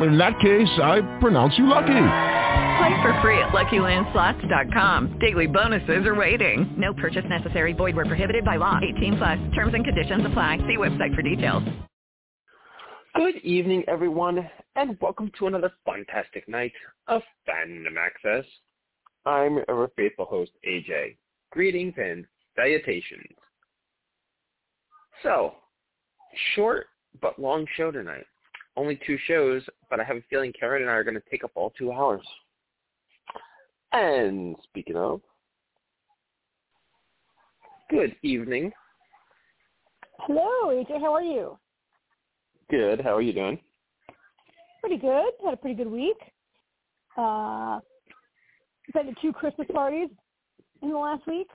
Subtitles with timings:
[0.00, 1.86] In that case, I pronounce you lucky.
[1.86, 5.18] Play for free at LuckyLandSlots.com.
[5.20, 6.74] Daily bonuses are waiting.
[6.76, 7.72] No purchase necessary.
[7.72, 8.80] Void where prohibited by law.
[8.96, 9.38] 18 plus.
[9.54, 10.58] Terms and conditions apply.
[10.66, 11.62] See website for details.
[13.14, 16.72] Good evening, everyone, and welcome to another fantastic night
[17.06, 18.44] of Fandom Access.
[19.24, 21.16] I'm your faithful host, AJ.
[21.52, 22.26] Greetings and
[22.56, 23.28] salutations.
[25.22, 25.54] So,
[26.56, 26.86] short
[27.22, 28.26] but long show tonight.
[28.76, 31.44] Only two shows, but I have a feeling Karen and I are going to take
[31.44, 32.22] up all two hours.
[33.92, 35.20] And speaking of,
[37.88, 38.72] good evening.
[40.18, 41.00] Hello, AJ.
[41.00, 41.56] How are you?
[42.70, 43.00] Good.
[43.00, 43.60] How are you doing?
[44.80, 45.30] Pretty good.
[45.44, 46.16] Had a pretty good week.
[47.16, 47.78] Uh,
[48.92, 50.08] been to two Christmas parties
[50.82, 51.48] in the last week.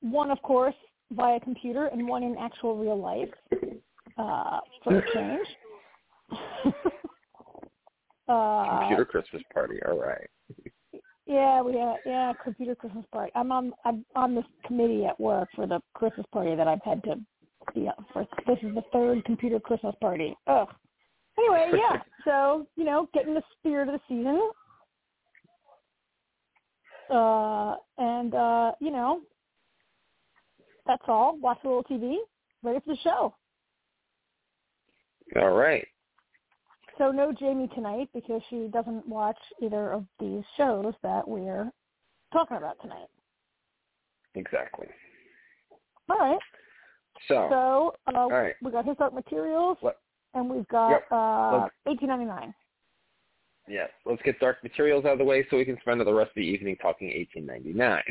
[0.00, 0.74] One, of course,
[1.12, 3.28] via computer, and one in actual real life
[4.18, 5.46] uh, for a change.
[8.28, 9.78] uh, computer Christmas party.
[9.86, 10.28] All right.
[11.26, 13.30] Yeah, we had yeah computer Christmas party.
[13.34, 17.02] I'm on I'm on this committee at work for the Christmas party that I've had
[17.04, 17.16] to
[17.74, 18.26] be for.
[18.46, 20.34] This is the third computer Christmas party.
[20.46, 20.68] Ugh.
[21.38, 22.00] Anyway, yeah.
[22.24, 24.50] So you know, getting the spirit of the season.
[27.10, 29.20] Uh, and uh, you know,
[30.86, 31.38] that's all.
[31.38, 32.16] Watch a little TV.
[32.62, 33.34] Ready for the show.
[35.36, 35.86] All right.
[36.98, 41.70] So no Jamie tonight because she doesn't watch either of these shows that we're
[42.32, 43.06] talking about tonight.
[44.34, 44.88] Exactly.
[46.10, 46.38] All right.
[47.28, 48.54] So, so uh, all right.
[48.62, 49.78] we got His Dark Materials,
[50.34, 51.02] and we've got Yep.
[51.12, 52.54] uh, 1899.
[53.68, 56.30] Yes, let's get Dark Materials out of the way so we can spend the rest
[56.30, 58.02] of the evening talking 1899.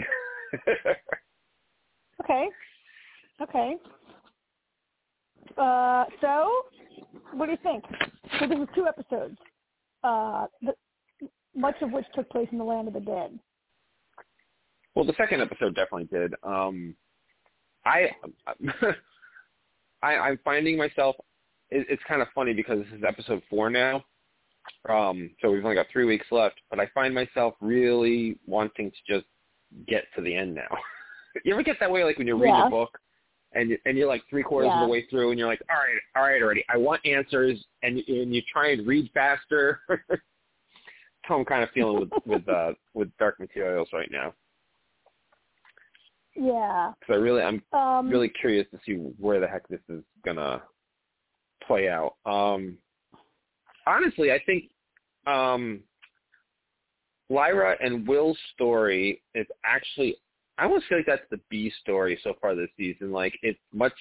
[2.23, 2.47] Okay.
[3.41, 3.75] Okay.
[5.55, 6.49] Uh, so,
[7.33, 7.83] what do you think?
[8.39, 9.37] So this was two episodes,
[10.03, 10.73] uh, the,
[11.55, 13.37] much of which took place in the land of the dead.
[14.95, 16.33] well, the second episode definitely did.
[16.43, 16.95] Um,
[17.85, 18.11] I,
[20.03, 21.15] I, I'm finding myself.
[21.69, 24.03] It, it's kind of funny because this is episode four now.
[24.89, 29.13] Um, so we've only got three weeks left, but I find myself really wanting to
[29.13, 29.25] just
[29.87, 30.67] get to the end now.
[31.45, 32.67] you ever get that way, like when you read Yeah.
[32.67, 32.97] a book,
[33.53, 35.77] and you- and you're like three quarters of the way through, and you're like, all
[35.77, 39.81] right, all right, already, I want answers, and and you try and read faster.
[39.89, 40.21] That's
[41.23, 44.33] how I'm kind of feeling with with uh, with Dark Materials right now,
[46.35, 46.93] Yeah.
[46.99, 50.61] because I really I'm Um, really curious to see where the heck this is gonna
[51.65, 52.15] play out.
[52.25, 52.77] Um,
[53.85, 54.71] honestly, I think
[55.25, 55.83] um,
[57.29, 60.17] Lyra and Will's story is actually
[60.57, 63.11] I almost feel like that's the B story so far this season.
[63.11, 63.93] Like it's much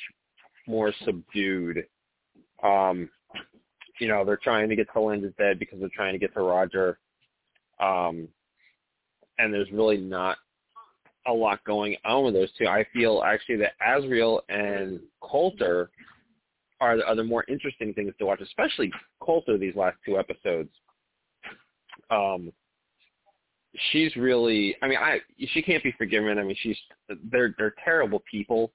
[0.67, 1.87] more subdued.
[2.63, 3.09] Um,
[4.01, 6.41] you know, they're trying to get to Linda's dead because they're trying to get to
[6.41, 6.99] Roger.
[7.81, 8.29] Um,
[9.39, 10.39] and there's really not
[11.27, 12.67] a lot going on with those two.
[12.67, 15.91] I feel actually that Asriel and Coulter
[16.81, 20.71] are the, the more interesting things to watch, especially Coulter these last two episodes.
[22.11, 22.53] Um,
[23.91, 26.39] she's really, I mean, I she can't be forgiven.
[26.39, 26.77] I mean, she's
[27.31, 28.73] they're they're terrible people.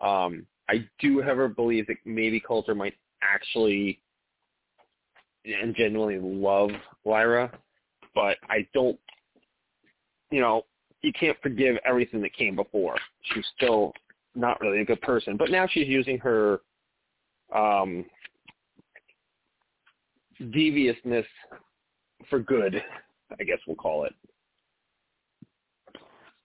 [0.00, 4.00] Um, I do, however, believe that maybe Coulter might actually
[5.44, 6.70] and genuinely love
[7.04, 7.50] Lyra,
[8.14, 8.98] but I don't.
[10.30, 10.62] You know,
[11.02, 12.96] you can't forgive everything that came before.
[13.32, 13.92] She's still
[14.34, 16.60] not really a good person, but now she's using her
[17.54, 18.04] um,
[20.52, 21.26] deviousness
[22.28, 22.82] for good.
[23.38, 24.14] I guess we'll call it.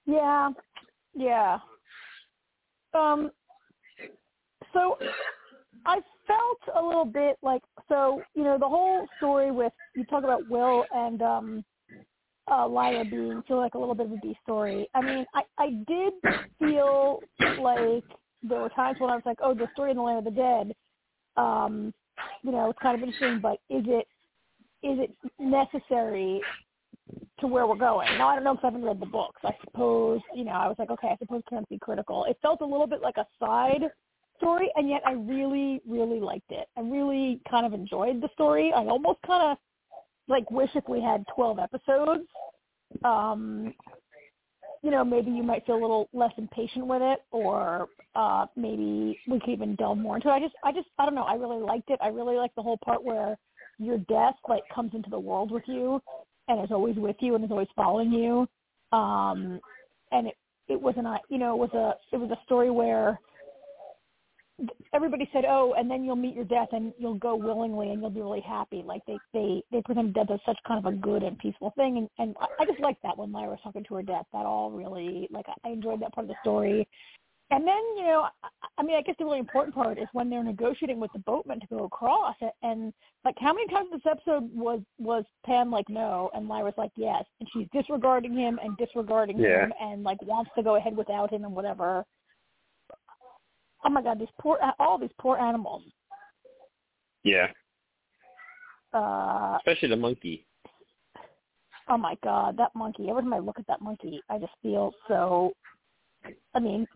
[0.06, 0.50] Yeah,
[1.16, 1.60] yeah.
[2.94, 3.32] Um,
[4.74, 4.98] so
[5.86, 10.24] I felt a little bit like so you know the whole story with you talk
[10.24, 11.66] about Will and um
[12.52, 14.90] uh Lyra being feel like a little bit of a B story.
[14.94, 16.14] I mean, I I did
[16.60, 17.20] feel
[17.62, 18.04] like
[18.44, 20.40] there were times when I was like, oh, the story in the Land of the
[20.42, 20.74] Dead,
[21.38, 21.94] um,
[22.44, 24.08] you know, it's kind of interesting, but is it
[24.84, 26.42] is it necessary
[27.44, 28.08] to where we're going.
[28.18, 29.40] Now I don't know because I haven't read the books.
[29.44, 32.26] I suppose you know I was like, okay, I suppose can't be critical.
[32.26, 33.84] It felt a little bit like a side
[34.38, 36.68] story, and yet I really, really liked it.
[36.78, 38.72] I really kind of enjoyed the story.
[38.76, 39.58] I almost kind of
[40.28, 42.28] like wish if we had twelve episodes.
[43.04, 43.74] Um,
[44.84, 49.18] you know, maybe you might feel a little less impatient with it, or uh, maybe
[49.30, 50.34] we could even delve more into it.
[50.34, 51.24] I just, I just, I don't know.
[51.24, 52.00] I really liked it.
[52.02, 53.38] I really liked the whole part where
[53.80, 56.02] your death like comes into the world with you,
[56.48, 58.48] and is always with you and is always following you.
[58.98, 59.60] Um,
[60.12, 60.36] and it,
[60.68, 63.20] it was an, you know, it was a, it was a story where
[64.94, 68.10] everybody said, "Oh, and then you'll meet your death, and you'll go willingly, and you'll
[68.10, 71.24] be really happy." Like they they they presented death as such kind of a good
[71.24, 74.04] and peaceful thing, and and I just liked that when Lyra was talking to her
[74.04, 74.26] death.
[74.32, 76.88] That all really like I enjoyed that part of the story.
[77.52, 78.28] And then you know,
[78.78, 81.60] I, mean, I guess the really important part is when they're negotiating with the boatman
[81.60, 82.94] to go across, and, and
[83.24, 87.24] like how many times this episode was was Pan like no, and Lyra's like yes,
[87.40, 89.66] and she's disregarding him and disregarding Yeah.
[89.66, 92.06] him, and like wants to go ahead without him and whatever
[93.86, 95.84] oh my god, these poor, all these poor animals.
[97.24, 97.48] Yeah,
[98.94, 100.46] Uh, especially the monkey.
[101.90, 103.10] oh my god, that monkey.
[103.10, 105.54] Every time I look at that monkey, I just feel so.
[106.54, 106.88] I mean,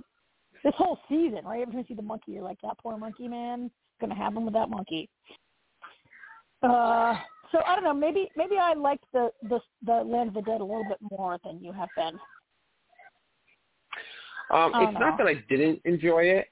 [0.68, 1.62] this whole season, right?
[1.62, 3.72] Every time you see the monkey, you're like, that poor monkey, man.
[4.02, 5.10] Gonna happen with that monkey.
[6.62, 7.16] Uh,
[7.52, 7.94] so I don't know.
[7.94, 11.38] Maybe maybe I liked the the the Land of the Dead a little bit more
[11.46, 12.20] than you have been.
[14.52, 16.48] Um, it's not that I didn't enjoy it.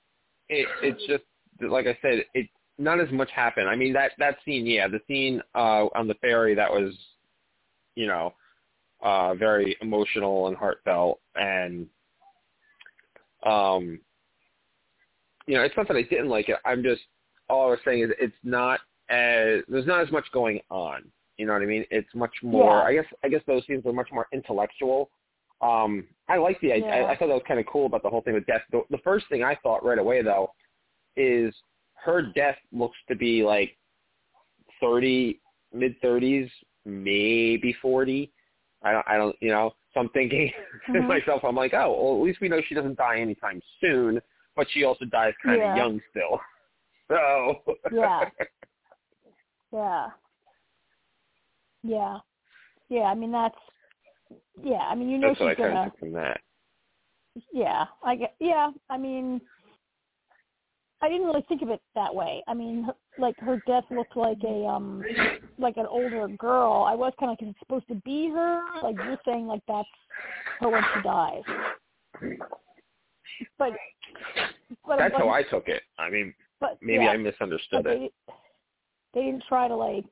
[0.48, 1.24] It it's just
[1.60, 2.48] that, like I said, it
[2.78, 3.68] not as much happened.
[3.68, 6.94] I mean that that scene, yeah, the scene uh on the ferry that was,
[7.96, 8.34] you know,
[9.04, 11.88] uh very emotional and heartfelt and
[13.46, 14.00] um
[15.48, 16.58] you know, it's not that I didn't like it.
[16.66, 17.02] I'm just
[17.50, 21.04] all I was saying is it's not as there's not as much going on.
[21.38, 21.86] You know what I mean?
[21.92, 22.78] It's much more.
[22.78, 22.84] Yeah.
[22.84, 25.10] I guess I guess those scenes were much more intellectual.
[25.62, 26.68] Um, I like the.
[26.68, 26.86] Yeah.
[26.86, 28.62] I, I thought that was kind of cool about the whole thing with death.
[28.72, 30.52] The, the first thing I thought right away though
[31.16, 31.54] is
[32.04, 33.78] her death looks to be like
[34.80, 35.40] thirty,
[35.74, 36.50] mid thirties,
[36.86, 38.32] maybe forty.
[38.84, 39.08] I don't.
[39.08, 39.36] I don't.
[39.42, 39.74] You know.
[39.96, 40.52] So I'm thinking
[40.94, 41.08] to Mhm.
[41.08, 44.22] myself, I'm like, oh, well, at least we know she doesn't die anytime soon.
[44.56, 45.76] But she also dies kind of Yeah.
[45.76, 46.40] young still.
[47.08, 48.30] So Yeah.
[49.72, 50.08] Yeah.
[51.84, 52.18] Yeah.
[52.90, 53.02] Yeah.
[53.04, 53.56] I mean that's.
[54.64, 54.88] Yeah.
[54.88, 55.92] I mean you know that's what I she's kind of gonna.
[56.00, 56.42] from that.
[57.54, 57.86] Yeah.
[58.04, 58.36] I get.
[58.40, 58.72] Yeah.
[58.90, 59.40] I mean.
[61.02, 62.44] I didn't really think of it that way.
[62.48, 65.04] I mean, her, like her death looked like a um,
[65.58, 66.86] like an older girl.
[66.88, 68.62] I was kind of like, is it supposed to be her?
[68.82, 69.88] Like you're saying, like that's
[70.60, 71.42] her when she dies.
[73.58, 73.74] But,
[74.88, 75.84] but That's but, how I took it.
[76.00, 78.14] I mean, But maybe yeah, I misunderstood they it.
[79.14, 80.06] they didn't try to like.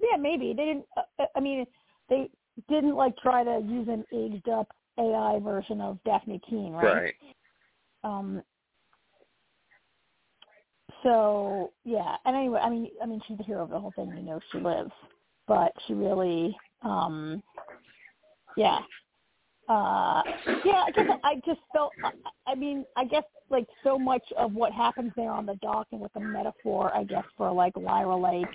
[0.00, 0.84] Yeah, maybe they didn't.
[0.96, 1.66] Uh, I mean,
[2.08, 2.30] they
[2.68, 6.84] didn't like try to use an aged up AI version of Dafne Keen, right?
[6.84, 7.14] Right.
[8.04, 8.42] Um,
[11.06, 14.12] so yeah, and anyway, I mean, I mean, she's the hero of the whole thing.
[14.16, 14.90] You know, she lives,
[15.46, 17.42] but she really, um,
[18.56, 18.78] yeah,
[19.68, 20.22] uh,
[20.64, 20.84] yeah.
[20.84, 21.92] I guess I just felt.
[22.04, 22.10] I,
[22.50, 26.00] I mean, I guess like so much of what happens there on the dock and
[26.00, 28.48] with the metaphor, I guess, for like Lyra Lake.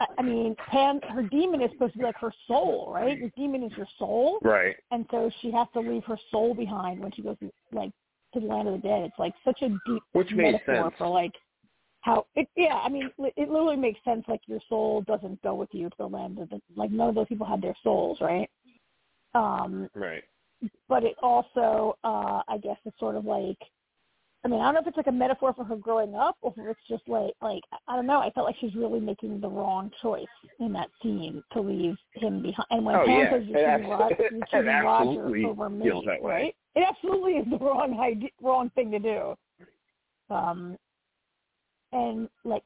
[0.00, 3.16] I, I mean, Pan, her demon is supposed to be like her soul, right?
[3.16, 4.76] Your demon is your soul Right.
[4.90, 7.36] and so she has to leave her soul behind when she goes
[7.72, 7.90] like
[8.34, 9.02] to the land of the dead.
[9.02, 10.94] It's like such a deep Which metaphor sense.
[10.98, 11.32] for like
[12.02, 12.48] how it.
[12.56, 14.24] Yeah, I mean, it literally makes sense.
[14.28, 17.14] Like your soul doesn't go with you to the land of the like none of
[17.14, 18.48] those people had their souls, right?
[19.34, 20.24] Um, Right.
[20.88, 23.58] but it also, uh, I guess, is sort of like.
[24.44, 26.54] I mean, I don't know if it's like a metaphor for her growing up, or
[26.56, 28.20] if it's just like, like I don't know.
[28.20, 30.26] I felt like she's really making the wrong choice
[30.60, 32.66] in that scene to leave him behind.
[32.70, 33.30] And when Oh, Pan yeah.
[33.32, 36.32] says you're choosing, Roger, you're choosing Roger over me, feels that way.
[36.32, 36.56] right?
[36.78, 39.34] It absolutely is the wrong idea, wrong thing to do.
[40.30, 40.76] Um,
[41.90, 42.62] and like,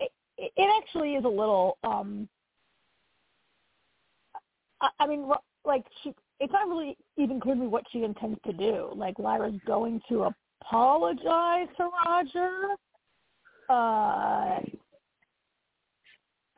[0.00, 1.78] it, it actually is a little.
[1.84, 2.28] um
[4.80, 5.30] I, I mean,
[5.64, 8.90] like she, it's not really even clear to me what she intends to do.
[8.96, 10.28] Like Lyra's going to
[10.60, 12.50] apologize to Roger,
[13.68, 14.58] uh,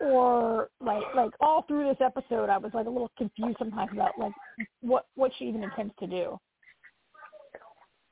[0.01, 4.19] or like like all through this episode, I was like a little confused sometimes about
[4.19, 4.33] like
[4.81, 6.39] what what she even intends to do.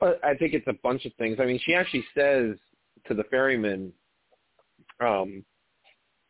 [0.01, 1.39] But I think it's a bunch of things.
[1.41, 2.57] I mean, she actually says
[3.07, 3.93] to the ferryman
[5.01, 5.45] um,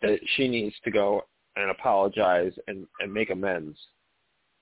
[0.02, 1.22] that she needs to go
[1.56, 3.76] and apologize and, and make amends.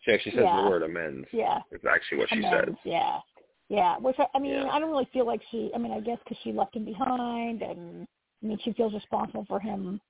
[0.03, 0.63] She actually says Yeah.
[0.63, 1.27] the word amends.
[1.33, 2.75] Yeah, It's actually what she says.
[2.85, 3.19] Yeah,
[3.69, 3.97] yeah.
[3.99, 4.71] Which I, I mean, Yeah.
[4.71, 5.71] I don't really feel like she.
[5.75, 8.07] I mean, I guess because she left him behind, and
[8.43, 10.01] I mean, she feels responsible for him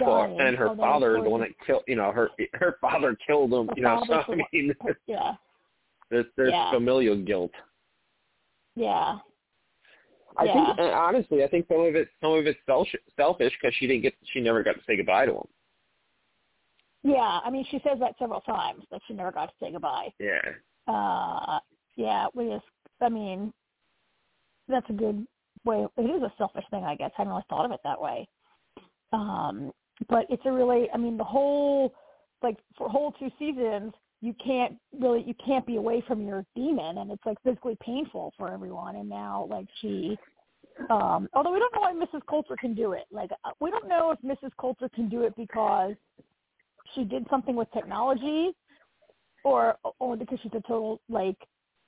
[0.00, 3.16] Well, and her although, father, of the one that killed, you know, her her father
[3.26, 3.68] killed him.
[3.68, 4.74] Her You know, so I mean,
[5.06, 5.34] yeah,
[6.10, 6.70] there's there's Yeah.
[6.72, 7.52] familial guilt.
[8.76, 9.18] Yeah,
[10.36, 10.52] I Yeah.
[10.52, 13.86] think, and honestly, I think some of it some of it's selfish selfish because she
[13.86, 15.48] didn't get she never got to say goodbye to him.
[17.02, 17.40] yeah.
[17.44, 20.08] I mean, she says that several times that she never got to say goodbye.
[20.18, 20.40] Yeah.
[20.86, 21.58] uh,
[21.96, 22.64] yeah, we just,
[23.00, 23.52] I mean,
[24.68, 25.26] that's a good
[25.64, 25.86] way.
[25.96, 27.10] It is a selfish thing, I guess.
[27.16, 28.28] I hadn't really thought of it that way.
[29.12, 29.72] Um,
[30.08, 31.92] but it's a really, I mean, the whole,
[32.42, 36.98] like for whole two seasons, you can't really, you can't be away from your demon,
[36.98, 38.96] and it's like physically painful for everyone.
[38.96, 40.18] And now, like she,
[40.90, 42.20] um, although we don't know why Mrs.
[42.28, 43.04] Coulter can do it.
[43.10, 44.50] Like uh, we don't know if Mrs.
[44.58, 45.94] Coulter can do it because
[46.94, 48.50] she did something with technology,
[49.44, 51.36] or or because she's a total like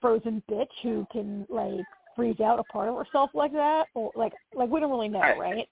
[0.01, 1.85] frozen bitch who can like
[2.17, 5.21] freeze out a part of herself like that, or like like we don't really know,
[5.21, 5.69] I, right?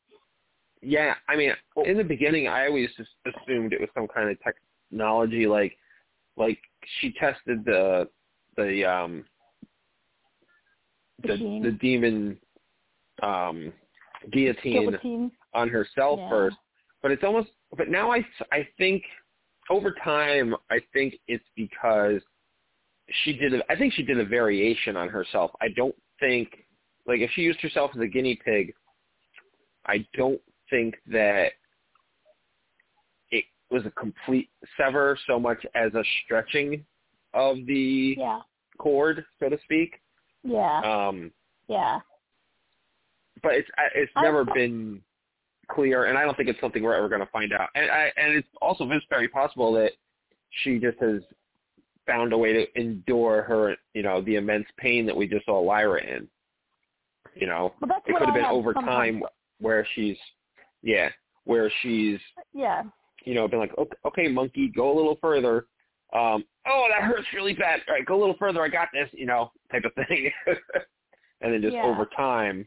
[0.83, 1.52] Yeah, I mean,
[1.85, 5.76] in the beginning, I always just assumed it was some kind of technology, like
[6.40, 6.59] like
[7.00, 8.09] she tested the
[8.56, 9.25] the um
[11.23, 11.62] the Machine.
[11.62, 12.38] the demon
[13.23, 13.73] um
[14.32, 15.30] guillotine Guillotine.
[15.54, 16.30] on herself Yeah.
[16.30, 16.56] first
[17.02, 19.02] but it's almost but now i i think
[19.68, 22.20] over time i think it's because
[23.23, 26.49] she did a, i think she did a variation on herself i don't think
[27.06, 28.73] like if she used herself as a guinea pig
[29.87, 31.52] i don't think that
[33.70, 36.84] was a complete sever so much as a stretching
[37.34, 38.40] of the Yeah,
[38.78, 40.00] cord so to speak
[40.42, 41.30] yeah, um
[41.68, 42.00] yeah.
[43.42, 45.02] but it's I- it's I- never been
[45.68, 47.68] clear, and I don't think it's something we're ever going to find out.
[47.74, 49.92] And I and it's also it's very possible that
[50.62, 51.22] she just has
[52.06, 55.60] found a way to endure her, you know, the immense pain that we just saw
[55.60, 56.28] Lyra in.
[57.36, 59.22] You know, it could have I been have over time
[59.60, 60.16] where she's,
[60.82, 61.10] yeah,
[61.44, 62.18] where she's,
[62.52, 62.82] Yeah,
[63.24, 65.66] you know, been like, okay, okay, monkey, go a little further.
[66.12, 67.80] Um, oh, that hurts really bad.
[67.88, 68.62] All right, go a little further.
[68.62, 70.30] I got this, you know, type of thing.
[71.40, 71.86] and then just Yeah.
[71.86, 72.66] over time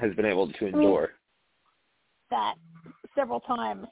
[0.00, 1.10] has been able to endure.
[2.30, 2.54] that
[3.16, 3.86] several times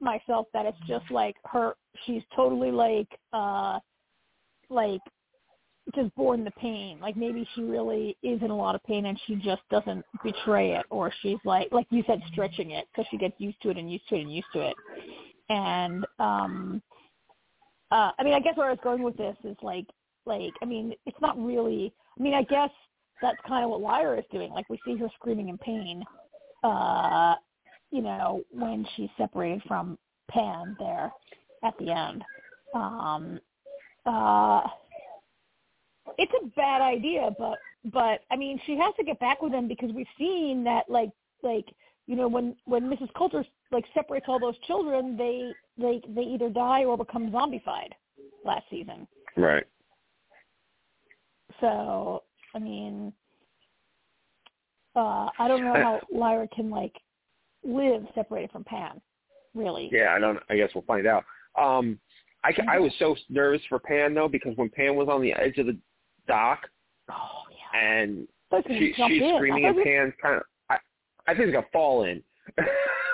[0.00, 3.78] myself that it's just like her she's totally like uh
[4.70, 5.00] like
[5.94, 9.20] just born the pain like maybe she really is in a lot of pain and
[9.26, 13.18] she just doesn't betray it or she's like like you said stretching it because she
[13.18, 14.74] gets used to it and used to it and used to it
[15.52, 16.82] and um
[17.90, 19.86] uh i mean i guess where i was going with this is like
[20.26, 22.70] like i mean it's not really i mean i guess
[23.20, 26.02] that's kind of what lyra is doing like we see her screaming in pain
[26.64, 27.34] uh
[27.92, 29.98] you know, when she's separated from
[30.30, 31.12] Pan there
[31.62, 32.24] at the end.
[32.74, 33.38] Um
[34.06, 34.62] uh
[36.18, 37.58] it's a bad idea, but
[37.92, 41.10] but I mean she has to get back with him because we've seen that like
[41.42, 41.66] like
[42.06, 43.12] you know when when Mrs.
[43.14, 47.90] Coulter like separates all those children, they they they either die or become zombified
[48.44, 49.06] last season.
[49.36, 49.64] Right.
[51.60, 52.22] So
[52.54, 53.12] I mean,
[54.94, 56.94] uh I don't know how Lyra can like
[57.64, 59.00] live separated from Pan,
[59.54, 59.88] really.
[59.92, 60.38] Yeah, I don't.
[60.50, 61.24] I guess we'll find out.
[61.58, 61.98] Um,
[62.44, 65.58] I I was so nervous for Pan though because when Pan was on the edge
[65.58, 65.76] of the
[66.28, 66.68] dock
[67.10, 67.80] Oh yeah.
[67.80, 69.34] and I was gonna she, she's in.
[69.36, 70.42] screaming and thought kind of.
[70.70, 70.76] I
[71.26, 72.22] I think he's gonna fall in.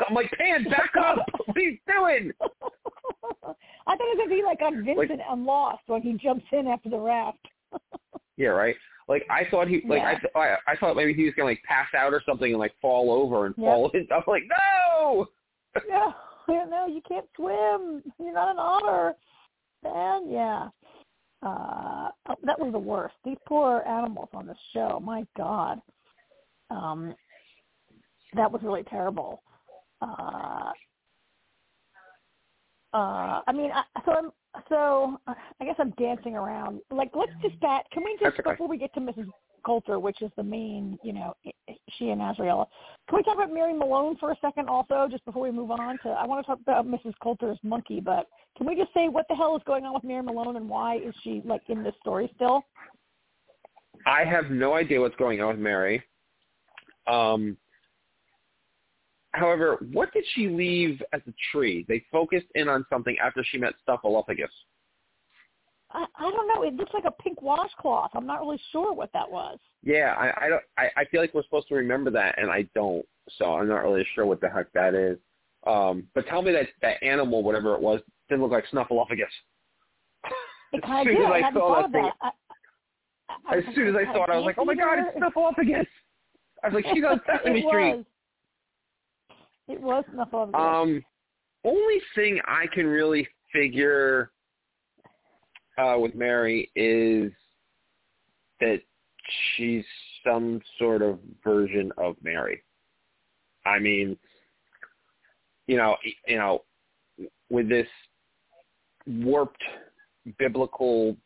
[0.07, 1.19] I'm like Pan, back up!
[1.47, 2.33] What are you doing?
[2.43, 6.67] I thought it was gonna be like on Vincent and Lost when he jumps in
[6.67, 7.39] after the raft.
[8.37, 8.77] Yeah, right.
[9.09, 10.19] Like I thought he like I Yeah.
[10.19, 12.75] th- I I thought maybe he was gonna like pass out or something and like
[12.81, 13.67] fall over and Yep.
[13.67, 14.07] fall in.
[14.13, 15.27] I'm like no.
[15.89, 16.13] yeah,
[16.49, 18.03] no, you can't swim.
[18.19, 19.15] You're not an otter.
[19.85, 20.69] And yeah,
[21.43, 23.15] uh, oh, that was the worst.
[23.25, 25.01] These poor animals on this show.
[25.03, 25.81] My God,
[26.71, 27.15] um,
[28.35, 29.43] that was really terrible.
[30.01, 30.71] Uh,
[32.95, 34.31] uh, I mean, I, so I'm
[34.69, 36.81] so uh, I guess I'm dancing around.
[36.91, 37.83] Like, let's just that.
[37.93, 38.51] Can we just okay.
[38.51, 39.29] before we get to Mrs.
[39.65, 41.35] Coulter, which is the main, you know,
[41.99, 42.67] she and Azraella.
[43.09, 45.99] Can we talk about Mary Malone for a second, also, just before we move on
[46.05, 46.09] to?
[46.09, 47.13] I want to talk about Mrs.
[47.23, 48.27] Coulter's monkey, but
[48.57, 50.97] can we just say what the hell is going on with Mary Malone and why
[50.97, 52.63] is she like in this story still?
[54.07, 56.03] I have no idea what's going on with Mary.
[57.07, 57.57] Um,
[59.39, 61.85] however, what did she leave as a tree?
[61.89, 64.49] They focused in on something after she met Snuffleupagus.
[65.91, 66.63] I, I don't know.
[66.65, 68.11] It looks like a pink washcloth.
[68.15, 69.59] I'm not really sure what that was.
[69.83, 72.69] Yeah, I I don't I, I feel like we're supposed to remember that, and I
[72.75, 73.07] don't.
[73.39, 75.19] So I'm not really sure what the heck that is.
[75.67, 79.25] Um, but tell me that that animal, whatever it was, didn't look like Snuffleupagus.
[80.73, 81.25] It As kind of soon did.
[81.27, 82.15] as I I saw thought that thing- that.
[82.21, 85.17] I, I, As soon as I saw it, I was like, "Oh my god, it's
[85.17, 85.87] Snuffleupagus!"
[86.63, 88.05] I was like, "She's on Sesame Street."
[89.69, 90.55] It was Snuffleupagus.
[90.55, 91.05] Um,
[91.65, 94.31] only thing I can really figure
[95.77, 97.33] uh, with Mary is
[98.61, 98.81] that
[99.57, 99.85] she's
[100.25, 102.63] some sort of version of Mary.
[103.67, 104.17] I mean,
[105.67, 105.97] you know,
[106.27, 106.63] you know,
[107.51, 107.87] with this
[109.07, 109.63] warped
[110.39, 111.17] biblical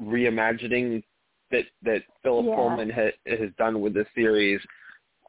[0.00, 1.02] reimagining
[1.50, 2.54] that that Philip Yeah.
[2.54, 4.60] Pullman ha, has done with this series.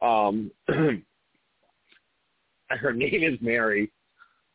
[0.02, 0.50] Um,
[2.70, 3.90] her name is Mary.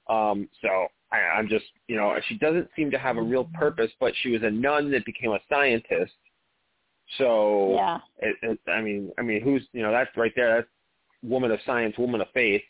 [0.10, 3.92] Um, so I, I'm just, you know, she doesn't seem to have a real purpose,
[4.00, 6.14] but she was a nun that became a scientist.
[7.18, 8.00] So yeah.
[8.20, 10.56] it, it, I mean, I mean, who's you know that's right there.
[10.56, 10.68] That's
[11.22, 12.64] woman of science, woman of faith.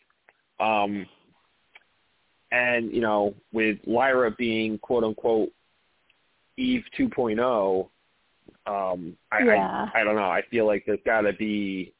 [0.60, 1.06] Um,
[2.52, 5.50] and you know, with Lyra being quote unquote
[6.58, 7.90] Eve 2.0,
[8.66, 9.88] um, I, Yeah.
[9.94, 10.30] I I don't know.
[10.30, 11.94] I feel like there's got to be.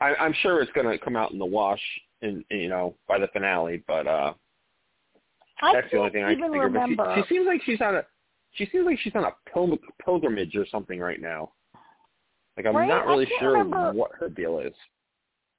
[0.00, 1.82] I, I'm sure it's going to come out in the wash,
[2.22, 3.82] in you know, by the finale.
[3.86, 4.32] But uh
[5.60, 6.72] I that's the only thing I can think of.
[6.72, 7.14] Remember.
[7.16, 8.06] She, she seems like she's on a.
[8.52, 11.52] She seems like she's on a pil- pilgrimage or something right now.
[12.56, 12.88] Like I'm Right?
[12.88, 14.72] not really sure remember- what her deal is.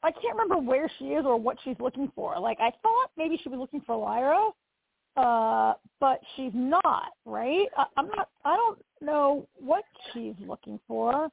[0.02, 2.40] I can't remember where she is or what she's looking for.
[2.40, 4.50] Like I thought maybe she was looking for Lyra,
[5.18, 7.12] uh, but she's not.
[7.26, 7.68] Right?
[7.78, 8.30] I, I'm not.
[8.46, 11.30] I don't know what she's looking for.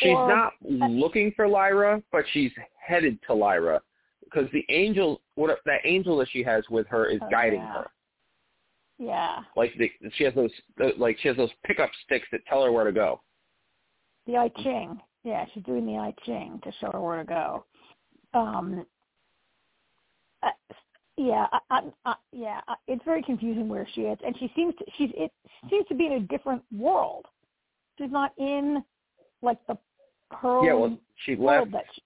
[0.00, 3.80] She's Or- not looking for Lyra, but she's headed to Lyra
[4.34, 7.72] because the angel, what that angel that she has with her, is Oh, guiding yeah.
[7.72, 7.90] her.
[8.96, 10.52] Yeah, Like the, she has those,
[10.96, 13.20] like she has those pickup sticks that tell her where to go.
[14.26, 15.00] the I Ching.
[15.24, 17.64] Yeah, she's doing the I Ching to show her where to go.
[18.34, 18.86] Um.
[20.44, 20.50] Uh,
[21.16, 24.84] yeah, I, I, I, yeah, it's very confusing where she is, and she seems to
[24.96, 25.32] she's it
[25.70, 27.26] seems to be in a different world.
[27.98, 28.82] She's not in
[29.42, 29.76] like the
[30.30, 31.72] her yeah, well, she world left.
[31.72, 32.02] that she,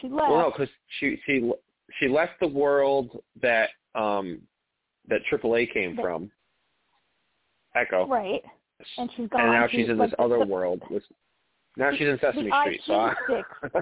[0.00, 0.30] she left.
[0.30, 0.68] Well, no, because
[1.00, 1.52] she she
[1.98, 4.40] she left the world that um
[5.08, 6.30] that AAA came That- from,
[7.74, 8.42] Echo, right,
[8.98, 9.40] and she's gone.
[9.42, 10.82] and now she's in like, this the- other the, world.
[10.90, 11.02] With,
[11.76, 12.80] now she's in Sesame Street.
[12.86, 13.14] So I,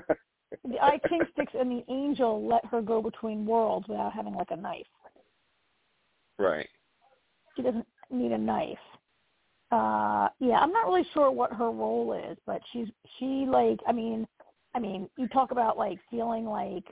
[0.69, 4.51] The I Ching sticks and the angel let her go between worlds without having like
[4.51, 4.87] a knife.
[6.39, 6.69] right.
[7.57, 8.79] She doesn't need a knife.
[9.73, 12.87] Uh yeah, I'm not really sure what her role is, but she's
[13.19, 14.27] she like I mean
[14.75, 16.85] I mean, you talk about like feeling like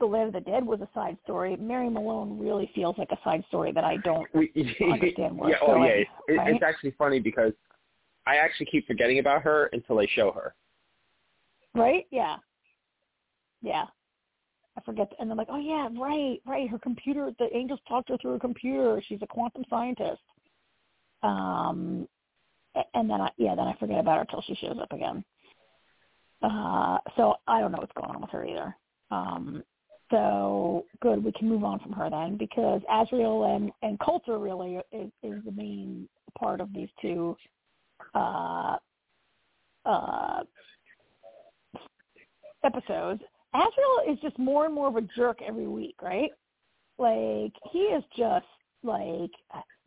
[0.00, 1.56] the Land of the Dead was a side story.
[1.56, 5.84] Mary Malone really feels like a side story that I don't understand yeah, oh going,
[5.84, 6.04] yeah.
[6.28, 6.54] It, right?
[6.54, 7.52] It's actually funny because
[8.26, 10.54] I actually keep forgetting about her until they show her.
[11.74, 12.06] Right?
[12.10, 12.36] Yeah.
[13.62, 13.84] Yeah.
[14.76, 16.68] I forget, and I'm like, oh yeah, right, right.
[16.68, 19.02] Her computer, the angels talked to her through her computer.
[19.06, 20.22] She's a quantum scientist.
[21.22, 22.08] Um,
[22.94, 25.24] and then I, yeah, then I forget about her till she shows up again.
[26.42, 28.76] Uh, so I don't know what's going on with her either.
[29.10, 29.62] Um,
[30.10, 34.80] so good, we can move on from her then because Asriel and and Coulter really
[34.92, 37.36] is, is the main part of these two.
[38.14, 38.76] Uh,
[39.84, 40.40] uh,
[42.64, 43.22] episodes,
[43.54, 46.30] Asriel is just more and more of a jerk every week, right?
[46.98, 48.46] Like he is just
[48.82, 49.30] like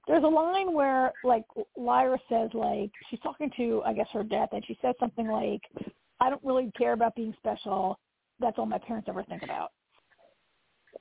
[0.08, 1.46] there's a line where like
[1.78, 5.62] Lyra says like she's talking to I guess her death and she says something like
[6.20, 8.00] I don't really care about being special.
[8.40, 9.72] That's all my parents ever think about.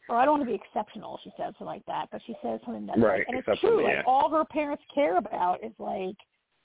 [0.09, 2.09] Or I don't want to be exceptional, she says something like that.
[2.11, 3.83] But she says something that's Right, like, and it's true.
[3.83, 3.99] yeah.
[3.99, 6.17] Like all her parents care about is like,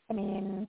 [0.10, 0.68] I mean,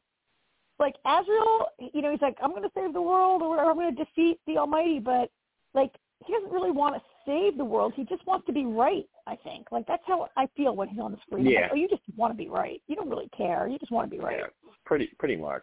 [0.79, 3.71] like Asriel, you know, he's like, I'm going to save the world or whatever.
[3.71, 5.31] I'm going to defeat the Almighty, but
[5.75, 5.93] like
[6.27, 7.93] he doesn't really want to save the world.
[7.97, 9.07] He just wants to be right.
[9.27, 11.47] I think like that's how I feel when he's on the screen.
[11.47, 11.63] Yeah.
[11.63, 12.83] Like, oh, you just want to be right.
[12.89, 13.69] You don't really care.
[13.69, 14.47] You just want to be right, Yeah,
[14.85, 15.63] pretty pretty much.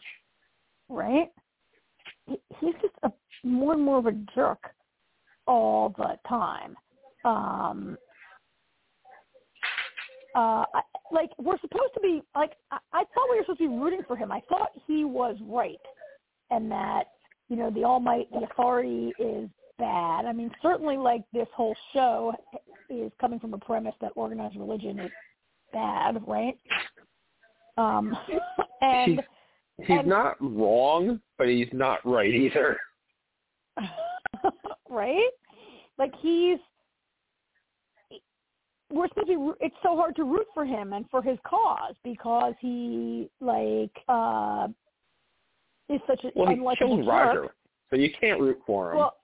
[0.87, 1.29] right?
[2.27, 3.11] He, he's just a
[3.43, 4.59] more and more of a jerk
[5.47, 6.75] all the time.
[7.23, 7.97] Um,
[10.35, 13.69] uh, I, like we're supposed to be like I, I thought we were supposed to
[13.69, 14.31] be rooting for him.
[14.31, 15.79] I thought he was right,
[16.51, 17.05] and that
[17.49, 20.25] you know the Almighty, the authority is bad.
[20.25, 22.33] I mean, certainly like this whole show
[22.89, 25.11] is coming from a premise that organized religion is
[25.73, 26.57] bad, right?
[27.77, 28.15] Um,
[28.81, 29.21] and
[29.79, 32.77] He's And- not wrong, but he's not right either.
[34.89, 35.29] right?
[35.97, 36.57] Like he's
[38.91, 41.95] we're supposed to be it's so hard to root for him and for his cause
[42.03, 44.67] because he like uh
[45.89, 47.07] is such an Well, he killed jerk.
[47.07, 47.47] Roger,
[47.89, 48.97] so you can't root for him.
[48.99, 49.15] Well,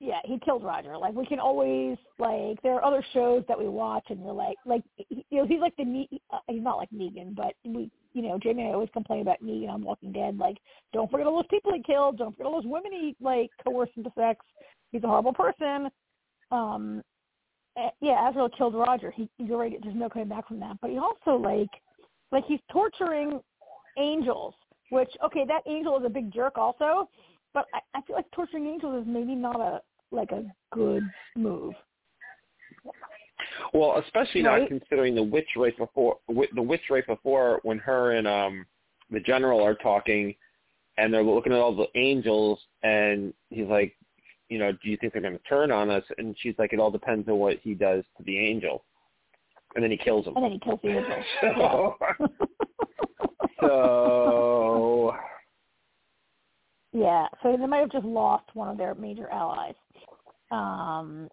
[0.00, 0.96] yeah, he killed Roger.
[0.96, 4.56] Like we can always like there are other shows that we watch and we're like
[4.66, 7.90] like he- you know he's like the Ne- uh, he's not like Negan, but we
[8.12, 10.36] you know Jamie and I always complain about Negan on Walking Dead.
[10.38, 10.56] Like
[10.92, 12.18] don't forget all those people he killed.
[12.18, 14.44] Don't forget all those women he like coerced into sex.
[14.92, 15.88] He's a horrible person.
[16.50, 17.02] Um,
[17.76, 19.10] eh, yeah, Asriel killed Roger.
[19.10, 19.76] He you're right.
[19.82, 20.76] There's no coming back from that.
[20.80, 21.70] But he also like
[22.32, 23.40] like he's torturing
[23.98, 24.54] angels.
[24.90, 27.08] Which okay, that angel is a big jerk also.
[27.54, 31.04] But I, I feel like torturing angels is maybe not a like a good
[31.36, 31.74] move.
[33.72, 34.60] Well, especially Right.
[34.60, 38.66] not considering the witch right before the witch right before when her and um
[39.10, 40.34] the general are talking,
[40.96, 43.96] and they're looking at all the angels, and he's like,
[44.48, 46.04] you know, do you think they're going to turn on us?
[46.18, 48.84] And she's like, it all depends on what he does to the angel,
[49.74, 50.34] and then he kills him.
[50.36, 51.24] And then he kills the angel.
[51.40, 51.96] So,
[53.62, 53.68] Yeah.
[53.68, 55.14] so
[56.92, 59.74] Yeah, so they might have just lost one of their major allies.
[60.50, 61.28] Um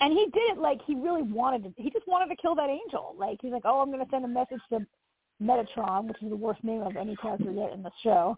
[0.00, 2.68] and he did it like he really wanted to he just wanted to kill that
[2.68, 3.14] angel.
[3.18, 4.80] Like he's like, Oh, I'm gonna send a message to
[5.42, 8.36] Metatron, which is the worst name of any character yet in the show.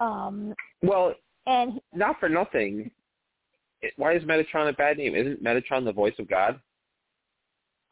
[0.00, 1.14] Um well,
[1.46, 2.90] and he, not for nothing.
[3.82, 5.14] It, why is Metatron a bad name?
[5.14, 6.60] Isn't Metatron the voice of God?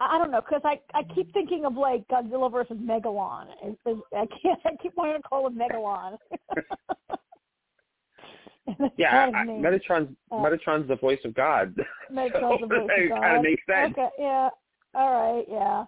[0.01, 3.47] I I don't know because I I keep thinking of like Godzilla versus Megalon.
[3.65, 6.19] Is, I can't I keep wanting to call him Megalon.
[8.97, 9.47] Yeah, I.
[9.47, 11.75] Metatron's Uh, Metatron's the voice of God.
[12.13, 13.23] Megatron's the voice of it God.
[13.23, 13.93] kind of makes sense.
[13.93, 14.49] Okay, yeah.
[14.95, 15.85] All right, yeah.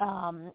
[0.00, 0.52] Um,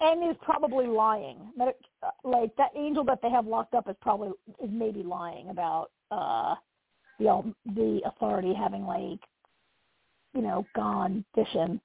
[0.00, 1.38] and is probably lying.
[1.56, 4.30] Meta- uh, Like that angel that they have locked up is probably
[4.62, 6.54] is maybe lying about uh
[7.18, 9.20] the al- the authority having like
[10.34, 11.80] you know gone fishing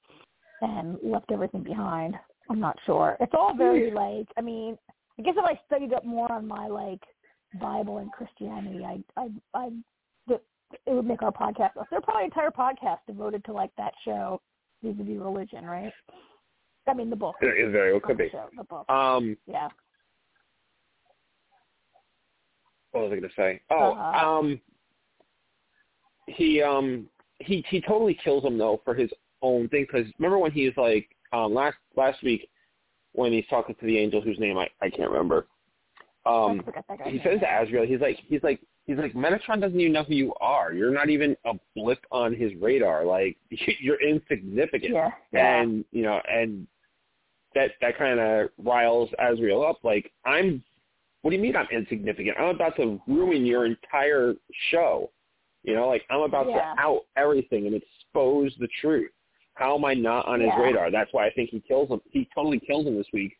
[0.61, 2.15] and left everything behind.
[2.49, 3.15] I'm not sure.
[3.19, 4.77] It's all very like I mean,
[5.17, 7.01] I guess if I studied up more on my like
[7.55, 9.69] Bible and Christianity, I I I
[10.85, 11.71] it would make our podcast.
[11.89, 14.39] There's probably an entire podcast devoted to like that show
[14.83, 15.91] vis-a-vis religion, right?
[16.87, 17.35] I mean the book.
[17.41, 18.29] It is very well could be.
[18.31, 18.89] show, the book.
[18.89, 19.69] Um, yeah.
[22.91, 23.61] what was I going to say?
[23.69, 24.61] Oh, Uh, um,
[26.27, 27.07] he um
[27.39, 29.09] he he totally kills him though for his
[29.41, 32.49] own thing because remember when he was like um last last week
[33.13, 35.47] when he's talking to the angel whose name I I can't remember.
[36.25, 39.13] Um, I forgot that guy's he says to Asriel, he's like he's like he's like
[39.13, 40.73] Metatron doesn't even know who you are.
[40.73, 43.05] You're not even a blip on his radar.
[43.05, 43.37] Like
[43.79, 44.93] you're insignificant.
[44.93, 45.11] Yeah.
[45.61, 46.67] and you know, and
[47.55, 49.77] that that kind of riles Asriel up.
[49.83, 50.63] Like, I'm,
[51.21, 52.37] what do you mean I'm insignificant?
[52.39, 54.35] I'm about to ruin your entire
[54.71, 55.11] show.
[55.63, 56.73] You know, like I'm about Yeah.
[56.75, 59.11] to out everything and expose the truth.
[59.55, 60.61] How am I not on his Yeah.
[60.61, 60.91] radar?
[60.91, 62.01] That's why I think he kills him.
[62.11, 63.37] He totally kills him this week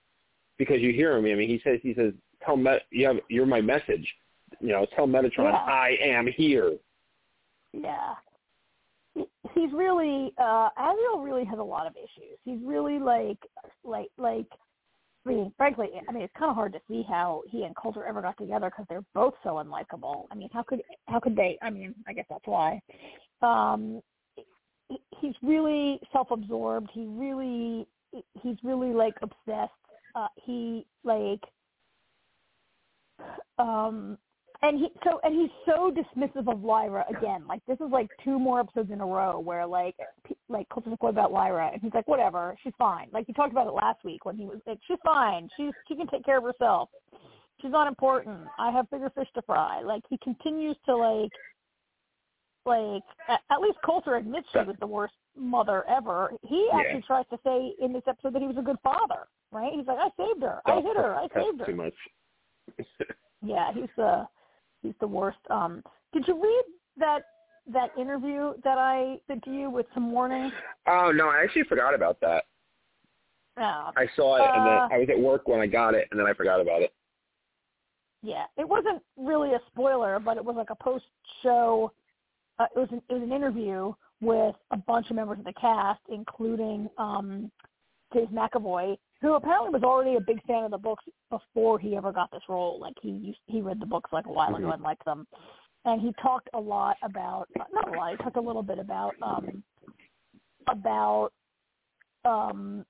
[0.57, 1.25] because you hear him.
[1.25, 2.13] I mean, he says he says,
[2.45, 4.07] "Tell Met, you have, you're my message."
[4.59, 5.65] You know, tell Metatron, Yeah.
[5.67, 6.77] I am here.
[7.73, 8.15] Yeah.
[9.53, 12.37] He's really uh Asriel really has a lot of issues.
[12.45, 13.37] He's really like
[13.83, 14.47] like like
[15.25, 18.05] I mean, frankly, I mean, it's kind of hard to see how he and Coulter
[18.05, 20.25] ever got together because they're both so unlikable.
[20.31, 21.57] I mean, how could how could they?
[21.61, 22.81] I mean, I guess that's why.
[23.41, 24.01] Um,
[24.89, 26.89] he- he's really self-absorbed.
[26.93, 27.85] He really
[28.41, 29.71] he's really like obsessed.
[30.15, 31.41] Uh, he like
[33.57, 34.17] um
[34.61, 37.45] and he so and he's so dismissive of Lyra again.
[37.47, 39.95] Like this is like two more episodes in a row where like
[40.27, 41.69] pe- like Coulter's like, what about Lyra?
[41.71, 43.07] And he's like, whatever, she's fine.
[43.13, 45.49] Like he talked about it last week when he was like, she's fine.
[45.55, 46.89] She's she can take care of herself.
[47.61, 48.37] She's not important.
[48.57, 49.81] I have bigger fish to fry.
[49.81, 51.31] Like he continues to like
[52.65, 56.31] like at, at least Coulter admits she was the worst mother ever.
[56.43, 56.79] He Yeah.
[56.79, 59.27] actually tries to say in this episode that he was a good father.
[59.51, 59.71] Right?
[59.73, 60.59] He's like, I saved her.
[60.65, 61.15] I hit her.
[61.15, 61.65] I saved her.
[61.65, 61.93] too much.
[63.41, 64.27] Yeah, he's the
[64.81, 65.39] he's the worst.
[65.49, 66.63] Um, did you read
[66.97, 67.19] that
[67.71, 70.51] that interview that I did you with some warnings?
[70.87, 72.45] Oh no, I actually forgot about that.
[73.57, 73.91] Oh.
[73.95, 76.19] I saw it and then Uh, I was at work when I got it, and
[76.19, 76.93] then I forgot about it.
[78.21, 81.05] Yeah, it wasn't really a spoiler, but it was like a post
[81.41, 81.91] show.
[82.57, 85.53] Uh, it was an, it was an interview with a bunch of members of the
[85.53, 87.49] cast, including um,
[88.13, 92.11] Dave McAvoy, who apparently was already a big fan of the books before he ever
[92.11, 92.79] got this role.
[92.79, 94.73] Like he used, he read the books like a while ago Mhm.
[94.75, 95.27] and liked them,
[95.85, 98.11] and he talked a lot about not a lot.
[98.11, 99.63] He talked a little bit about um,
[100.67, 101.31] about
[102.25, 102.85] um,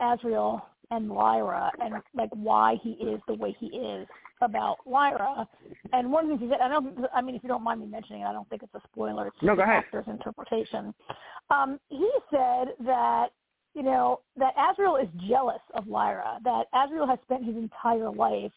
[0.00, 4.08] Asriel and Lyra and like why he is the way he is
[4.42, 5.46] about Lyra.
[5.92, 7.80] And one of the things he said, I don't, I mean, if you don't mind
[7.80, 9.28] me mentioning it, I don't think it's a spoiler.
[9.28, 9.84] It's No, go ahead.
[9.84, 10.92] actor's interpretation.
[11.50, 13.28] Um, he said that
[13.74, 16.38] you know that Asriel is jealous of Lyra.
[16.44, 18.52] That Asriel has spent his entire life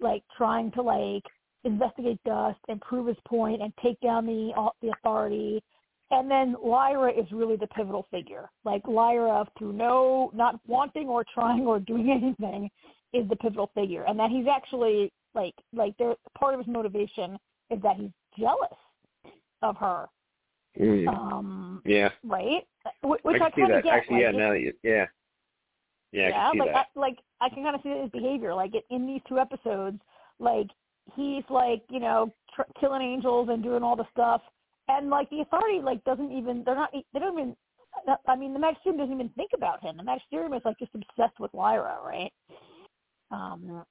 [0.00, 1.24] like trying to like
[1.64, 5.62] investigate Dust and prove his point and take down the uh, the authority.
[6.10, 8.48] And then Lyra is really the pivotal figure.
[8.64, 12.70] Like Lyra, through no not wanting or trying or doing anything,
[13.12, 14.04] is the pivotal figure.
[14.06, 15.94] And that he's actually like like
[16.38, 17.38] part of his motivation
[17.70, 18.78] is that he's jealous
[19.62, 20.06] of her.
[20.80, 21.08] Mm.
[21.08, 22.66] Um, yeah, right?
[23.02, 23.92] Wh- Which I I, kind of get.
[23.92, 25.06] Actually, yeah, now that you, yeah,
[26.12, 26.86] yeah, I can see like that.
[26.94, 28.54] I, like I can kind of see his behavior.
[28.54, 29.98] Like it, in these two episodes,
[30.38, 30.68] like
[31.14, 34.42] he's like you know tr- killing angels and doing all the stuff,
[34.88, 37.56] and like the authority like doesn't even they're not they don't even
[38.26, 39.96] I mean, the Magisterium doesn't even think about him.
[39.96, 42.32] The Magisterium is like just obsessed with Lyra, right?
[43.30, 43.84] Um,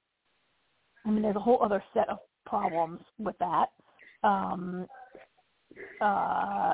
[1.04, 3.66] I mean, there's a whole other set of problems with that.
[4.22, 4.86] Um,
[6.00, 6.72] uh,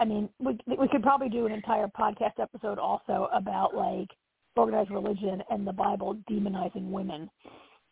[0.00, 4.08] I mean, we we could probably do an entire podcast episode also about like
[4.56, 7.30] organized religion and the Bible demonizing women,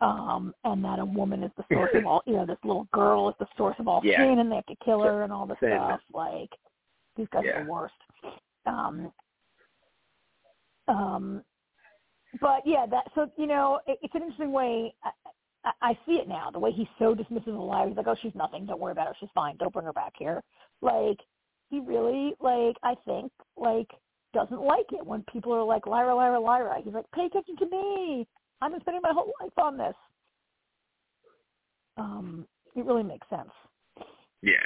[0.01, 2.23] um, and that a woman is the source of all.
[2.27, 4.19] You know, this little girl is the source of all Yeah.
[4.19, 5.71] sin, and they have to kill her and all this Sin.
[5.71, 6.01] stuff.
[6.13, 6.51] Like
[7.17, 7.61] these guys Yeah.
[7.61, 7.95] are the worst.
[8.67, 9.13] Um,
[10.89, 11.45] um,
[12.41, 14.95] but yeah, that so you know, it, it's an interesting way.
[15.65, 16.51] I, see it now.
[16.51, 18.67] The way he's so dismissive of Lyra, he's like, "Oh, she's nothing.
[18.67, 19.15] Don't worry about her.
[19.21, 19.57] She's fine.
[19.57, 20.43] Don't bring her back here."
[20.81, 21.19] Like
[21.71, 23.89] he really, like, I think, like,
[24.35, 27.67] doesn't like it when people are like, "Lyra, Lyra, Lyra." He's like, "Pay attention to
[27.67, 28.27] me.
[28.61, 29.95] I've been spending my whole life on this."
[31.97, 33.51] Um, it really makes sense.
[34.43, 34.57] Yeah.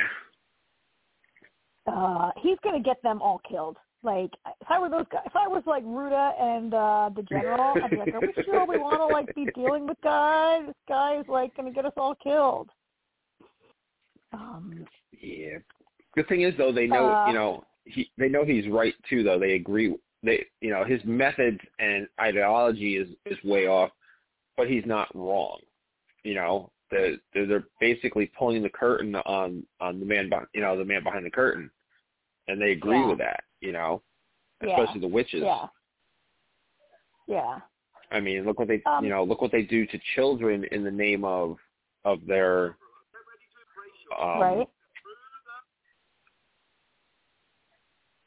[1.86, 3.76] uh he's gonna get them all killed.
[4.06, 7.74] Like if I were those guys, if I was like Ruta and uh the general,
[7.82, 10.62] I'd be like, are we sure we want to like be dealing with guy?
[10.64, 12.70] This guy is like gonna get us all killed.
[14.32, 14.86] Um,
[15.20, 15.58] Yeah.
[16.14, 19.22] The thing is, though, they know, Uh, you know, he they know he's right too.
[19.22, 23.90] Though they agree, they, you know, his methods and ideology is is way off,
[24.56, 25.58] but he's not wrong.
[26.22, 30.60] You know, the they're, they're basically pulling the curtain on on the man, behind, you
[30.60, 31.70] know, the man behind the curtain,
[32.48, 33.08] and they agree Yeah.
[33.08, 33.40] with that.
[33.60, 34.02] You know,
[34.62, 34.78] Yeah.
[34.80, 35.42] especially the witches.
[35.42, 35.66] yeah,
[37.26, 37.60] yeah,
[38.10, 40.84] I mean, look what they, Um, you know, look what they do to children in
[40.84, 41.58] the name of
[42.04, 42.76] of their
[44.18, 44.68] um, right.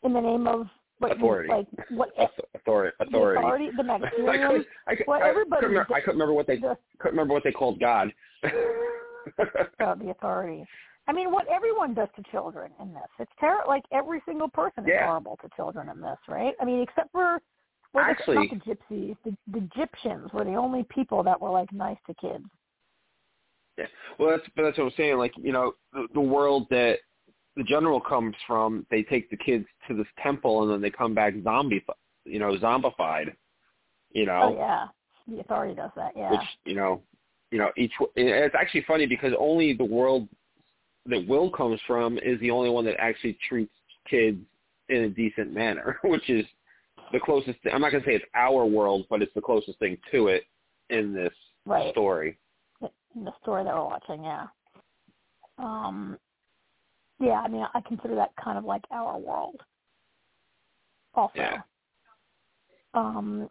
[0.03, 0.67] In the name of
[0.99, 1.49] what, Authority.
[1.49, 2.09] like what
[2.55, 2.95] authority.
[2.99, 3.39] Authority.
[3.39, 3.83] authority, the
[4.29, 6.77] I couldn't, I, could, Well, I, everybody couldn't remember, I couldn't remember what they the,
[6.99, 8.13] couldn't remember what they called God.
[8.43, 8.49] uh,
[9.95, 10.65] the authority.
[11.09, 13.01] I mean, what everyone does to children in this.
[13.17, 13.67] It's terrible.
[13.67, 15.07] Like every single person is Yeah.
[15.07, 16.53] horrible to children in this, right?
[16.61, 17.41] I mean, except for
[17.93, 19.17] well, Actually- not the gypsies.
[19.25, 22.45] The, the Egyptians were the only people that were like nice to kids.
[23.79, 23.87] yeah.
[24.19, 25.17] Well, that's but that's what I'm saying.
[25.17, 26.99] Like you know, the, the world that
[27.55, 31.15] the general comes from, they take the kids to this temple and then they come
[31.15, 31.83] back zombie,
[32.25, 33.33] you know, zombified.
[34.11, 34.87] You know, Oh yeah,
[35.27, 36.11] the authority does that.
[36.15, 36.29] Yeah.
[36.29, 37.01] which you know,
[37.49, 37.93] you know, each.
[38.15, 40.27] It's actually funny because only the world
[41.05, 43.73] that Will comes from is the only one that actually treats
[44.09, 44.39] kids
[44.89, 46.45] in a decent manner, which is
[47.11, 47.61] the closest.
[47.63, 47.73] Thing.
[47.73, 50.43] I'm not going to say it's our world, but it's the closest thing to it
[50.89, 51.33] in this
[51.65, 51.91] right.
[51.91, 52.37] story.
[53.15, 54.47] In the story that we're watching, yeah.
[55.57, 56.17] Um,
[57.19, 57.41] yeah.
[57.41, 59.61] I mean, I consider that kind of like our world.
[61.15, 61.33] Also.
[61.35, 61.61] Yeah.
[62.93, 63.49] Um,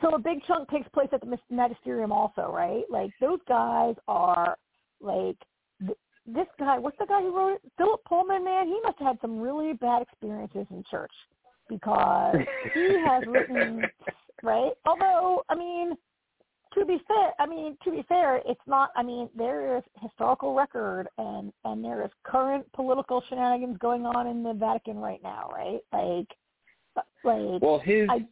[0.00, 2.84] so a big chunk takes place at the magisterium also, right?
[2.90, 4.56] Like those guys are
[5.02, 5.36] like
[5.84, 6.78] th- this guy.
[6.78, 7.72] What's the guy who wrote it?
[7.76, 8.44] Philip Pullman.
[8.44, 11.12] Man, he must have had some really bad experiences in church
[11.68, 12.36] because
[12.74, 13.82] he has written
[14.42, 14.72] right.
[14.86, 15.94] Although, I mean,
[16.74, 18.90] to be fair, I mean to be fair, it's not.
[18.96, 24.26] I mean, there is historical record and and there is current political shenanigans going on
[24.26, 25.80] in the Vatican right now, right?
[25.92, 26.28] Like,
[27.24, 28.26] like Well, his I-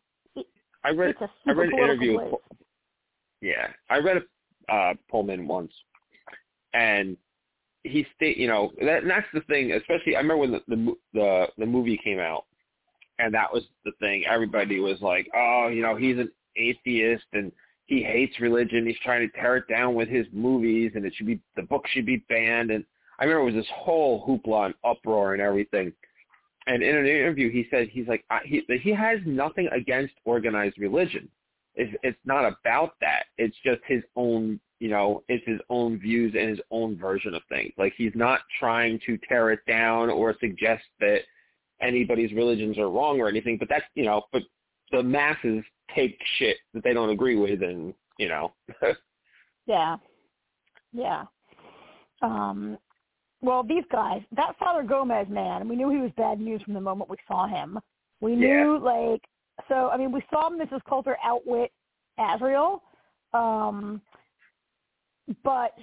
[0.82, 2.14] I read it's a I read an interview.
[2.16, 2.30] place.
[2.32, 2.40] With,
[3.42, 4.16] yeah, I read
[4.70, 5.72] a uh, Pullman once,
[6.74, 7.16] and
[7.82, 9.72] he state you know that that's the thing.
[9.72, 12.44] Especially I remember when the the the, the movie came out,
[13.18, 14.24] and that was the thing.
[14.28, 17.52] Everybody was like, oh, you know, he's an atheist and
[17.86, 18.86] he hates religion.
[18.86, 21.86] He's trying to tear it down with his movies, and it should be the book
[21.88, 22.70] should be banned.
[22.70, 22.84] And
[23.18, 25.92] I remember it was this whole hoopla and uproar and everything.
[26.66, 30.78] And in an interview, he said he's like I, he he has nothing against organized
[30.78, 31.28] religion.
[31.74, 33.24] It's it's not about that.
[33.38, 37.42] It's just his own you know it's his own views and his own version of
[37.48, 37.72] things.
[37.78, 41.20] Like he's not trying to tear it down or suggest that
[41.80, 43.56] anybody's religions are wrong or anything.
[43.58, 44.42] But that's you know but
[44.90, 45.62] the masses
[45.94, 48.52] take shit that they don't agree with and you know
[49.66, 49.96] Yeah.
[50.92, 51.24] Yeah.
[52.22, 52.78] Um
[53.42, 56.80] well these guys, that Father Gomez man, we knew he was bad news from the
[56.80, 57.78] moment we saw him.
[58.20, 59.22] We knew like
[59.68, 60.80] so I mean we saw Mrs.
[60.88, 61.70] Coulter outwit
[62.18, 62.80] Asriel.
[63.32, 64.00] Um
[65.44, 65.74] but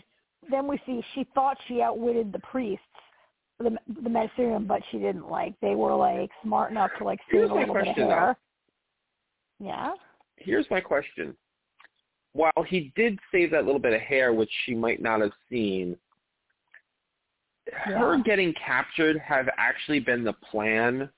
[0.50, 2.84] then we see she thought she outwitted the priests
[3.60, 7.50] the the magisterium, but she didn't like they were like smart enough to like Here's
[7.50, 8.16] save a my little bit of question, though.
[8.16, 8.38] hair.
[9.60, 9.92] Yeah.
[10.36, 11.36] here's my question.
[12.34, 15.98] While he did save that little bit of hair, which she might not have seen,
[17.74, 21.10] her getting captured have actually been the plan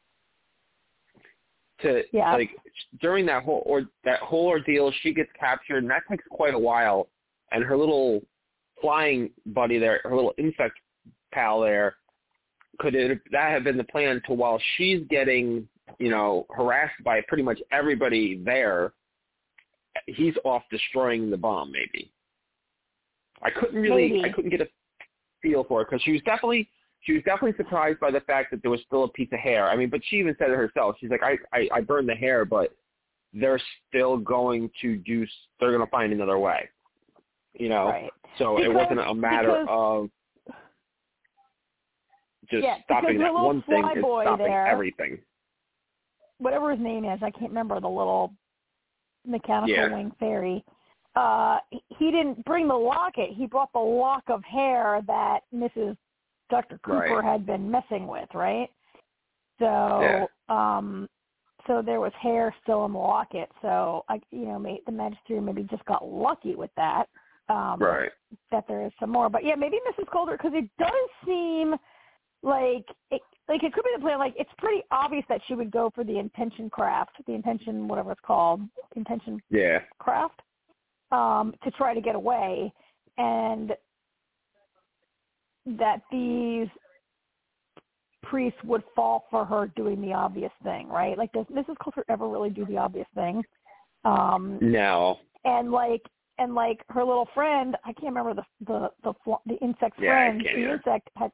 [1.82, 2.34] to Yeah.
[2.34, 2.52] like
[3.02, 6.60] during that whole or that whole ordeal she gets captured and that takes quite a
[6.60, 7.10] while
[7.52, 8.22] and her little
[8.82, 10.80] flying buddy there her little insect
[11.32, 11.96] pal there
[12.80, 17.22] could it that have been the plan to while she's getting you know harassed by
[17.28, 18.94] pretty much everybody there,
[20.06, 22.12] he's off destroying the bomb maybe.
[23.42, 24.26] I couldn't really Maybe.
[24.26, 24.68] I couldn't get a
[25.42, 26.70] feel for it because she was definitely
[27.02, 29.70] she was definitely surprised by the fact that there was still a piece of hair.
[29.70, 30.96] I mean, but she even said it herself.
[31.00, 32.76] She's like, I I, I burned the hair, but
[33.34, 35.26] they're still going to do.
[35.60, 36.70] They're going to find another way.
[37.54, 37.86] You know.
[37.88, 38.12] Right.
[38.38, 40.10] So it wasn't a matter because- of
[42.50, 45.22] just Yeah, stopping that one thing fly is stopping there- everything.
[46.40, 48.34] whatever his name is, I can't remember the little
[49.26, 49.94] mechanical Yeah.
[49.94, 50.64] wing fairy.
[51.16, 53.32] Uh, he- didn't bring the locket.
[53.32, 55.98] He brought the lock of hair that Mrs.
[56.50, 56.78] Dr.
[56.80, 57.24] Cooper Right.
[57.24, 58.72] had been messing with, right?
[59.60, 60.28] So, Yeah.
[60.48, 61.10] um,
[61.68, 63.52] so there was hair still in the locket.
[63.62, 67.10] So, I, you know, may, the Magister maybe just got lucky with that.
[67.50, 68.12] Um, Right.
[68.52, 69.30] that there is some more.
[69.30, 70.10] But yeah, maybe Mrs.
[70.12, 71.76] Coulter because it does seem
[72.44, 74.20] like it like it could be the plan.
[74.20, 78.12] Like it's pretty obvious that she would go for the intention craft, the intention whatever
[78.12, 78.62] it's called,
[78.96, 79.80] intention Yeah.
[79.98, 80.42] craft,
[81.12, 82.72] um, to try to get away,
[83.18, 83.76] and
[85.66, 86.68] that these
[88.24, 91.18] priests would fall for her doing the obvious thing, right?
[91.18, 91.78] Like does Mrs.
[91.84, 93.44] Coulter ever really do the obvious thing?
[94.06, 95.20] Um, No.
[95.46, 96.02] and like
[96.39, 100.41] and like her little friend, I can't remember the the the the insect Yeah, friend,
[100.41, 100.73] the either.
[100.73, 101.32] insect had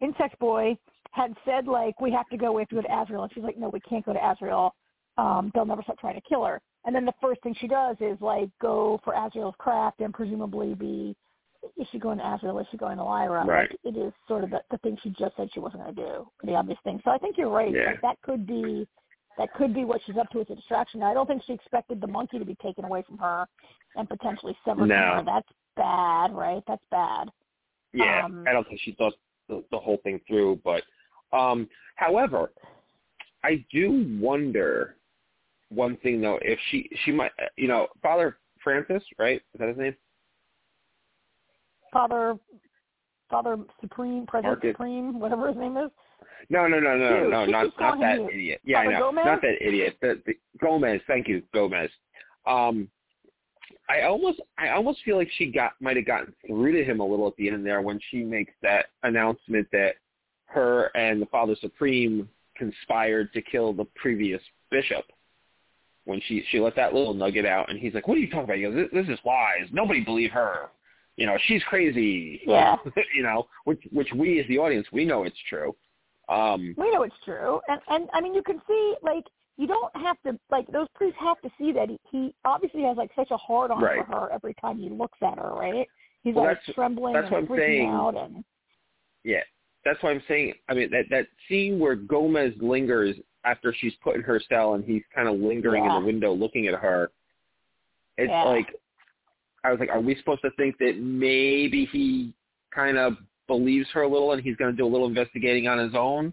[0.00, 0.76] insect boy
[1.12, 3.44] had said like we have to go, we have to go to Asriel, and she's
[3.44, 4.70] like, no, we can't go to Asriel.
[5.18, 6.60] Um, they'll never stop trying to kill her.
[6.84, 10.74] And then the first thing she does is like go for Asriel's craft and presumably
[10.74, 11.16] be
[11.76, 12.60] is she going to Asriel?
[12.60, 13.44] Is she going to Lyra?
[13.44, 13.68] Right.
[13.70, 16.00] Like, it is sort of the, the thing she just said she wasn't going to
[16.02, 17.00] do, the obvious thing.
[17.04, 17.74] So I think you're right.
[17.74, 17.86] Yeah.
[17.86, 18.86] Like, that could be
[19.38, 21.02] that could be what she's up to as a distraction.
[21.02, 23.46] I don't think she expected the monkey to be taken away from her
[23.96, 24.94] and potentially severed No.
[25.16, 25.22] her.
[25.24, 26.62] That's bad, right?
[26.66, 27.28] That's bad.
[27.92, 28.24] Yeah.
[28.24, 29.14] Um, I don't think she thought
[29.48, 30.82] the, the whole thing through, but
[31.32, 32.52] um however,
[33.44, 34.96] I do wonder
[35.68, 39.40] one thing though, if she she might you know, Father Francis, right?
[39.54, 39.94] Is that his name?
[41.92, 42.36] Father,
[43.30, 44.72] Father Supreme, President Marcus.
[44.72, 45.90] Supreme, whatever his name is.
[46.48, 47.30] No, no, no, no, Hugh.
[47.30, 48.30] no, not not that Hugh.
[48.30, 48.60] idiot.
[48.64, 49.24] Yeah, I know, Gomez?
[49.24, 49.96] not that idiot.
[50.00, 51.00] The, the Gomez.
[51.06, 51.90] Thank you, Gomez.
[52.46, 52.88] Um,
[53.88, 57.06] I almost, I almost feel like she got might have gotten through to him a
[57.06, 59.94] little at the end there when she makes that announcement that
[60.46, 65.04] her and the Father Supreme conspired to kill the previous bishop.
[66.04, 68.44] When she she let that little nugget out, and he's like, "What are you talking
[68.44, 69.68] about?" He goes, "This, this is lies.
[69.72, 70.68] Nobody believe her.
[71.16, 72.76] You know, she's crazy." Yeah.
[73.14, 75.74] you know, which which we as the audience we know it's true.
[76.28, 79.24] Um, We know it's true, and and I mean you can see like
[79.56, 82.96] you don't have to like those priests have to see that he, he obviously has
[82.96, 84.04] like such a hard on Right.
[84.06, 85.86] for her every time he looks at her, right?
[86.24, 87.88] He's Well, like that's- trembling that's and freaking saying.
[87.88, 88.44] out, and
[89.24, 89.42] Yeah,
[89.84, 90.54] that's why I'm saying.
[90.68, 94.84] I mean, that that scene where Gomez lingers after she's put in her cell and
[94.84, 95.96] he's kind of lingering Yeah.
[95.96, 97.12] in the window looking at her.
[98.18, 98.42] It's Yeah.
[98.44, 98.74] like
[99.62, 102.32] I was like, are we supposed to think that maybe he
[102.72, 105.78] kind of believes her a little and he's going to do a little investigating on
[105.78, 106.32] his own?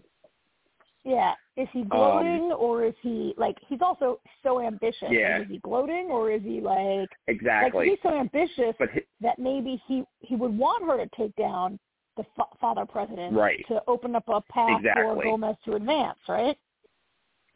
[1.04, 5.08] yeah, is he gloating or is he like he's also so ambitious?
[5.10, 5.42] Yeah.
[5.42, 7.80] is he gloating or is he like Exactly.
[7.80, 11.34] like he's so ambitious but he, that maybe he he would want her to take
[11.36, 11.78] down
[12.16, 13.64] the fa- father president Right.
[13.68, 16.56] to open up a path for Gomez to advance, right?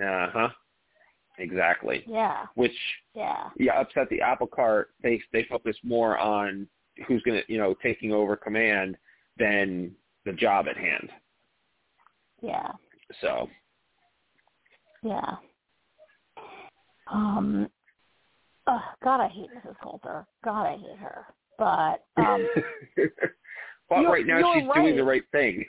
[0.05, 0.49] uh huh.
[1.39, 2.05] Exactly.
[2.07, 2.77] Yeah, Which
[3.15, 4.91] yeah, yeah, upset the apple cart.
[5.03, 6.67] They they focus more on
[7.07, 8.97] who's going to you know taking over command
[9.39, 9.93] than
[10.25, 11.11] the job at hand.
[12.43, 12.73] yeah.
[13.21, 13.49] So
[15.03, 15.37] Yeah.
[17.11, 17.69] Um.
[18.67, 19.77] Oh, God, I hate Mrs.
[19.83, 20.27] Coulter.
[20.45, 21.25] God, I hate her.
[21.59, 22.47] But um,
[23.89, 25.23] but You're- right now she's doing the right.
[25.33, 25.65] right thing.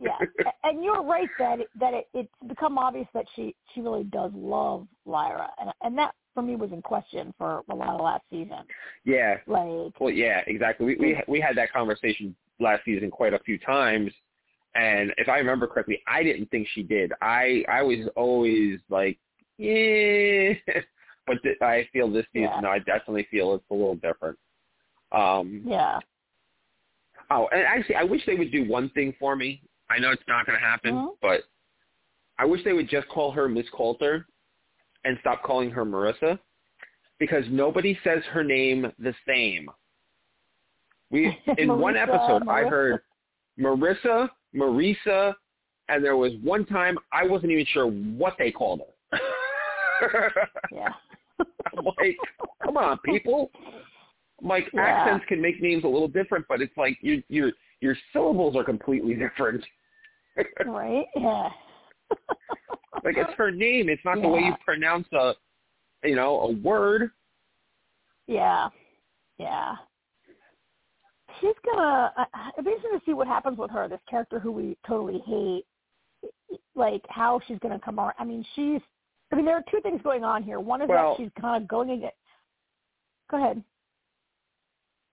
[0.00, 0.18] yeah,
[0.64, 4.30] and you're right that it, that it, it's become obvious that she she really does
[4.34, 8.22] love Lyra, and and that for me was in question for a lot of last
[8.30, 8.58] season.
[9.04, 9.34] yeah.
[9.46, 10.86] Like, Well, yeah, exactly.
[10.86, 14.12] We we we had that conversation last season quite a few times,
[14.74, 17.12] and if I remember correctly, I didn't think she did.
[17.22, 19.18] I I was always like,
[19.58, 20.52] yeah,
[21.26, 22.68] but th- I feel this season, Yeah.
[22.70, 24.38] I definitely feel it's a little different.
[25.12, 26.00] Um, yeah,
[27.30, 29.60] Oh, and actually, I wish they would do one thing for me.
[29.90, 31.16] I know it's not going to happen, Mhm.
[31.20, 31.44] but
[32.38, 34.26] I wish they would just call her Miss Coulter
[35.04, 36.38] and stop calling her Marissa
[37.18, 39.70] because nobody says her name the same.
[41.10, 43.00] We in one Marissa, episode I heard
[43.58, 45.34] Marissa, Marisa,
[45.88, 48.80] and there was one time I wasn't even sure what they called
[49.12, 49.18] her.
[50.72, 50.88] yeah,
[51.38, 52.16] I'm like,
[52.64, 53.50] come on, people.
[54.42, 54.82] I'm like Yeah.
[54.82, 58.64] accents can make names a little different, but it's like your your your syllables are
[58.64, 59.64] completely different.
[60.66, 61.06] right?
[61.14, 61.48] Yeah.
[63.04, 63.88] like it's her name.
[63.88, 64.22] It's not yeah.
[64.24, 65.32] the way you pronounce a,
[66.04, 67.10] you know, a word.
[68.26, 68.68] Yeah.
[69.38, 69.76] Yeah.
[71.40, 72.12] She's gonna.
[72.16, 72.24] Uh,
[72.54, 73.88] it'd be interesting to see what happens with her.
[73.88, 75.64] This character who we totally hate.
[76.74, 78.14] Like how she's gonna come around.
[78.18, 78.80] I mean, she's.
[79.32, 80.60] I mean, there are two things going on here.
[80.60, 82.14] One is well, that she's kind of going against.
[83.30, 83.62] Go ahead.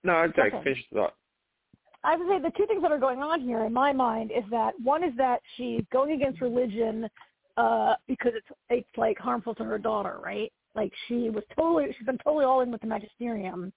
[0.04, 0.52] No, I'm sorry.
[0.54, 0.64] Okay.
[0.64, 1.14] Finish the thought.
[2.04, 4.44] I would say the two things that are going on here in my mind is
[4.52, 7.10] that one is that she's going against religion
[7.56, 10.52] uh because it's it's like harmful to her daughter, right?
[10.76, 13.72] Like she was totally she's been totally all in with the magisterium.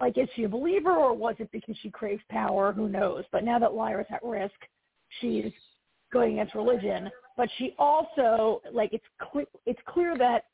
[0.00, 2.72] Like is she a believer or was it because she craves power?
[2.72, 3.24] Who knows?
[3.32, 4.54] But now that Lyra's at risk,
[5.20, 5.52] she's
[6.12, 7.10] going against religion.
[7.36, 10.44] But she also like it's clear it's clear that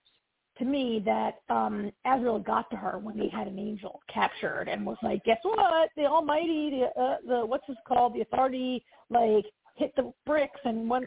[0.58, 4.84] to me that um Asriel got to her when he had an angel captured and
[4.84, 5.90] was like, guess what?
[5.96, 8.14] The Almighty, the uh, the what's this called?
[8.14, 9.46] The Authority, like
[9.76, 11.06] hit the bricks and went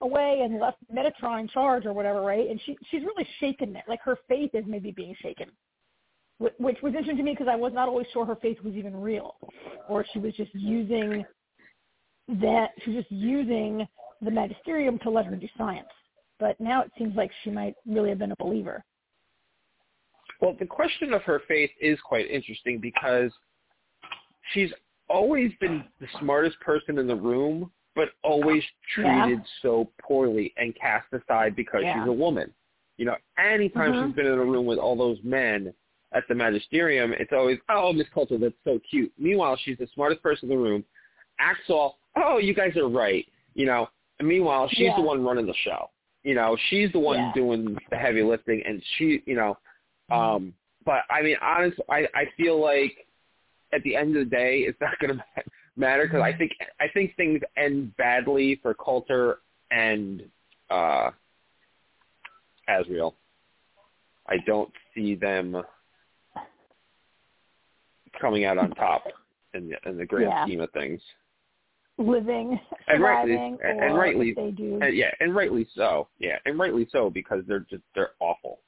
[0.00, 2.48] away and left Metatron in charge or whatever, right?
[2.48, 3.84] And she she's really shaken there.
[3.88, 5.48] Like her faith is maybe being shaken,
[6.38, 8.94] which, was interesting to me because I was not always sure her faith was even
[8.96, 9.36] real,
[9.88, 11.24] or she was just using
[12.40, 13.86] that she was just using
[14.20, 15.88] the magisterium to let her do science
[16.38, 18.84] but now it seems like she might really have been a believer.
[20.40, 23.32] Well, the question of her faith is quite interesting because
[24.52, 24.70] she's
[25.08, 28.62] always been the smartest person in the room, but always
[28.94, 29.44] treated Yeah.
[29.62, 31.94] so poorly and cast aside because Yeah.
[31.94, 32.54] she's a woman.
[32.98, 34.06] You know, anytime Mhm.
[34.06, 35.74] she's been in a room with all those men
[36.12, 39.12] at the magisterium, it's always, oh, Miss Coulter, that's so cute.
[39.18, 40.84] Meanwhile, she's the smartest person in the room,
[41.38, 43.26] acts all, oh, you guys are right.
[43.54, 43.88] You know,
[44.18, 44.96] and meanwhile, she's Yeah.
[44.96, 45.90] the one running the show.
[46.22, 47.32] You know, she's the one Yeah.
[47.32, 49.58] doing the heavy lifting, and she, you know,
[50.10, 50.54] um,
[50.84, 53.06] but I mean, honestly, I I feel like
[53.72, 55.24] at the end of the day, it's not going to
[55.76, 59.40] matter because I think I think things end badly for Coulter
[59.70, 60.22] and
[60.70, 61.10] uh,
[62.68, 63.14] Asriel.
[64.26, 65.62] I don't see them
[68.20, 69.04] coming out on top
[69.54, 70.44] in the, in the grand Yeah.
[70.44, 71.00] scheme of things.
[72.00, 74.78] Living, And rightly- and- rightly- they do.
[74.80, 76.08] And yeah, and rightly so.
[76.18, 78.60] Yeah, and rightly so because they're just they're awful.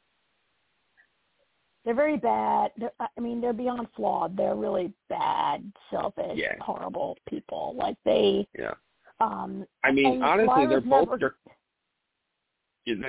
[1.84, 2.72] They're very bad.
[2.76, 4.36] They're, I mean, they're beyond flawed.
[4.36, 6.55] They're really bad, selfish, Yeah.
[6.61, 7.74] horrible people.
[7.78, 8.74] Like they, Yeah.
[9.20, 11.36] um, I mean, honestly, they're both never-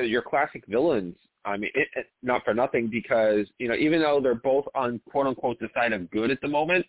[0.06, 1.18] your classic villains.
[1.46, 5.00] I mean, it, it, not for nothing because you know, even though they're both on
[5.10, 6.86] quote unquote the side of good at the moment,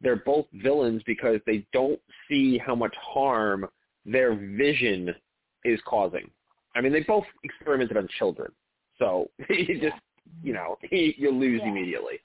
[0.00, 3.66] they're both villains because they don't see how much harm
[4.04, 5.14] their vision
[5.64, 6.30] is causing.
[6.74, 8.52] I mean, they both experimented on children,
[8.98, 9.96] so you just
[10.42, 11.70] you know you lose Yeah.
[11.70, 12.20] immediately.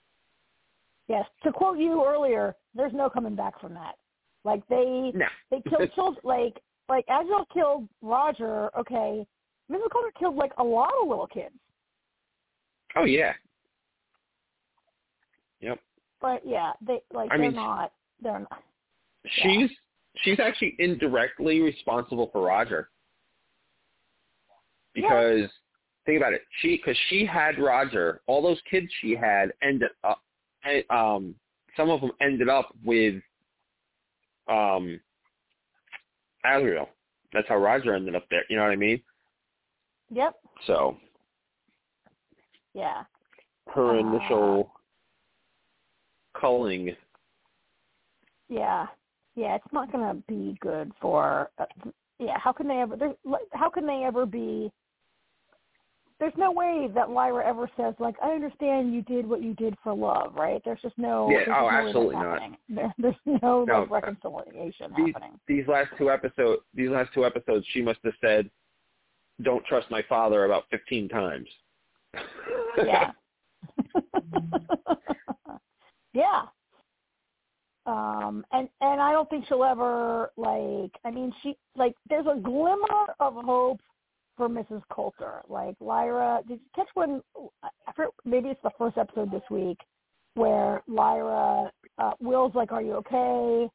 [1.07, 1.26] yes.
[1.43, 3.95] To quote you earlier, there's no coming back from that.
[4.43, 6.22] Like they, No, they killed children.
[6.24, 8.69] Like like Asriel killed Roger.
[8.78, 9.26] Okay,
[9.72, 9.89] Mrs.
[9.91, 11.55] Coulter killed like a lot of little kids.
[12.95, 13.34] oh yeah,
[15.61, 15.80] yep.
[16.19, 17.93] But yeah, they like I they're mean, not.
[18.22, 18.63] They're not.
[19.41, 19.69] She's
[20.24, 22.89] she's actually indirectly responsible for Roger
[24.93, 25.49] because
[26.05, 26.41] think about it.
[26.61, 28.22] She because she had Roger.
[28.28, 30.22] All those kids she had ended up.
[30.89, 31.36] Um,
[31.78, 33.15] some of them ended up with
[34.47, 34.99] um
[36.45, 36.88] Asriel.
[37.34, 38.43] That's how Roger ended up there.
[38.49, 39.01] You know what I mean?
[40.12, 40.36] Yep.
[40.68, 40.97] So
[42.74, 43.03] Yeah.
[43.68, 44.72] her Uh, initial
[46.34, 46.95] culling.
[48.49, 48.88] Yeah.
[49.36, 49.55] Yeah.
[49.55, 51.49] It's not going to be good for.
[51.57, 51.66] Uh,
[52.20, 52.38] yeah.
[52.38, 53.16] How can they ever?
[53.53, 54.72] How can they ever be?
[56.20, 59.76] There's no way that Lyra ever says like, "I understand you did what you did
[59.82, 60.62] for love," right?
[60.64, 61.28] There's just no.
[61.32, 62.41] Yeah, there's oh, no absolutely not.
[62.70, 65.39] There, there's no, No, like reconciliation these happening.
[65.47, 68.49] these last two episodes these last two episodes she must have said
[69.43, 71.47] don't trust my father about 15 times
[72.77, 73.11] Yeah.
[76.13, 76.43] yeah.
[77.85, 82.39] Um and and I don't think she'll ever like I mean she like there's a
[82.39, 83.81] glimmer of hope
[84.37, 84.81] for Mrs.
[84.91, 85.41] Coulter.
[85.49, 87.21] Like Lyra did you catch when
[87.63, 89.79] I forget, maybe it's the first episode this week
[90.35, 93.69] where Lyra uh Will's like, Are you okay?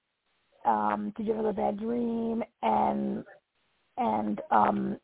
[0.65, 2.43] Um, did you have another bad dream?
[2.63, 3.25] And
[3.99, 4.99] and um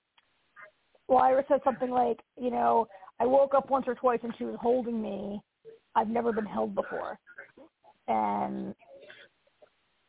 [1.13, 2.89] Lyra said something like, you know,
[3.21, 5.41] I woke up once or twice and she was holding me.
[5.95, 7.19] I've never been held before.
[8.09, 8.75] And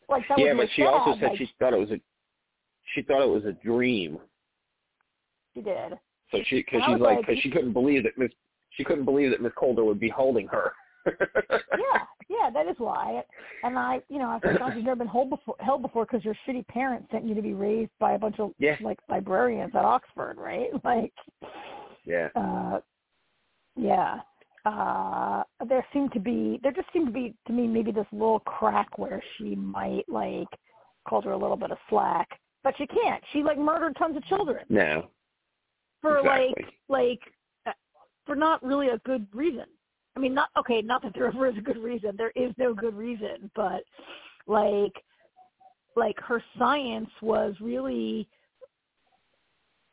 [0.10, 2.00] like that yeah was but she also said like, she thought it was a
[2.94, 4.20] she thought it was a dream
[5.54, 5.94] she did.
[6.32, 8.32] so she because she's like like, because she couldn't believe that miss
[8.72, 10.74] she couldn't believe that miss Coulter would be holding her
[11.06, 12.00] yeah,
[12.30, 13.22] yeah, that is why.
[13.64, 16.36] And I, you know, I God, you've never been held before, held before because your
[16.48, 18.76] shitty parents sent you to be raised by a bunch of Yeah.
[18.82, 20.70] like librarians at Oxford, right?
[20.84, 21.14] Like,
[22.06, 22.30] Yeah.
[22.36, 22.80] uh,
[23.76, 24.20] yeah.
[24.66, 28.40] Uh, there seemed to be, there just seemed to be to me maybe this little
[28.42, 30.48] crack where she might like
[31.08, 32.30] called her a little bit of slack,
[32.64, 33.22] but she can't.
[33.34, 35.08] She like murdered tons of children No.
[36.02, 36.54] for exactly.
[36.58, 37.20] like like
[37.68, 37.72] uh,
[38.26, 39.66] for not really a good reason.
[40.16, 40.82] I mean, not okay.
[40.82, 42.16] Not that there ever is a good reason.
[42.18, 43.84] There is no good reason, but
[44.48, 44.94] like
[45.96, 48.28] like her science was really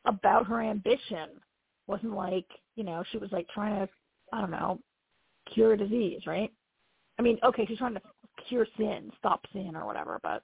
[0.07, 1.29] about her ambition.
[1.87, 2.47] wasn't like
[2.77, 3.93] you know she was like trying to
[4.33, 4.81] I don't know
[5.53, 6.51] cure a disease, right?
[7.19, 8.03] I mean, okay, she's trying to
[8.49, 10.43] cure sin, stop sin or whatever, but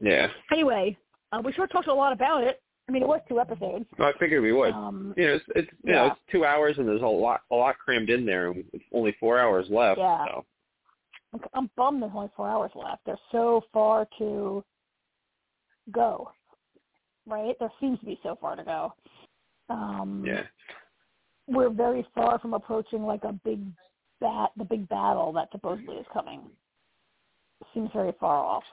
[0.00, 0.28] Yeah.
[0.50, 0.96] anyway,
[1.32, 2.62] uh, we sure talked a lot about it.
[2.90, 3.84] I mean, it was two episodes.
[4.00, 4.74] Well, I figured we would.
[4.74, 7.54] Um, you know, it's, it's you know it's two hours and there's a lot a
[7.54, 8.50] lot crammed in there.
[8.50, 9.98] and It's only four hours left.
[10.00, 10.24] Yeah.
[10.26, 10.44] So
[11.34, 13.04] I'm- I'm bummed there's only four hours left.
[13.06, 14.64] There's so far to
[15.92, 16.32] go,
[17.28, 17.54] right?
[17.60, 18.92] There seems to be so far to go.
[19.68, 20.42] Um, yeah.
[21.46, 23.60] We're very far from approaching like a big
[24.20, 26.40] bat, the big battle that supposedly is coming.
[27.72, 28.64] Seems very far off.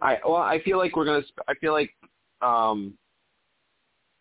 [0.00, 1.24] I well, I feel like we're gonna.
[1.46, 1.90] I feel like
[2.40, 2.96] um,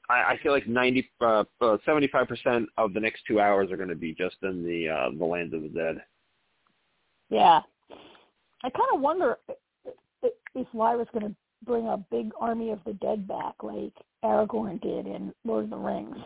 [0.09, 1.43] I, I feel like ninety, uh,
[1.85, 5.09] seventy-five percent of the next two hours are going to be just in the uh,
[5.17, 6.01] the land of the dead.
[7.29, 7.61] Yeah.
[8.63, 9.53] I kind of wonder i-
[10.23, 11.35] i- if Lyra's going to
[11.65, 13.93] bring a big army of the dead back like
[14.23, 16.17] Aragorn did in Lord of the Rings.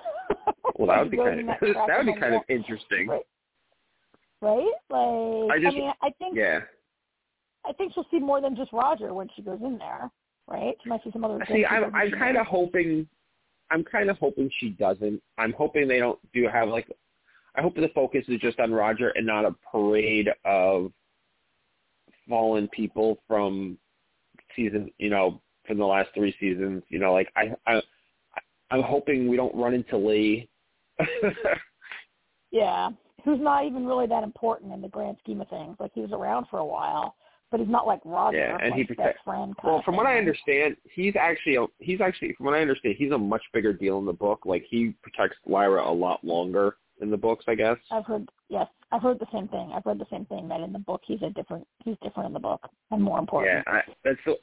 [0.77, 3.07] Well, that would be kind of that would be kind of interesting.
[3.07, 3.21] Right.
[4.41, 4.71] Right?
[4.89, 6.61] Like I just- mean I think Yeah.
[7.67, 10.09] I think she'll see more than just Roger when she goes in there.
[10.47, 10.75] Right?
[10.84, 13.07] She might see some other See, I'm I'm kind of hoping.
[13.72, 15.22] I'm kind of hoping she doesn't.
[15.38, 16.88] I'm hoping they don't do have like.
[17.55, 20.91] I hope the focus is just on Roger and not a parade of
[22.30, 23.78] fallen people from
[24.55, 24.91] season.
[24.97, 26.84] You know, from the last three seasons.
[26.89, 27.82] You know, like I, I,
[28.69, 30.49] I'm hoping we don't run into Lee.
[32.51, 32.89] Yeah.
[33.24, 35.78] Who's not even really that important in the grand scheme of things.
[35.80, 37.15] Like he was around for a while,
[37.51, 40.05] but he's not like Roger, Yeah, and like he best protect- friend well, from what
[40.07, 43.73] I understand, he's actually a, he's actually from what I understand, he's a much bigger
[43.73, 44.45] deal in the book.
[44.45, 47.77] Like he protects Lyra a lot longer in the books, I guess.
[47.91, 49.71] I've heard yes, I've heard the same thing.
[49.73, 52.33] I've read the same thing that in the book he's a different he's different in
[52.33, 54.37] the book and more important Yeah, I, that's the,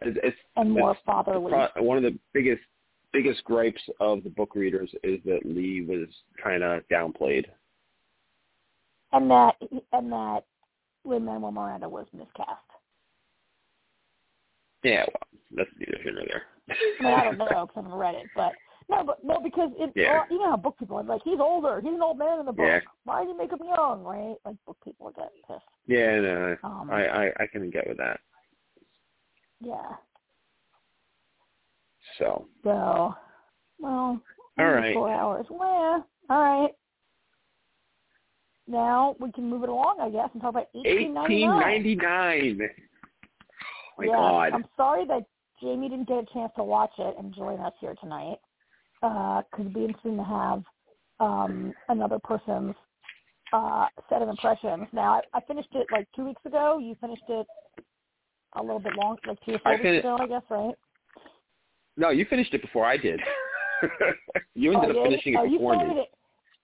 [0.00, 1.52] it's, it's and more it's fatherly.
[1.52, 2.62] pro- one of the biggest
[3.12, 6.08] biggest gripes of the book readers is that Lee was
[6.42, 7.46] kind of downplayed.
[9.12, 9.56] and that
[9.92, 10.44] and that
[11.04, 12.48] Lin Manuel Miranda was miscast.
[14.84, 16.42] Yeah, well, that's neither here nor there.
[17.00, 18.54] I mean, I don't know because I haven't read it, but
[18.88, 20.24] no, but no, because it, Yeah.
[20.30, 22.52] you know how book people are like, he's older, he's an old man in the
[22.52, 22.66] book.
[22.66, 22.80] Yeah.
[23.04, 24.36] Why did you make him young, right?
[24.44, 25.62] Like book people get pissed.
[25.86, 28.20] Yeah, no, Um, I, I I can get with that.
[29.60, 29.96] yeah.
[32.18, 33.14] So, So,
[33.80, 34.20] well,
[34.58, 34.94] All right.
[34.94, 35.46] four hours.
[35.50, 36.70] Well, all right.
[38.68, 41.82] Now we can move it along, I guess, and talk about eighteen ninety nine.
[42.60, 44.52] Oh my yeah, God.
[44.52, 45.24] I'm sorry that
[45.60, 48.36] Jamie didn't get a chance to watch it and join us here tonight.
[49.00, 50.62] Because it'd be interesting to have
[51.20, 52.74] um, another person's
[53.52, 54.86] uh, set of impressions.
[54.92, 56.78] Now, I, I finished it like two weeks ago.
[56.78, 57.46] You finished it
[58.54, 60.74] a little bit long, like two or I weeks fin- ago, I guess, right?
[61.96, 63.20] No, you finished it before I did.
[64.54, 65.10] you ended oh, up did?
[65.10, 66.00] finishing oh, it you before me.
[66.00, 66.08] it.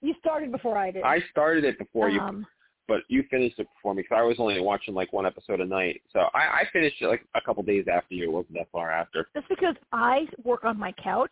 [0.05, 1.03] You started before I did.
[1.03, 2.47] I started it before you, um,
[2.87, 5.65] but you finished it before me because I was only watching like one episode a
[5.65, 6.03] night.
[6.13, 8.25] So I, I finished it like a couple days after you.
[8.25, 9.29] It wasn't that far after.
[9.35, 11.31] Just because I work on my couch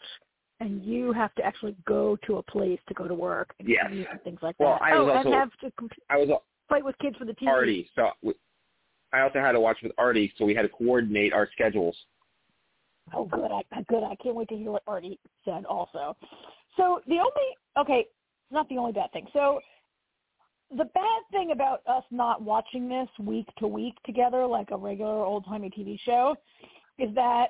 [0.60, 3.86] and you have to actually go to a place to go to work and Yes.
[3.90, 4.82] and things like Well, that.
[4.82, 6.30] I oh, was and also- have to comp- I was
[6.70, 7.48] fight with kids for the TV.
[7.48, 8.34] Artie, so we-
[9.12, 12.06] I also had to watch with Artie, so we had to coordinate our schedules.
[13.12, 13.50] Oh, good.
[13.50, 14.02] I good.
[14.04, 15.66] I can't wait to hear what Artie said.
[15.66, 16.16] Also,
[16.78, 18.06] so the only okay,
[18.52, 19.26] not the only bad thing.
[19.32, 19.60] So
[20.70, 25.24] the bad thing about us not watching this week to week together, like a regular
[25.24, 26.34] old timey TV show,
[26.98, 27.48] is that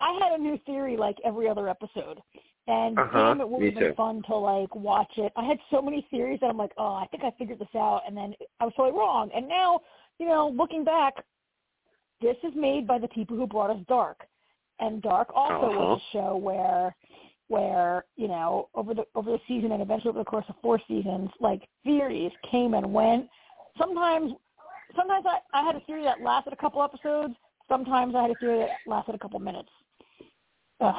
[0.00, 2.20] I had a new theory like every other episode.
[2.66, 3.94] And Uh-huh, damn, it would have been too.
[3.94, 5.32] fun to like watch it.
[5.36, 8.02] I had so many theories that I'm like, oh, I think I figured this out,
[8.06, 9.30] and then I was totally wrong.
[9.34, 9.80] And now,
[10.18, 11.14] you know, looking back,
[12.20, 14.26] this is made by the people who brought us Dark,
[14.78, 15.78] and Dark also Uh-huh.
[15.78, 16.94] was a show where,
[17.50, 20.80] where you know, over the over the season and eventually over the course of four
[20.88, 23.28] seasons, like theories came and went.
[23.78, 24.32] Sometimes,
[24.96, 27.34] sometimes I, I had a theory that lasted a couple episodes.
[27.68, 29.68] Sometimes I had a theory that lasted a couple minutes.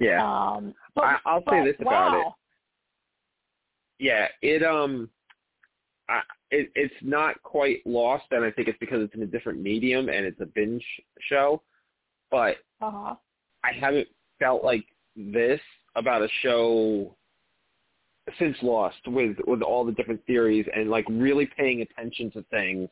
[0.00, 0.24] Yeah.
[0.24, 2.34] Um, but, I, I'll but, say this about wow.
[3.98, 4.04] it.
[4.04, 5.10] yeah, it um,
[6.08, 9.60] I, it, it's not quite lost, and I think it's because it's in a different
[9.60, 10.84] medium and it's a binge
[11.28, 11.62] show.
[12.30, 13.14] But Uh-huh.
[13.62, 14.08] I haven't
[14.40, 14.84] felt like
[15.16, 15.60] this
[15.94, 17.14] about a show
[18.38, 22.88] since Lost with with all the different theories and like really paying attention to things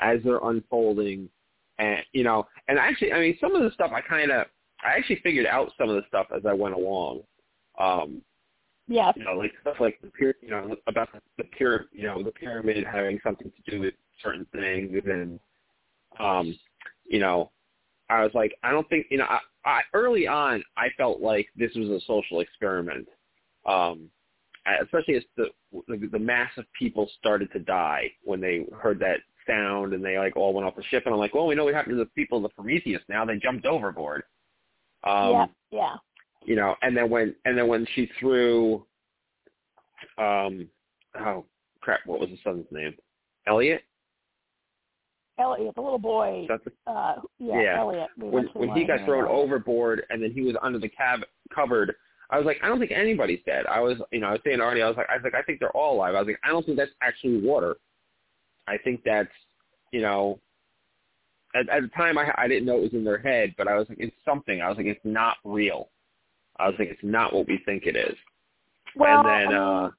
[0.00, 1.28] as they're unfolding
[1.78, 4.46] and you know and actually I mean some of the stuff I kind of
[4.82, 7.22] I actually figured out some of the stuff as I went along
[7.78, 8.22] um
[8.88, 9.14] Yes.
[9.16, 12.22] you know like stuff like the pyramid you know about the, the pyramid you know
[12.22, 15.38] the pyramid having something to do with certain things and
[16.18, 16.58] um
[17.06, 17.50] you know
[18.08, 21.48] I was like I don't think you know I, I early on I felt like
[21.56, 23.08] this was a social experiment
[23.66, 24.08] um
[24.82, 25.46] especially as the,
[25.88, 30.18] the the mass of people started to die when they heard that sound and they
[30.18, 32.04] like all went off the ship and I'm like, well, we know what happened to
[32.04, 33.24] the people of the Prometheus now.
[33.24, 34.22] They jumped overboard.
[35.04, 35.46] Um, yeah.
[35.70, 35.94] Yeah.
[36.44, 38.84] You know, and then when and then when she threw,
[40.18, 40.68] um,
[41.18, 41.44] oh
[41.80, 42.94] crap, what was the son's name?
[43.46, 43.82] Elliot.
[45.40, 46.46] Elliot, the little boy.
[46.48, 47.78] That Uh, yeah, Yeah.
[47.78, 48.08] Elliot.
[48.16, 51.20] we when when he got thrown overboard and then he was under the cab
[51.54, 51.94] cupboard,
[52.30, 53.66] I was like, I don't think anybody's dead.
[53.66, 55.42] I was, you know, I was saying already, I was like, I was like, I
[55.42, 56.14] think they're all alive.
[56.14, 57.76] I was like, I don't think that's actually water.
[58.68, 59.32] I think that's,
[59.90, 60.38] you know,
[61.54, 63.76] at, at the time I I didn't know it was in their head, but I
[63.76, 64.60] was like, it's something.
[64.60, 65.88] I was like, it's not real.
[66.58, 68.16] I was like, it's not what we think it is.
[68.94, 69.90] Well, and then, I uh,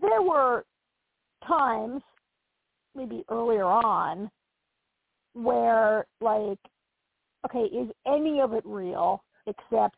[0.00, 0.64] there were
[1.46, 2.02] times,
[2.94, 4.30] maybe earlier on,
[5.34, 6.58] where like,
[7.46, 9.96] okay, is any of it real except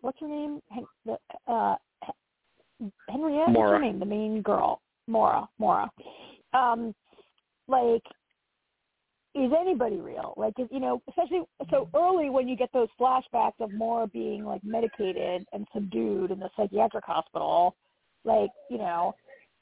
[0.00, 0.60] what's her name?
[0.70, 1.18] Hen- the,
[1.52, 3.48] uh, Hen- Henriette.
[3.48, 3.98] What's her name?
[3.98, 5.48] The main girl, Maura.
[5.58, 5.90] Maura.
[6.52, 6.94] Um,
[7.68, 8.02] like,
[9.34, 10.34] is anybody real?
[10.36, 14.44] Like, is, you know, especially so early when you get those flashbacks of Maura being
[14.44, 17.76] like medicated and subdued in the psychiatric hospital,
[18.24, 19.14] like, you know,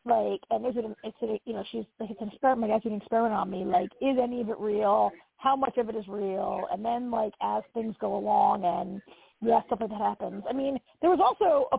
[0.08, 2.86] like, and is it, an, it's a, you know, she's like, it's an experiment, it's
[2.86, 3.64] an experiment on me.
[3.64, 5.10] Like, is any of it real?
[5.36, 6.66] How much of it is real?
[6.72, 9.00] And then, like, as things go along and
[9.40, 10.42] yeah, stuff like that happens.
[10.48, 11.78] I mean, there was also a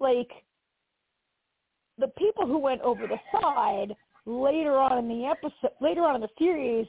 [0.00, 0.30] like
[1.98, 3.94] the people who went over the side
[4.26, 6.86] later on in the episode, later on in the series.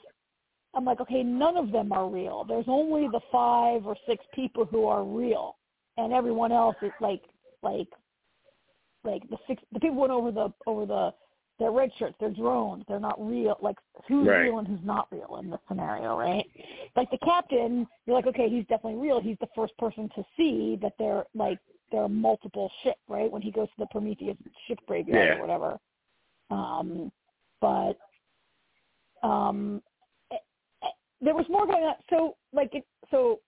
[0.73, 2.45] I'm like, okay, none of them are real.
[2.47, 5.57] There's only the five or six people who are real,
[5.97, 7.21] and everyone else is like,
[7.61, 7.89] like,
[9.03, 9.61] like the six.
[9.71, 11.13] The people went over the over the
[11.59, 13.55] they're red shirts, they're drones, they're not real.
[13.61, 13.77] Like
[14.07, 14.45] who's Right.
[14.45, 16.45] real and who's not real in this scenario, right?
[16.95, 19.21] Like the captain, you're like, okay, he's definitely real.
[19.21, 21.59] He's the first person to see that they're like
[21.91, 23.31] there are multiple ships, right?
[23.31, 24.37] When he goes to the Prometheus
[24.67, 25.35] ship graveyard Yeah.
[25.35, 25.79] or whatever.
[26.49, 27.11] Um,
[27.59, 27.97] but
[29.23, 29.83] um,
[30.31, 30.37] eh,
[30.83, 30.87] eh,
[31.21, 31.95] there was more going on.
[32.09, 33.39] So like it, so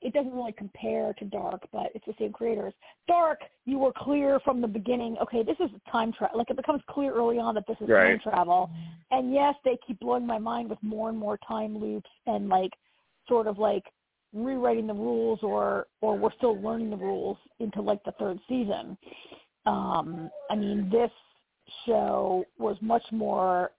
[0.00, 2.72] it doesn't really compare to Dark, but it's the same creators.
[3.08, 5.16] Dark, you were clear from the beginning.
[5.22, 6.38] Okay, this is time travel.
[6.38, 8.20] Like it becomes clear early on that this is Right.
[8.20, 8.70] time travel.
[9.10, 12.72] And yes, they keep blowing my mind with more and more time loops and like
[13.28, 13.84] sort of like
[14.32, 18.96] rewriting the rules or or we're still learning the rules into like the third season.
[19.66, 21.10] Um, I mean, this
[21.86, 23.72] show was much more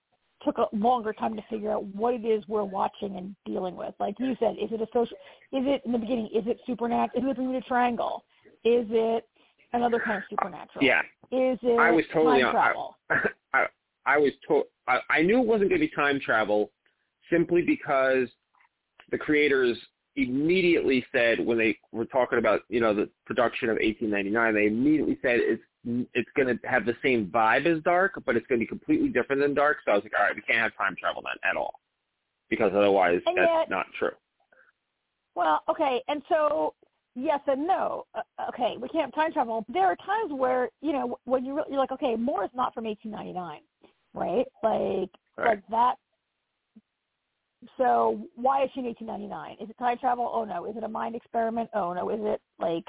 [0.43, 3.93] took a longer time to figure out what it is we're watching and dealing with.
[3.99, 5.17] Like you said, is it a social?
[5.51, 6.27] Is it in the beginning?
[6.33, 7.09] Is it supernatural?
[7.15, 8.23] Is it the Bermuda Triangle?
[8.63, 9.27] Is it
[9.73, 10.83] another kind of supernatural?
[10.83, 12.97] yeah, Is it I was totally time on- I- travel?
[13.53, 13.65] I
[14.05, 16.71] I was to I, I knew it wasn't going to be time travel
[17.29, 18.27] simply because
[19.11, 19.77] the creators
[20.15, 25.17] immediately said when they were talking about you know the production of 1899 they immediately
[25.21, 25.61] said it's
[26.13, 29.09] it's going to have the same vibe as dark but it's going to be completely
[29.09, 31.33] different than dark so i was like all right we can't have time travel then
[31.49, 31.73] at all
[32.49, 34.11] because otherwise And that's yet- not true
[35.35, 36.75] Well, okay, and so
[37.15, 38.05] yes and no.
[38.13, 39.65] Uh, okay, we can't have time travel.
[39.69, 42.73] There are times where you know when you re- you're like, okay, more is not
[42.73, 43.61] from 1899,
[44.13, 44.45] right?
[44.63, 45.47] Like Right.
[45.55, 45.95] like that.
[47.77, 49.57] So why is she in 1899?
[49.63, 50.29] Is it time travel?
[50.33, 50.65] Oh no.
[50.69, 51.69] Is it a mind experiment?
[51.73, 52.09] Oh no.
[52.09, 52.83] Is it like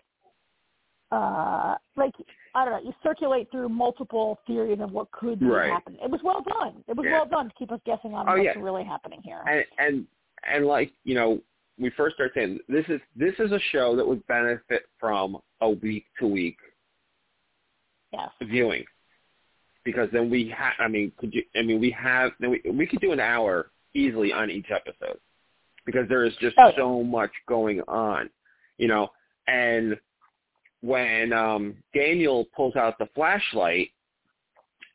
[1.13, 2.15] uh like
[2.55, 2.89] I don't know.
[2.89, 5.71] You circulate through multiple theories of what could be Right.
[5.71, 6.01] happening.
[6.03, 6.85] It was well done.
[6.87, 7.13] It was Yeah.
[7.13, 8.53] well done to keep us guessing on Oh, what's yeah.
[8.63, 9.43] really happening here.
[9.47, 10.07] and and
[10.45, 11.41] and like you know
[11.79, 15.71] we first start saying this is this is a show that would benefit from a
[15.71, 16.59] week to week
[18.13, 18.31] yes.
[18.43, 18.85] viewing
[19.85, 22.87] because then we have i mean could you i mean we have then we we
[22.87, 25.19] could do an hour easily on each episode
[25.87, 26.77] because there is just Oh, yeah.
[26.77, 28.29] so much going on
[28.79, 29.09] you know
[29.47, 29.97] and
[30.83, 33.89] when um daniel pulls out the flashlight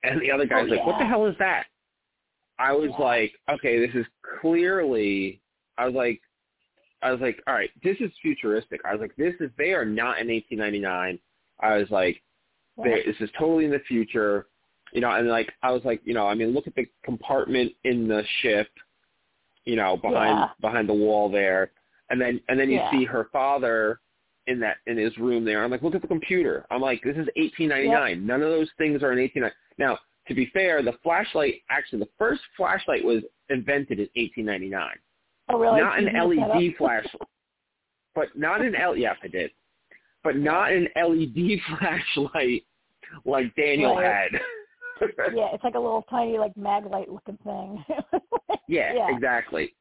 [0.03, 1.65] and the other guy's Oh, like what the hell is that
[2.59, 3.05] i was Yeah.
[3.05, 4.05] like okay this is
[4.41, 5.41] clearly
[5.77, 6.21] i was like
[7.03, 8.81] I was like, all right, this is futuristic.
[8.83, 11.19] I was like, this is they are not in 1899.
[11.59, 12.23] I was like,
[12.75, 12.83] Yeah.
[12.85, 14.47] they- this is totally in the future,
[14.93, 17.71] you know, and like I was like, you know, I mean, look at the compartment
[17.83, 18.67] in the ship,
[19.65, 20.49] you know, behind Yeah.
[20.59, 21.69] behind the wall there,
[22.09, 22.89] and then and then you Yeah.
[22.89, 23.99] see her father
[24.47, 25.63] in that in his room there.
[25.63, 26.65] I'm like, look at the computer.
[26.71, 28.25] I'm like, this is 1899.
[28.25, 29.51] None of those things are in 1899.
[29.77, 34.89] Now, to be fair, the flashlight actually the first flashlight was invented in 1899
[35.49, 35.81] oh, really?
[35.81, 37.29] not an You looked that LED flashlight,
[38.15, 38.95] but not an L.
[38.95, 39.51] Yes, I did,
[40.23, 42.63] but not an LED flashlight
[43.25, 44.31] like Daniel Right.
[44.31, 44.41] had.
[45.35, 47.83] yeah, it's like a little tiny like mag light looking thing.
[48.67, 49.15] yeah, Yeah.
[49.15, 49.73] exactly.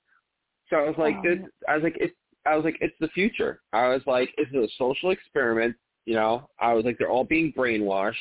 [0.68, 1.38] So I was like, this.
[1.42, 2.14] Um, I was like, it's.
[2.46, 3.60] I was like, it's the future.
[3.72, 5.76] I was like, it's a social experiment.
[6.04, 8.14] You know, I was like, they're all being brainwashed,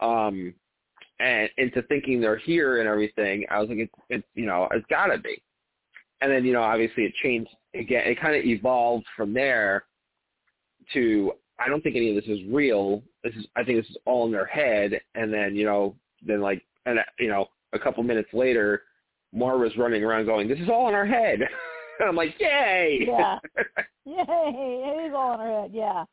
[0.00, 0.54] um,
[1.20, 3.44] and into thinking they're here and everything.
[3.50, 5.42] I was like, it's, it's, you know, it's gotta be.
[6.20, 8.06] And then, you know, obviously it changed again.
[8.06, 9.84] It kind of evolved from there
[10.92, 13.02] to, I don't think any of this is real.
[13.22, 15.00] This is, I think this is all in their head.
[15.14, 18.82] And then, you know, then like, and you know, a couple minutes later,
[19.32, 21.40] Maura's running around going, "This is all in our head."
[22.06, 23.38] I'm like, "Yay!" Yeah.
[24.04, 24.24] Yay!
[24.26, 25.70] It is all in her head.
[25.72, 26.04] Yeah.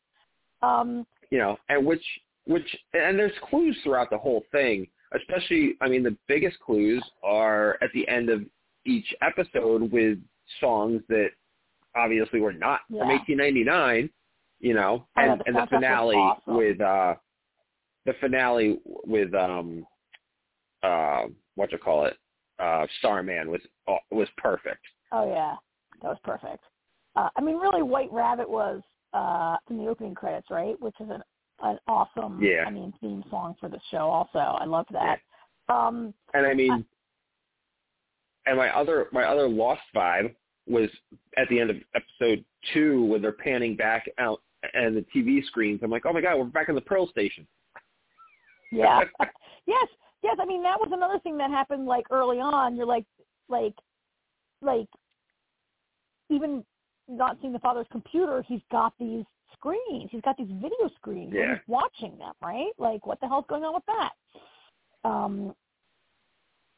[0.61, 1.05] Um.
[1.29, 2.03] you know, and which
[2.45, 4.87] which and there's clues throughout the whole thing.
[5.13, 8.43] Especially, I mean, the biggest clues are at the end of
[8.85, 10.17] each episode with
[10.59, 11.29] songs that
[11.95, 14.09] obviously were not from 1899.
[14.59, 16.55] You know, know, and the and the finale awesome.
[16.55, 17.15] with uh
[18.05, 19.85] the finale with um
[20.83, 21.23] uh
[21.55, 22.15] what you call it
[22.59, 24.85] uh Starman was uh, was perfect.
[25.11, 25.55] Oh yeah,
[26.01, 26.63] that was perfect.
[27.15, 28.81] Uh, I mean, really, White Rabbit was
[29.13, 30.79] uh in the opening credits, right?
[30.81, 31.21] Which is an
[31.63, 32.63] an awesome, Yeah.
[32.65, 34.09] I mean, theme song for the show.
[34.09, 35.19] Also, I love that.
[35.69, 36.13] Um.
[36.33, 36.85] And I mean,
[38.45, 40.33] and my other my other lost vibe
[40.67, 40.89] was
[41.37, 42.43] at the end of episode
[42.73, 44.41] two when they're panning back out
[44.73, 45.81] and the TV screens.
[45.83, 47.47] I'm like, oh my god, we're back in the Pearl Station.
[48.71, 49.01] Yeah.
[49.67, 49.87] yes.
[50.23, 50.37] Yes.
[50.39, 52.75] I mean, that was another thing that happened like early on.
[52.75, 53.05] You're like,
[53.49, 53.73] like,
[54.61, 54.87] like,
[56.31, 56.63] even
[57.07, 60.09] not seeing the father's computer, he's got these screens.
[60.11, 61.31] He's got these video screens.
[61.31, 61.55] and Yeah.
[61.55, 62.71] He's watching them, right?
[62.77, 64.11] Like, what the hell's going on with that?
[65.03, 65.55] Um,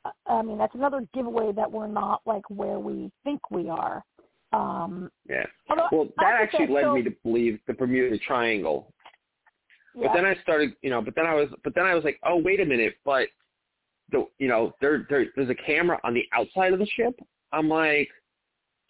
[0.06, 4.04] I- I mean, that's another giveaway that we're not like where we think we are.
[4.52, 5.46] Um, Yeah.
[5.92, 8.92] Well, that actually led so- me to believe the Bermuda Triangle.
[9.96, 10.08] yeah.
[10.08, 12.20] But then I started, you know, but then I was, but then I was like,
[12.24, 13.30] oh wait a minute, but
[14.10, 17.20] the, you know, there, there, there's a camera on the outside of the ship.
[17.52, 18.10] I'm like,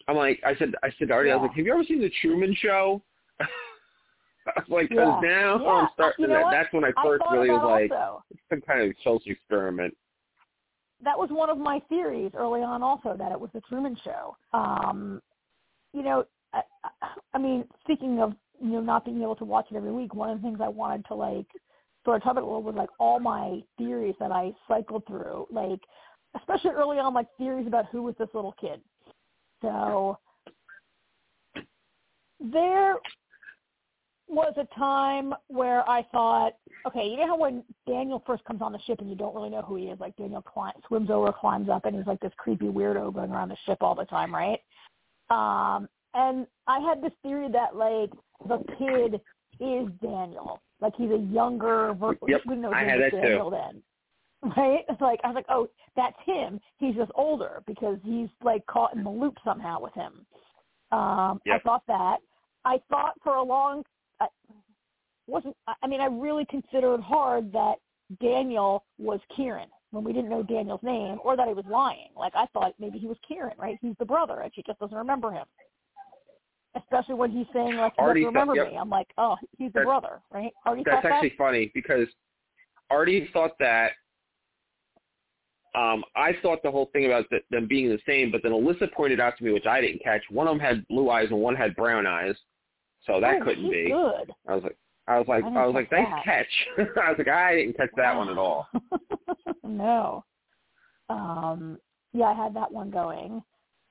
[0.08, 2.10] I'm like, I said, I said Artie, I was like, have you ever seen the
[2.20, 3.02] Truman Show?
[3.40, 3.46] I
[4.60, 5.28] was like, because Yeah.
[5.28, 5.68] now Yeah.
[5.70, 6.22] I'm starting.
[6.24, 6.50] You know that, what?
[6.50, 8.22] that's when I I first thought really was like, also.
[8.30, 9.96] it's some kind of social experiment.
[11.02, 14.36] that was one of my theories early on also that it was the Truman Show.
[14.52, 15.20] Um,
[15.92, 16.90] you know, I, I-
[17.32, 20.30] I mean, speaking of you know not being able to watch it every week, one
[20.30, 21.46] of the things I wanted to like
[22.04, 25.46] sort of talk about a little was like all my theories that I cycled through,
[25.50, 25.80] like
[26.36, 28.80] especially early on, like theories about who was this little kid.
[29.64, 30.18] So
[32.52, 32.96] there
[34.28, 36.52] was a time where I thought,
[36.86, 39.48] okay, you know how when Daniel first comes on the ship and you don't really
[39.48, 42.32] know who he is, like Daniel climb, swims over, climbs up, and he's like this
[42.36, 44.60] creepy weirdo going around the ship all the time, right?
[45.30, 48.10] Um, and I had this theory that like
[48.46, 49.20] the kid
[49.60, 52.18] is Daniel, like he's a younger version.
[52.28, 53.20] Yep, know I had that too.
[53.20, 53.82] Daniel then,
[54.56, 54.84] right?
[54.88, 56.60] It's like I was like, oh, that's him.
[56.78, 60.26] He's just older because he's like caught in the loop somehow with him.
[60.92, 62.18] Um, I thought that.
[62.64, 63.82] I thought for a long
[64.20, 64.26] I
[65.26, 67.74] wasn't I mean I really considered hard that
[68.20, 72.08] Daniel was Kieran when we didn't know Daniel's name or that he was lying.
[72.16, 73.76] Like I thought maybe he was Kieran, right?
[73.82, 75.44] He's the brother and she just doesn't remember him.
[76.76, 78.70] Especially when he's saying like doesn't thought- remember yep.
[78.70, 78.76] me.
[78.78, 80.52] I'm like, Oh, he's the That's- brother, right?
[80.66, 82.08] Artie That's actually funny because
[82.90, 83.92] Artie thought that.
[85.74, 88.92] Um, I thought the whole thing about th- them being the same, but then Alyssa
[88.92, 90.22] pointed out to me, which I didn't catch.
[90.30, 92.36] One of them had blue eyes and one had brown eyes,
[93.06, 93.90] so that oh, couldn't be.
[93.90, 94.32] good.
[94.48, 96.24] I was like, I was like, I I was like, nice that.
[96.24, 96.46] catch.
[96.78, 98.68] I was like, I didn't catch that one at all.
[99.62, 100.24] no.
[101.10, 101.78] Um
[102.12, 103.42] yeah, I had that one going.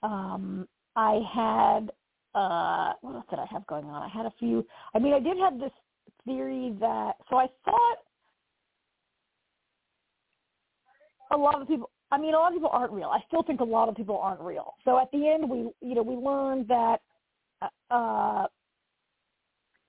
[0.02, 1.92] Um I had
[2.34, 4.02] uh what else did I have going on?
[4.02, 4.66] I had a few
[4.96, 5.72] I mean I did have this
[6.26, 7.98] theory that so I thought
[11.34, 13.10] a lot of people I mean a lot of people aren't real.
[13.10, 14.76] I still think a lot of people aren't real.
[14.86, 17.02] So at the end we you know, we learned that
[17.92, 18.48] uh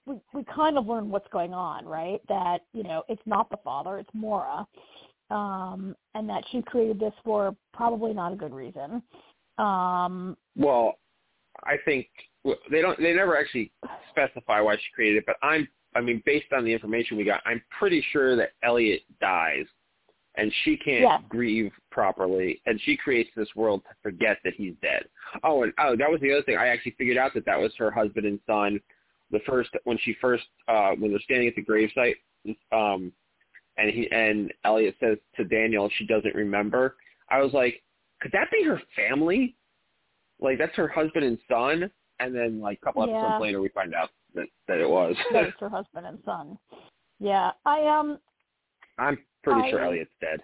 [0.07, 2.21] we we kind of learn what's going on, right?
[2.29, 4.67] That you know it's not the father, it's Maura,
[5.31, 9.03] um, and that she created this for probably not a good reason.
[9.59, 10.95] Um, Well,
[11.63, 12.09] I think
[12.71, 12.99] they don't.
[12.99, 13.73] They never actually
[14.11, 17.41] specify why she created it, but I'm I mean, based on the information we got,
[17.47, 19.67] I'm pretty sure that Elliot dies,
[20.37, 21.23] and she can't Yes.
[21.29, 25.09] grieve properly, and she creates this world to forget that he's dead.
[25.43, 26.57] Oh, and oh, that was the other thing.
[26.57, 28.81] I actually figured out that that was her husband and son.
[29.31, 32.17] The first when she first uh when they're standing at the gravesite,
[32.73, 33.13] um,
[33.77, 36.97] and he and Elliot says to Daniel she doesn't remember.
[37.31, 37.83] I was like,
[38.21, 39.57] could that be her family?
[40.41, 43.17] Like that's her husband and son, and then like a couple Yeah.
[43.17, 45.17] episodes later we find out that that it was.
[45.31, 46.59] it's her husband and son.
[47.21, 48.19] Yeah, I um.
[48.99, 50.41] I'm pretty sure I- Elliot's dead.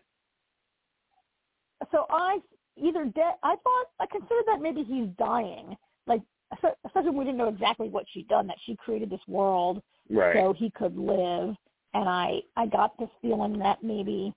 [1.90, 2.38] So I
[2.76, 3.34] either dead.
[3.42, 5.76] I thought I considered that maybe he's dying.
[6.06, 6.20] Like
[6.54, 8.46] espe- especially we didn't know exactly what she'd done.
[8.46, 10.36] That she created this world Right.
[10.36, 11.56] so he could live.
[11.94, 14.32] And I I got this feeling that maybe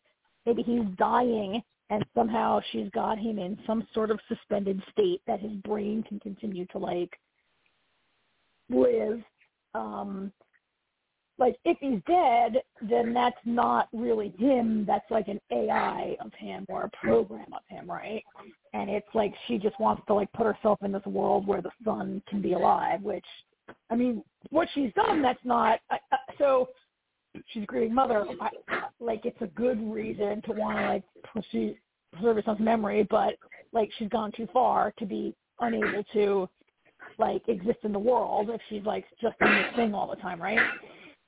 [0.45, 5.39] maybe he's dying and somehow she's got him in some sort of suspended state that
[5.39, 7.19] his brain can continue to like
[8.69, 9.21] live.
[9.75, 10.31] Um
[11.39, 14.85] like if he's dead, then that's not really him.
[14.85, 18.23] That's like an AI of him or a program of him, right?
[18.73, 21.71] And it's like she just wants to like put herself in this world where the
[21.83, 23.25] son can be alive, which
[23.89, 25.79] I mean, what she's done, that's not.
[25.89, 25.97] I,
[26.37, 26.69] so
[27.47, 28.25] she's a grieving mother.
[28.39, 28.49] I,
[28.99, 31.75] like it's a good reason to want to like pursue,
[32.13, 33.35] preserve her son's memory, but
[33.71, 36.49] like she's gone too far to be unable to
[37.17, 40.41] like exist in the world if she's like just in this thing all the time,
[40.41, 40.59] right?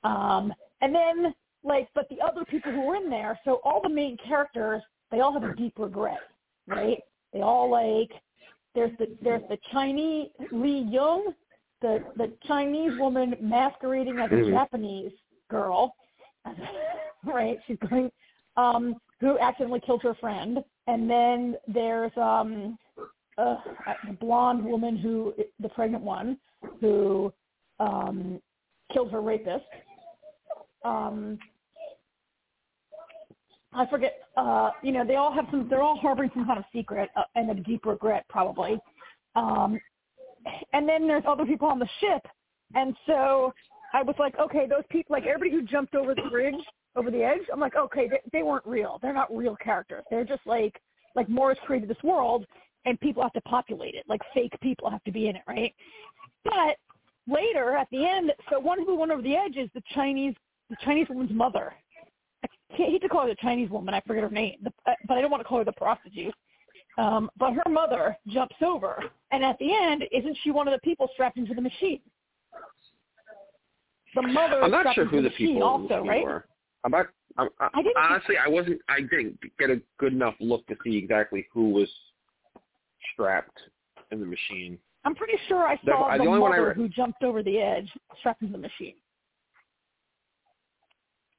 [0.04, 1.34] Um, and then
[1.64, 5.20] like, but the other people who were in there, so all the main characters, they
[5.20, 6.20] all have a deep regret,
[6.66, 6.98] right?
[7.32, 8.10] They all like,
[8.74, 11.34] there's the there's the Chinese Ling Yi,
[11.82, 14.50] the the Chinese woman masquerading as a Mhm.
[14.52, 15.12] Japanese
[15.48, 15.94] girl,
[17.24, 17.58] right?
[17.66, 18.10] She's going,
[18.56, 22.78] um, who accidentally killed her friend, and then there's um,
[23.38, 23.56] uh,
[24.06, 26.38] the blonde woman who, the pregnant one,
[26.80, 27.32] who
[27.80, 28.40] um,
[28.92, 29.64] killed her rapist.
[30.86, 31.38] Um,
[33.72, 34.14] I forget.
[34.36, 35.68] Uh, you know, they all have some.
[35.68, 38.78] They're all harboring some kind of secret uh, and a deep regret, probably.
[39.34, 39.78] Um,
[40.72, 42.22] and then there's other people on the ship,
[42.74, 43.52] and so
[43.92, 46.54] I was like, okay, those people, like everybody who jumped over the bridge,
[46.94, 48.98] over the edge, I'm like, okay, they, they weren't real.
[49.02, 50.04] They're not real characters.
[50.10, 50.80] They're just like,
[51.14, 52.46] like Morris created this world,
[52.84, 54.04] and people have to populate it.
[54.08, 55.74] Like fake people have to be in it, right?
[56.44, 56.76] But
[57.26, 60.34] later, at the end, so one who went over the edge is the Chinese,
[60.70, 61.74] the Chinese woman's mother.
[62.44, 63.94] I can't- hate to call her the Chinese woman.
[63.94, 66.34] I forget her name, the, uh, but I don't want to call her the prostitute.
[66.98, 70.80] Um, but her mother jumps over, and at the end, isn't she one of the
[70.80, 72.00] people strapped into the machine?
[74.14, 74.62] The mother.
[74.62, 76.08] I'm not sure who the people also, were.
[76.08, 76.42] right?
[76.84, 77.06] I'm not.
[77.36, 78.36] I'm, I, I didn't- honestly.
[78.38, 78.80] I wasn't.
[78.88, 81.88] I didn't get a good enough look to see exactly who was
[83.12, 83.58] strapped
[84.10, 84.78] in the machine.
[85.04, 87.90] I'm pretty sure I saw the the, I mother re- who jumped over the edge
[88.20, 88.94] strapped into the machine.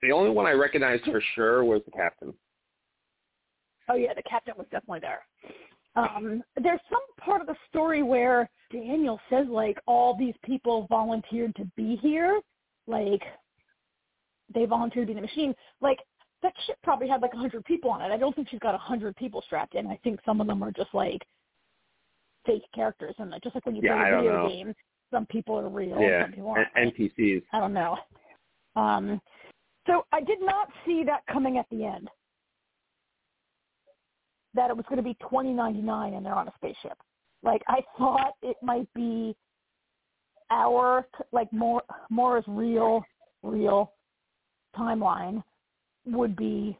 [0.02, 2.34] The only one I recognized for sure was the captain.
[3.89, 5.26] Oh yeah, the captain was definitely there.
[5.95, 11.56] Um, there's some part of the story where Daniel says like all these people volunteered
[11.56, 12.39] to be here,
[12.86, 13.22] like
[14.54, 15.56] they volunteered to be in the machine.
[15.82, 16.00] Like
[16.43, 18.12] that ship probably had like a hundred people on it.
[18.12, 19.88] I don't think she's got a hundred people strapped in.
[19.88, 21.22] I think some of them are just like
[22.45, 24.50] fake characters, and just like when you Yeah, play a video know.
[24.50, 24.76] game,
[25.12, 26.74] some people are real, yeah, some people aren't.
[26.76, 27.43] NPCs.
[27.54, 27.98] I don't know.
[28.76, 29.20] Um,
[29.88, 32.09] so I did not see that coming at the end.
[34.53, 36.97] That it was going to be twenty ninety nine and they're on a spaceship.
[37.43, 39.35] Like I thought it might be
[40.51, 43.03] our like more Maura's real
[43.43, 43.93] real
[44.77, 45.43] timeline
[46.05, 46.77] would be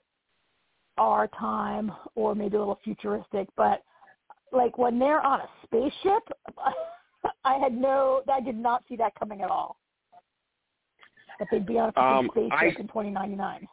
[0.98, 3.84] our time or maybe a little futuristic, but
[4.52, 6.24] like when they're on a spaceship,
[7.44, 9.78] I had no, I did not see that coming at all
[11.40, 13.68] that they'd be on a Um, I- in 2099.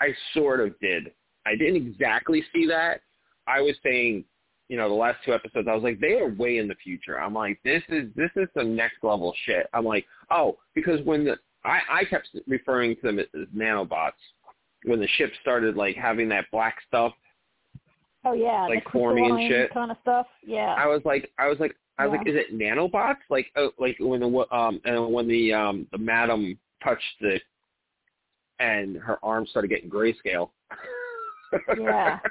[0.00, 1.12] I sort of did.
[1.46, 3.02] I didn't exactly see that.
[3.46, 4.24] I was saying,
[4.68, 7.20] you know, the last two episodes, I was like, they are way in the future.
[7.20, 9.66] I'm like, this is this is some next level shit.
[9.74, 14.12] I'm like, oh, because when the I I kept referring to them as, as nanobots
[14.84, 17.12] when the ship started like having that black stuff.
[18.24, 19.72] Oh yeah, Like forming and shit.
[19.74, 20.26] kind of stuff.
[20.46, 20.74] Yeah.
[20.78, 23.16] I was like, I was like, I was like, is it nanobots?
[23.28, 27.40] Like, oh, like when the um and when the um the madam touched the
[28.58, 30.50] and her arm started getting grayscale.
[31.78, 32.18] Yeah.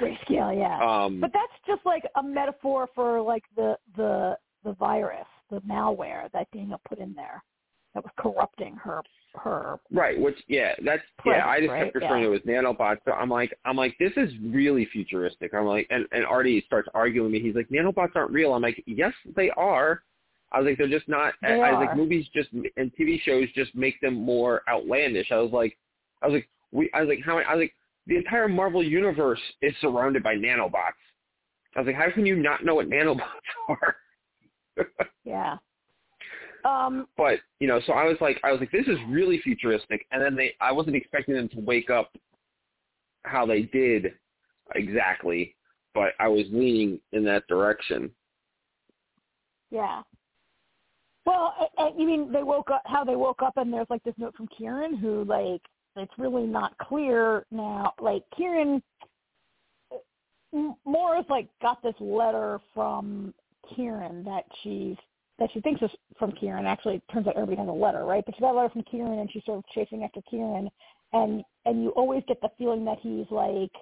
[0.00, 0.78] Grayscale, yeah.
[0.80, 1.20] um.
[1.20, 6.46] but that's just like a metaphor for like the the the virus, the malware that
[6.52, 7.42] Daniel put in there
[7.94, 9.02] that was corrupting her
[9.34, 9.78] her.
[9.92, 11.46] Right, which yeah, that's yeah.
[11.46, 12.28] I just Presence, kept referring Yeah.
[12.28, 12.98] to it as nanobots.
[13.04, 15.54] So I'm like, I'm like, this is really futuristic.
[15.54, 17.46] I'm like, and and Artie starts arguing with me.
[17.46, 18.54] He's like, nanobots aren't real.
[18.54, 20.02] I'm like, yes, they are.
[20.50, 21.34] I was like, they're just not.
[21.42, 25.30] They I was like, movies just and TV shows just make them more outlandish.
[25.30, 25.76] I was like,
[26.22, 26.90] I was like, we.
[26.94, 27.34] I was like, how?
[27.34, 27.74] many- I was like,
[28.06, 30.96] the entire Marvel universe is surrounded by nanobots.
[31.76, 33.20] I was like, how can you not know what nanobots
[33.68, 33.96] are?
[35.24, 35.58] Yeah.
[36.64, 40.06] Um, but you know, so I was like, I was like, this is really futuristic.
[40.10, 42.10] And then they, I wasn't expecting them to wake up
[43.22, 44.14] how they did
[44.74, 45.54] exactly,
[45.94, 48.10] but I was leaning in that direction.
[49.70, 50.02] yeah.
[51.26, 52.82] Well, I, I, you mean they woke up?
[52.86, 55.60] How they woke up, and there's like this note from Kieran, who like
[55.94, 57.92] it's really not clear now.
[58.00, 58.82] Like Kieran,
[60.86, 63.34] Morris like got this letter from
[63.74, 64.96] Kieran that she's
[65.38, 66.66] that she thinks is from Ciaran.
[66.66, 68.24] Actually, it turns out everybody has a letter, right?
[68.24, 70.68] But she got a letter from Ciaran, and she's sort of chasing after Ciaran,
[71.12, 73.72] and and you always get the feeling that he's like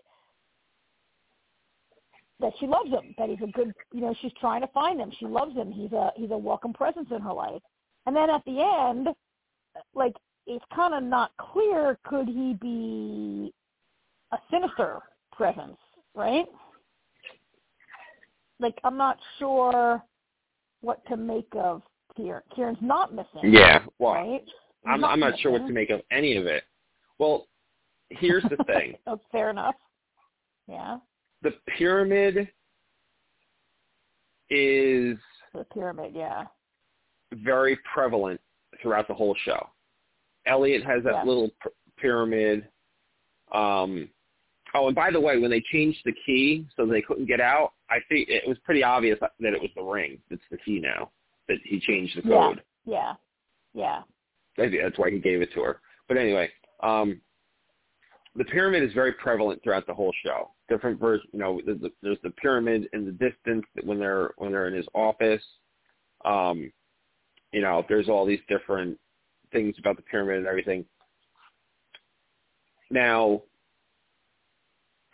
[2.40, 5.10] that she loves him, that he's a good, you know, she's trying to find him.
[5.18, 5.72] She loves him.
[5.72, 7.62] He's a he's a welcome presence in her life.
[8.04, 9.08] And then at the end,
[9.94, 10.14] like
[10.46, 11.98] it's kind of not clear.
[12.04, 13.52] Could he be
[14.32, 15.00] a sinister
[15.32, 15.78] presence,
[16.14, 16.46] right?
[18.60, 20.02] Like I'm not sure
[20.86, 21.82] what to make of
[22.16, 22.42] Ciaran.
[22.54, 23.52] Ciaran's not missing.
[23.52, 24.44] Yeah, well, right.
[24.86, 26.62] I'm I'm not sure what to make of any of it.
[27.18, 27.48] Well,
[28.10, 29.74] here's the thing: oh, fair enough.
[30.68, 30.98] Yeah,
[31.42, 32.48] the pyramid
[34.48, 35.18] is
[35.52, 36.12] the pyramid.
[36.14, 36.44] Yeah,
[37.32, 38.40] very prevalent
[38.80, 39.68] throughout the whole show.
[40.46, 41.24] Elliot has that Yeah.
[41.24, 41.50] little
[41.98, 42.68] pyramid.
[43.52, 44.08] Um,
[44.74, 47.72] oh, and by the way, when they changed the key so they couldn't get out,
[47.90, 51.10] I think it was pretty obvious that it was the ring that's the key now.
[51.48, 52.48] That he changed the Yeah.
[52.48, 52.62] code.
[52.84, 53.14] yeah,
[53.74, 54.02] yeah.
[54.58, 55.80] Maybe that's why he gave it to her.
[56.08, 57.20] But anyway, um,
[58.34, 60.50] the pyramid is very prevalent throughout the whole show.
[60.68, 64.50] Different versions, you know, there's the, there's the pyramid in the distance when they're when
[64.52, 65.42] they're in his office.
[66.24, 66.72] Um,
[67.52, 68.98] you know, there's all these different
[69.52, 70.84] things about the pyramid and everything.
[72.90, 73.42] Now,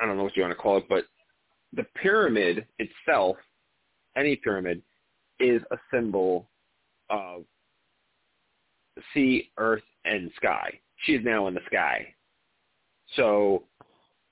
[0.01, 1.05] I don't know what you want to call it, but
[1.73, 3.37] the pyramid itself,
[4.17, 4.83] any pyramid,
[5.41, 6.49] is a symbol
[7.11, 7.45] of
[9.15, 10.71] sea, earth, and sky.
[11.05, 12.15] She is now in the sky.
[13.17, 13.65] So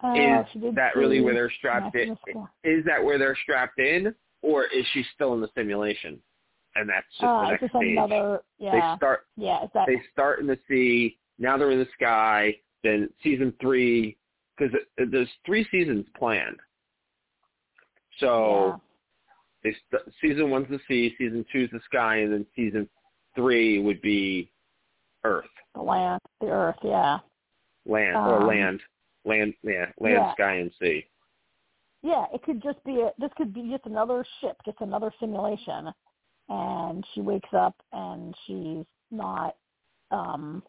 [0.03, 2.16] Uh, is that really where they're strapped in?
[2.64, 6.22] Is that where they're strapped in, or is she still in the simulation?
[6.74, 7.93] And that's just Uh, the next just stage.
[7.99, 8.43] another.
[8.59, 9.66] Yeah, They start yeah.
[9.74, 11.18] That they start in the sea.
[11.38, 12.59] Now they're in the sky.
[12.82, 14.16] Then season three,
[14.57, 16.59] because there's three seasons planned.
[18.21, 18.81] So
[19.64, 19.71] yeah.
[19.71, 22.89] they st- season one's the sea, season two's the sky, and then season
[23.35, 24.51] three would be
[25.25, 25.45] Earth,
[25.75, 26.77] the land, the earth?
[26.83, 27.18] Yeah,
[27.87, 28.81] land or Um, land,
[29.25, 30.33] land, yeah, land, yeah.
[30.33, 31.05] sky, and sea.
[32.03, 32.25] yeah.
[32.33, 33.12] It could just be a.
[33.18, 35.93] This could be just another ship, just another simulation,
[36.49, 39.57] and she wakes up and she's not.
[40.11, 40.62] um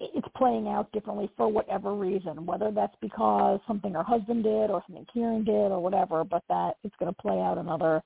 [0.00, 4.82] It's playing out differently for whatever reason, whether that's because something her husband did or
[4.86, 6.24] something Ciaran did or whatever.
[6.24, 8.02] But that it's going to play out another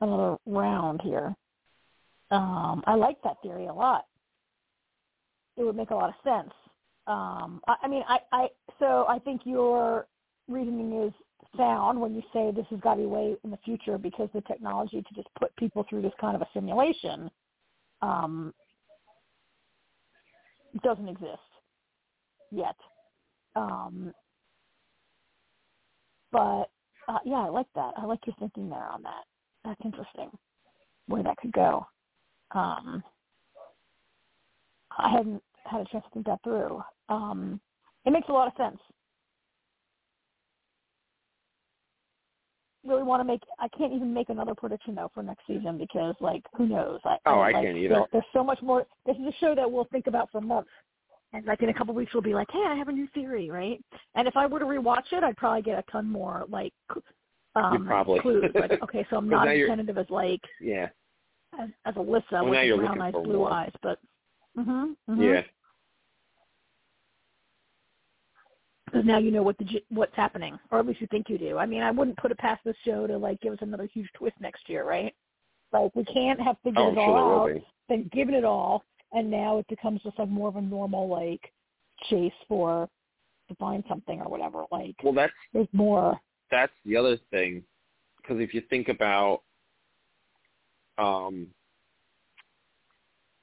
[0.00, 1.34] another round here.
[2.30, 4.06] Um, I like that theory a lot.
[5.56, 6.52] It would make a lot of sense.
[7.06, 8.48] Um, I, I mean, I, I
[8.78, 10.06] so I think your
[10.48, 11.12] reasoning is
[11.56, 14.40] sound when you say this has got to be way in the future because the
[14.42, 17.30] technology to just put people through this kind of a simulation
[18.02, 18.54] um,
[20.82, 21.38] doesn't exist
[22.50, 22.76] yet.
[23.56, 24.12] Um,
[26.32, 26.70] but
[27.08, 27.92] uh, yeah, I like that.
[27.96, 29.24] I like your thinking there on that.
[29.64, 30.30] That's interesting
[31.06, 31.86] where that could go.
[32.52, 33.02] Um,
[34.96, 36.82] I hadn't had a chance to think that through.
[37.08, 37.60] Um,
[38.04, 38.80] it makes a lot of sense.
[42.86, 43.42] Really want to make.
[43.58, 46.98] I can't even make another prediction though for next season because, like, who knows?
[47.04, 47.94] I, Oh, I like, can't either.
[47.94, 48.86] There, there's so much more.
[49.04, 50.70] This is a show that we'll think about for months,
[51.34, 53.06] and like in a couple of weeks we'll be like, "Hey, I have a new
[53.14, 53.78] theory," right?
[54.14, 56.72] And if I were to rewatch it, I'd probably get a ton more like
[57.54, 58.20] um, probably.
[58.20, 58.44] clues.
[58.54, 60.88] Like, okay, so I'm not as tentative as like Yeah,
[61.60, 63.52] as, as Alyssa Well, with now the you're brown eyes, blue more.
[63.52, 63.98] eyes, but
[64.56, 65.34] mhm, mhm.
[65.34, 65.42] yeah.
[68.90, 71.58] Because now you know what the what's happening, or at least you think you do.
[71.58, 74.08] I mean, I wouldn't put it past this show to like give us another huge
[74.14, 75.14] twist next year, right?
[75.72, 77.64] Like we can't have figured Oh, it all will out, be.
[77.88, 81.52] then given it all, and now it becomes just like more of a normal like
[82.08, 82.88] chase for
[83.48, 84.64] to find something or whatever.
[84.72, 86.18] Like Well, that's there's more.
[86.50, 87.62] that's the other thing
[88.16, 89.42] because if you think about
[90.98, 91.46] um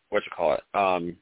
[0.10, 1.16] what you call it um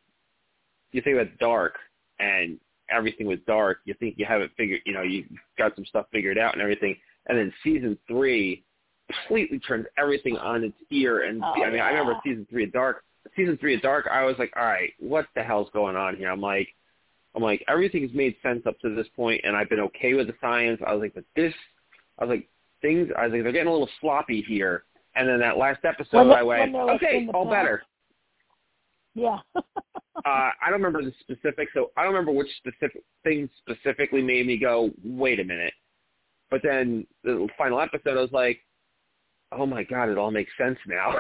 [0.92, 1.76] you think about dark
[2.20, 2.60] and
[2.90, 5.26] everything was dark you think you have it figured you know you
[5.58, 6.96] got some stuff figured out and everything
[7.28, 8.64] and then season three
[9.08, 11.24] completely turns everything on its ear.
[11.24, 13.04] And Oh, I mean, I remember season three of Dark.
[13.36, 16.30] Season three of Dark, I was like, all right, what the hell's going on here?
[16.30, 16.70] I'm like,
[17.36, 20.36] I'm like, everything's made sense up to this point, and I've been okay with the
[20.40, 20.80] science.
[20.86, 21.54] I was like, but this,
[22.18, 22.48] I was like,
[22.82, 24.84] things, I was like, they're getting a little sloppy here.
[25.16, 27.54] And then that last episode, When I went, okay, all past.
[27.54, 27.84] better.
[29.16, 29.40] Yeah.
[29.56, 29.62] uh,
[30.26, 34.58] I don't remember the specifics, so I don't remember which specific thing specifically made me
[34.58, 35.74] go, wait a minute.
[36.52, 38.60] But then the final episode, I was like,
[39.52, 41.14] oh my god, it all makes sense now.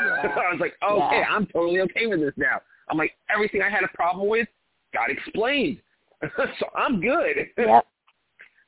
[0.00, 0.22] Yeah.
[0.36, 1.26] I was like, okay, Yeah.
[1.30, 2.60] I'm totally okay with this now.
[2.88, 4.48] I'm like, everything I had a problem with
[4.92, 5.80] got explained,
[6.36, 7.36] so I'm good.
[7.58, 7.86] yep.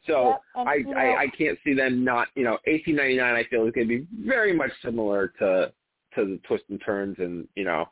[0.06, 3.72] So Yep, I, I I can't see them not you know 1899 I feel is
[3.72, 5.72] going to be very much similar to
[6.14, 7.88] to the twists and turns and you know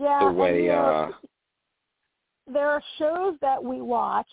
[0.00, 0.32] Yeah.
[0.32, 1.12] the way know, uh
[2.46, 4.26] there are shows that we watch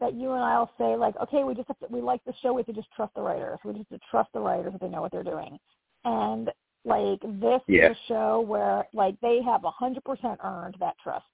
[0.00, 2.52] that you and I'll say like, okay, we just have to, we like the show,
[2.52, 3.58] we have to just trust the writers.
[3.64, 5.58] We just have to trust the writers that they know what they're doing.
[6.04, 6.50] And
[6.84, 7.90] like this Yeah.
[7.90, 11.26] is a show where like they have a hundred percent earned that trust.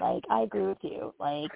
[0.00, 1.12] Like I agree with you.
[1.18, 1.50] Like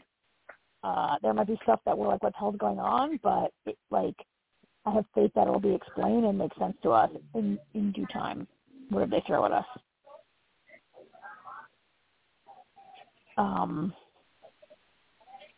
[0.83, 3.19] uh there might be stuff that we're like, what the hell's going on?
[3.23, 4.17] But it, like
[4.87, 8.07] I have faith that it'll be explained and make sense to us in in due
[8.07, 8.47] time,
[8.91, 9.67] whatever they throw at us.
[13.39, 13.93] Um,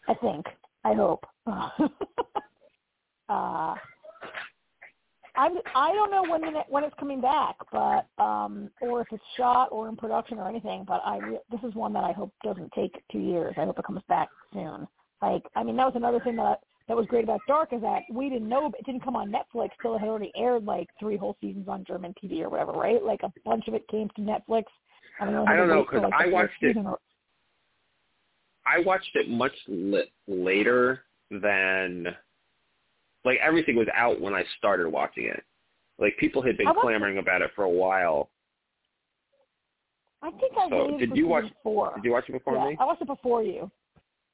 [0.08, 0.46] I think.
[0.84, 1.24] I hope.
[1.46, 1.68] uh,
[5.36, 5.52] I'm.
[5.74, 9.68] I don't know when the, when it's coming back, but um, or if it's shot
[9.72, 10.84] or in production or anything.
[10.86, 11.18] But I.
[11.18, 13.54] Re- this is one that I hope doesn't take two years.
[13.56, 14.86] I hope it comes back soon.
[15.22, 18.02] Like, I mean, that was another thing that that was great about Dark is that
[18.10, 21.16] we didn't know it didn't come on Netflix till it had already aired like three
[21.16, 23.02] whole seasons on German TV or whatever, right?
[23.02, 24.64] Like a bunch of it came to Netflix.
[25.20, 25.44] I don't know.
[25.46, 26.98] I don't know, 'cause like, I watched it- or-
[28.66, 32.06] I watched it much li- later than
[33.24, 35.42] like everything was out when I started watching it.
[35.98, 38.30] Like people had been watched it- clamoring about it for a while.
[40.22, 41.92] I think I So, did you watch- four.
[41.96, 42.76] Did you watch it before yeah, me?
[42.78, 43.70] I watched it before you.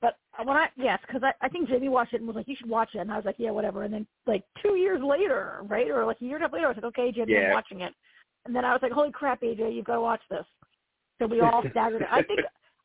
[0.01, 2.49] But uh, when I yes, because I I think Jamie watched it and was like,
[2.49, 5.01] "You should watch it," and I was like, "Yeah, whatever." And then like two years
[5.03, 7.37] later, right, or like a year and a half later, I was like, "Okay, Jamie,
[7.39, 7.95] I'm watching it."
[8.45, 10.45] And then I was like, "Holy crap, AJ, you've got to watch this."
[11.19, 12.05] So we all staggered.
[12.11, 12.41] I think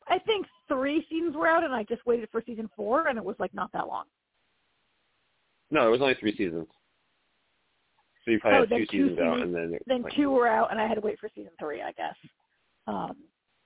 [0.08, 3.24] I think three seasons were out, and I just waited for season four, and it
[3.24, 4.04] was like not that long.
[5.70, 6.66] No, it was only three seasons.
[8.24, 10.30] So you probably Oh, had two two seasons out, and then it, Then like, two
[10.30, 12.14] were out, and I had to wait for season three, I guess.
[12.86, 13.16] Um,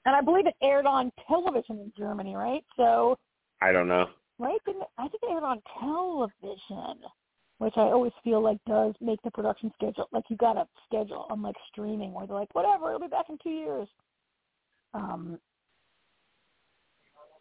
[0.05, 2.65] and I believe it aired on television in Germany, right?
[2.77, 3.19] So
[3.61, 4.09] I don't know.
[4.39, 4.61] right?
[4.65, 7.03] Didn't it- I think it aired on television,
[7.59, 11.27] which I always feel like does make the production schedule like you got a schedule
[11.31, 13.89] on like streaming where they're like, whatever, it'll be back in two years.
[14.95, 15.41] Um,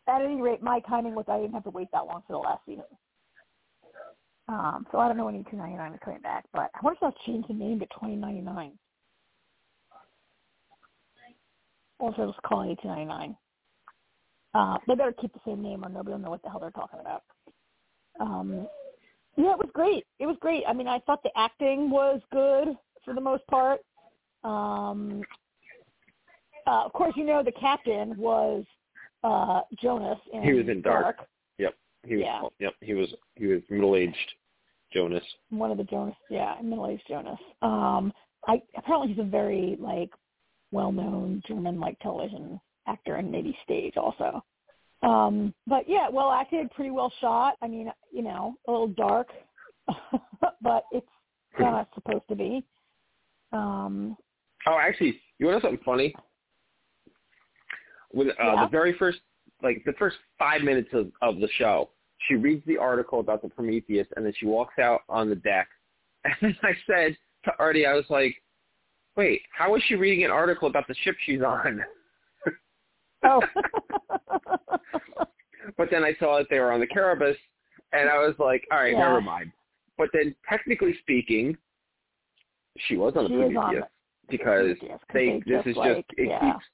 [0.07, 2.39] at any rate, my timing was I didn't have to wait that long for the
[2.39, 2.83] last season.
[4.47, 6.79] Um, so I don't know when E two ninety nine is coming back, but I
[6.83, 8.73] wonder if they'll change the name to twenty ninety nine.
[11.97, 13.37] Or if they'll just call it eighteen ninety nine.
[14.53, 16.71] Uh, they better keep the same name or nobody will know what the hell they're
[16.71, 17.23] talking about.
[18.21, 18.67] Um,
[19.35, 20.05] yeah, it was great.
[20.19, 20.63] It was great.
[20.65, 22.69] I mean, I thought the acting was good
[23.03, 23.81] for the most part.
[24.45, 25.23] Um,
[26.67, 28.63] uh, of course, you know the captain was
[29.25, 31.17] uh, Jonas in He was in Dark.
[31.57, 31.73] Yep.
[32.05, 32.23] He was.
[32.25, 32.41] Yeah.
[32.59, 32.73] Yep.
[32.81, 33.13] He was.
[33.35, 34.33] He was middle aged.
[34.93, 35.23] Jonas.
[35.49, 37.39] one of the Jonas, yeah, middle-aged Jonas.
[37.61, 38.13] Um,
[38.47, 40.09] I apparently he's a very like
[40.71, 44.43] well-known German like television actor and maybe stage also.
[45.03, 47.55] Um, but yeah, well acted, pretty well shot.
[47.61, 49.27] I mean, you know, a little dark,
[50.61, 51.05] but it's
[51.57, 52.63] kind of supposed to be.
[53.51, 54.15] Um,
[54.67, 56.15] Oh, actually, you want to know something funny?
[58.15, 58.65] With uh, Yeah.
[58.65, 59.19] the very first,
[59.61, 61.89] like the first five minutes of, of the show,
[62.27, 65.67] she reads the article about the Prometheus, and then she walks out on the deck.
[66.25, 68.35] And then I said to Artie, I was like,
[69.15, 71.83] "Wait, how is she reading an article about the ship she's on?"
[73.23, 73.41] oh,
[75.77, 77.35] But then I saw that they were on the Kerberos,
[77.93, 78.99] and I was like, "All right, Yeah.
[78.99, 79.51] never mind."
[79.97, 81.55] But then, technically speaking,
[82.87, 83.89] she was on the She on Prometheus the-
[84.37, 84.77] because
[85.13, 86.39] they, they this is like, just it yeah.
[86.53, 86.65] keeps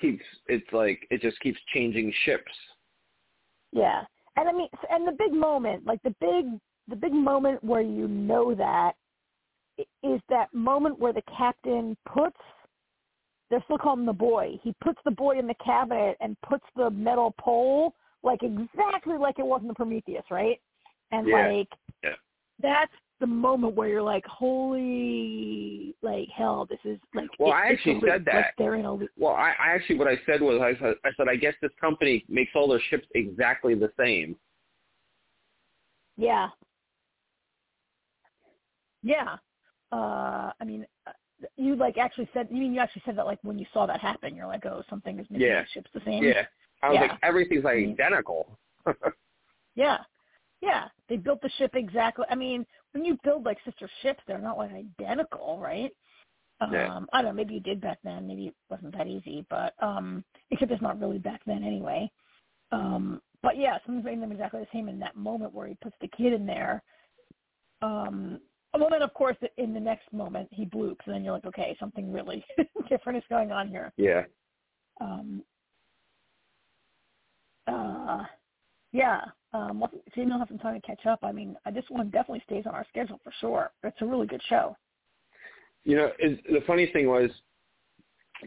[0.00, 2.52] keeps it's like it just keeps changing ships.
[3.72, 4.02] Yeah,
[4.36, 6.58] and I mean, and the big moment, like the big,
[6.88, 8.92] the big moment where you know that
[9.78, 9.86] i-
[10.28, 12.40] that moment where the captain puts.
[13.50, 14.58] They're still calling him the boy.
[14.62, 19.38] He puts the boy in the cabinet and puts the metal pole like exactly like
[19.38, 20.60] it was in the Prometheus, right?
[21.12, 21.46] And Yeah.
[21.46, 21.68] like
[22.02, 22.14] Yeah.
[22.60, 27.28] that's the moment where you're like, holy, like hell, this is like.
[27.38, 28.34] Well, it- I actually said that.
[28.34, 29.10] Like they're in a loop.
[29.16, 31.72] Well, I, I actually what I said was I said I said I guess this
[31.80, 34.36] company makes all their ships exactly the same.
[36.16, 36.48] Yeah.
[39.02, 39.36] Yeah.
[39.92, 41.12] Uh, I mean, uh,
[41.56, 42.48] you like actually said.
[42.50, 44.82] You mean you actually said that like when you saw that happen, you're like, oh,
[44.90, 45.62] something is making Yeah.
[45.62, 46.24] The ship's the same.
[46.24, 46.42] Yeah.
[46.82, 47.00] I was Yeah.
[47.02, 47.92] like, everything's like Mhm.
[47.94, 48.58] identical.
[49.74, 49.98] Yeah.
[50.60, 50.88] Yeah.
[51.08, 52.24] They built the ship exactly.
[52.28, 55.92] I mean, when you build like sister ships, they're not like identical, right?
[56.60, 57.00] Um, Yeah.
[57.12, 57.32] I don't know.
[57.44, 58.28] Maybe you did back then.
[58.28, 62.10] Maybe it wasn't that easy, but um, except it's not really back then anyway.
[62.72, 65.96] Um, but yeah, someone's making them exactly the same in that moment where he puts
[66.00, 66.82] the kid in there.
[67.82, 68.40] Um,
[68.74, 71.46] a moment, of course, that in the next moment he bloops, and then you're like,
[71.46, 72.44] okay, something really
[72.88, 73.92] different is going on here.
[73.96, 74.24] yeah.
[75.00, 75.44] Um,
[77.66, 78.24] uh,
[78.92, 79.22] yeah.
[79.52, 79.82] Um,
[80.14, 82.74] you don't have some time to catch up, I mean, this one definitely stays on
[82.74, 83.70] our schedule for sure.
[83.82, 84.76] It's a really good show.
[85.84, 87.30] You know, it, the funny thing was,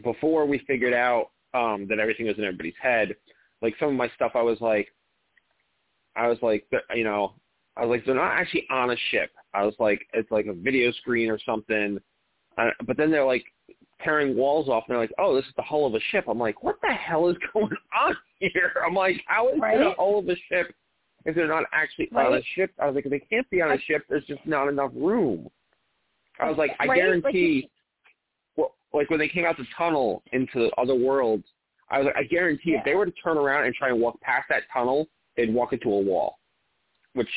[0.04, 3.14] before we figured out um, that everything was in everybody's head,
[3.62, 4.88] like some of my stuff, I was like,
[6.14, 7.34] I was like, you know,
[7.76, 9.30] I was like, they're not actually on a ship.
[9.54, 11.98] I was like, it's like a video screen or something.
[12.58, 13.44] Uh, but then they're like
[14.04, 16.24] tearing walls off, and they're like, oh, this is the hull of a ship.
[16.28, 18.72] I'm like, what the hell is going on here?
[18.86, 19.94] I'm like, how is Right?
[19.96, 20.74] hull of a ship
[21.24, 22.72] if they're not actually on a ship?
[22.78, 25.48] I was like, if they can't be on a ship, there's just not enough room.
[26.40, 26.88] I was like, I Right?
[26.88, 27.70] Like guarantee,
[28.56, 31.44] well, like when they came out the tunnel into the other worlds,
[31.90, 32.78] I was like, I guarantee Yeah.
[32.78, 35.72] if they were to turn around and try and walk past that tunnel, they'd walk
[35.72, 36.38] into a wall,
[37.14, 37.28] which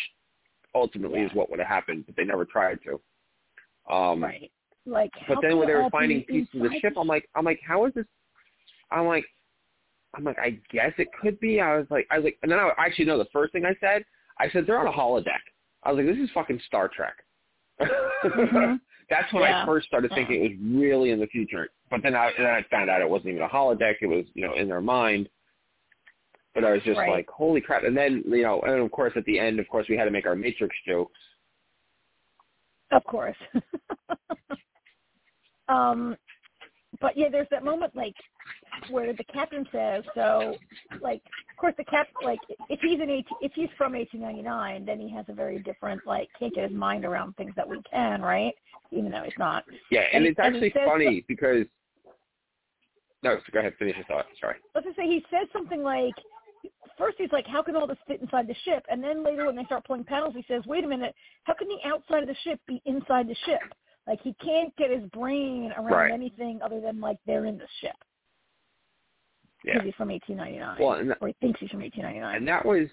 [0.74, 1.28] ultimately Yeah.
[1.28, 3.00] is what would have happened, but they never tried to.
[3.94, 4.52] Um, Right.
[4.88, 7.60] Like, But then when they were finding pieces of the ship, I'm like, I'm like,
[7.66, 8.06] how is this?
[8.92, 9.26] I'm like,
[10.16, 11.62] I'm like, I guess it could be.
[11.62, 13.18] I was like, I was like, and then I actually no.
[13.18, 14.04] The first thing I said,
[14.40, 15.42] I said they're on a holodeck.
[15.84, 17.16] I was like, this is fucking Star Trek.
[17.82, 18.80] Mhm.
[19.10, 19.62] That's when Yeah.
[19.62, 20.16] I first started Yeah.
[20.16, 21.70] thinking it was really in the future.
[21.92, 23.96] But then I then I found out it wasn't even a holodeck.
[24.02, 25.30] It was you know in their mind.
[26.56, 27.10] But I was just Right.
[27.10, 27.84] like, holy crap!
[27.84, 30.12] And then you know, and of course at the end, of course, we had to
[30.12, 31.20] make our Matrix jokes.
[32.92, 33.36] Of course.
[35.68, 36.16] um,
[37.02, 38.16] but yeah, there's that moment like
[38.90, 40.56] where the captain says, so
[41.02, 41.22] like,
[41.52, 42.40] of course, the cap like
[42.70, 46.30] if he's an 18, if he's from 1899, then he has a very different like
[46.40, 48.54] can't get his mind around things that we can, right?
[48.92, 49.64] Even though he's not.
[49.92, 51.66] Yeah, and, And- it's and actually funny because.
[53.24, 53.74] No, go ahead.
[53.80, 54.26] Finish your thought.
[54.40, 54.56] Sorry.
[54.76, 56.14] let's just say he says something like
[56.98, 59.56] first he's like how can all this fit inside the ship and then later when
[59.56, 62.36] they start pulling panels he says wait a minute how can the outside of the
[62.44, 63.60] ship be inside the ship
[64.08, 66.12] like he can't get his brain around Right.
[66.14, 67.96] anything other than like they're in the ship
[69.66, 69.82] Yeah.
[69.84, 72.88] he's from 1899 Well, and, or he thinks he's from 1899 and that was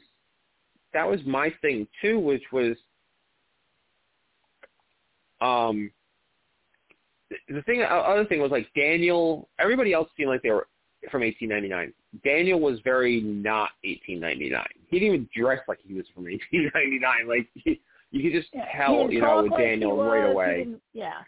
[0.95, 2.77] that was my thing too, which was
[5.41, 5.91] um
[7.49, 10.67] the- thing the other thing was like Daniel everybody else seemed like they were
[11.11, 11.93] from 1899.
[12.23, 14.65] Daniel was very not 1899.
[14.89, 17.27] He didn't even dress like he was from 1899.
[17.29, 17.81] Like he,
[18.13, 20.67] you could just Yeah, tell, you know, with Daniel was, right away.
[20.93, 21.23] yeah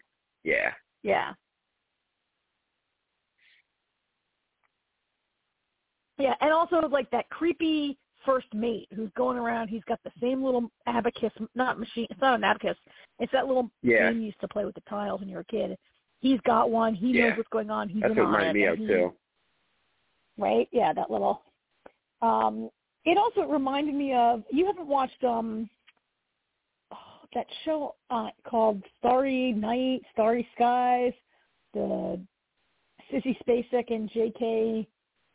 [0.45, 0.73] Yeah.
[1.03, 1.33] yeah
[6.25, 10.43] yeah and also like that creepy first mate who's going around he's got the same
[10.43, 12.77] little abacus not machine it's not an abacus
[13.19, 14.11] it's that little Yeah.
[14.11, 15.77] game you used to play with the tiles when you were a kid
[16.21, 17.29] he's got one he Yeah.
[17.29, 19.13] knows what's going on he's That's what reminded me of he- too.
[20.39, 21.43] right yeah that little
[22.23, 22.71] um
[23.05, 25.69] it also reminded me of you haven't watched um
[26.93, 26.97] oh,
[27.35, 31.13] that show uh called starry night starry skies
[31.75, 32.19] the
[33.13, 34.87] sissy spacek and jk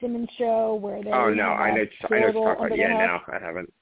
[0.02, 2.78] simmons show where they Oh no, I know I know talking about.
[2.78, 3.22] Yeah, house.
[3.28, 3.74] no, I haven't.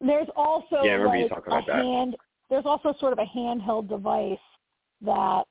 [0.00, 1.76] there's also Yeah, I remember you like talking a about that.
[1.76, 2.16] hand
[2.50, 4.38] there's also sort of a handheld device
[5.02, 5.44] that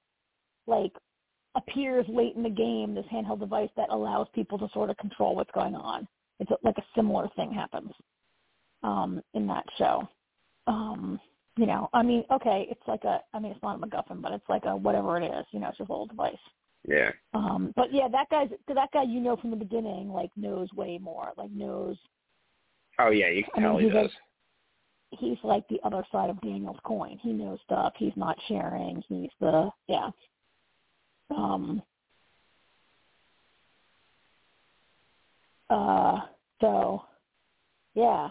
[0.67, 0.91] like
[1.55, 5.35] appears late in the game this handheld device that allows people to sort of control
[5.35, 6.07] what's going on
[6.39, 7.91] it's a, like a similar thing happens
[8.83, 10.07] um in that show
[10.67, 11.19] um
[11.57, 14.31] you know i mean okay it's like a i mean it's not a macguffin but
[14.31, 16.33] it's like a whatever it is you know it's just a little device
[16.87, 17.11] Yeah.
[17.33, 20.97] um but yeah that guy's that guy you know from the beginning like knows way
[21.01, 21.97] more like knows
[22.99, 24.11] Oh yeah, you can I mean, he he's like- does.
[25.19, 27.17] he's like the other side of Daniel's coin.
[27.23, 27.93] He knows stuff.
[27.97, 29.01] He's not sharing.
[29.09, 30.11] He's the yeah.
[31.31, 31.81] Um.
[35.69, 36.19] Uh.
[36.61, 37.03] So,
[37.95, 38.29] yeah,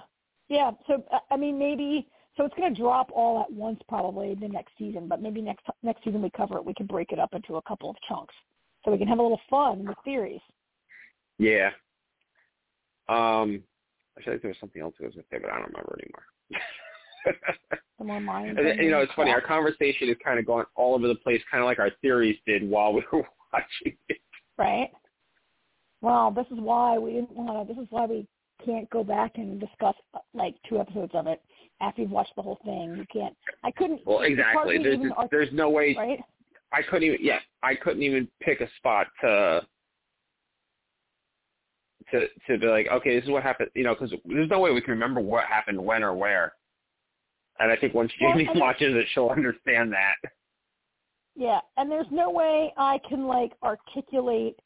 [0.48, 0.70] yeah.
[0.86, 2.06] So I mean, maybe
[2.36, 5.06] so it's going to drop all at once probably the next season.
[5.09, 6.64] But maybe next next season we cover it.
[6.64, 8.34] We can break it up into a couple of chunks
[8.84, 10.40] so we can have a little fun with theories.
[11.38, 11.70] Yeah.
[13.09, 13.62] Um,
[14.16, 15.68] I feel like there was something else I was going to say, but I don't
[15.68, 16.62] remember anymore.
[17.98, 18.59] The more mind.
[18.59, 19.30] You know, it's funny.
[19.30, 22.36] Our conversation is kind of going all over the place, kind of like our theories
[22.46, 23.22] did while we were
[23.52, 24.18] watching it.
[24.59, 24.90] right?
[26.00, 27.72] Well, this is why we didn't want to.
[27.72, 28.26] This is why we
[28.64, 29.94] can't go back and discuss
[30.34, 31.43] like two episodes of it
[31.80, 32.94] after you've watched the whole thing.
[32.97, 33.36] You can't.
[33.64, 34.01] I couldn't.
[34.06, 34.76] Well, exactly.
[34.76, 36.20] for me to There's there's no way right.
[36.72, 39.62] I couldn't even yeah I couldn't even pick a spot to
[42.10, 44.70] to to be like okay this is what happened you know because there's no way
[44.72, 46.52] we can remember what happened when or where.
[47.59, 50.16] And I think once Well, Jamie and- watches it, she'll understand that.
[51.34, 54.59] Yeah, and there's no way I can like articulate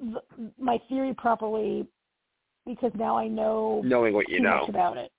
[0.00, 0.20] the,
[0.58, 1.86] my theory properly
[2.66, 5.10] because now I know Knowing what you too know much about it.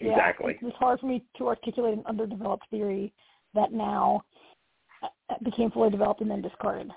[0.00, 0.54] Yeah, exactly.
[0.54, 3.12] it's, it's hard for me to articulate an underdeveloped theory
[3.54, 4.22] that now
[5.02, 6.90] uh, became fully developed and then discarded.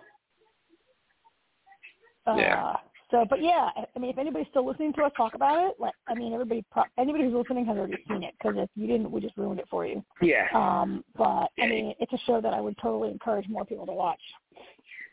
[2.36, 2.66] Yeah.
[2.66, 2.76] Uh,
[3.10, 5.94] so, but yeah, I- mean, if anybody's still listening to us talk about it, like,
[6.08, 9.10] I mean, everybody, pro- anybody who's listening has already seen it because if you didn't,
[9.12, 10.04] we just ruined it for you.
[10.22, 10.48] Yeah.
[10.54, 11.66] Um, but Yeah.
[11.66, 14.20] I mean, it's a show that I would totally encourage more people to watch.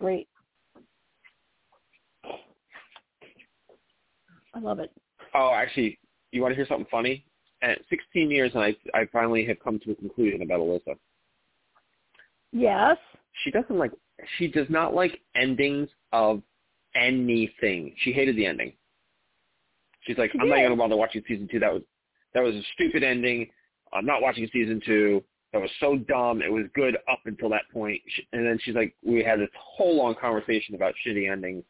[0.01, 0.28] Great.
[4.55, 4.90] I love it.
[5.35, 5.98] Oh, actually,
[6.32, 7.24] you want to hear something funny?
[7.62, 10.97] At 16 years, and I I finally have come to a conclusion about Alyssa.
[12.52, 12.97] Yes.
[13.43, 13.90] She doesn't like.
[14.39, 16.43] She does not like endings of
[16.94, 17.94] anything.
[17.98, 18.72] She hated the ending.
[20.02, 20.62] She's like, She I'm not did.
[20.62, 21.59] going to bother watching season two.
[21.59, 21.82] That was
[22.35, 23.48] that was a stupid ending.
[23.93, 25.22] I'm not watching season two.
[25.52, 26.43] That was so dumb.
[26.43, 28.01] It was good up until that point.
[28.32, 31.62] And then she's like, we had this whole long conversation about shitty endings.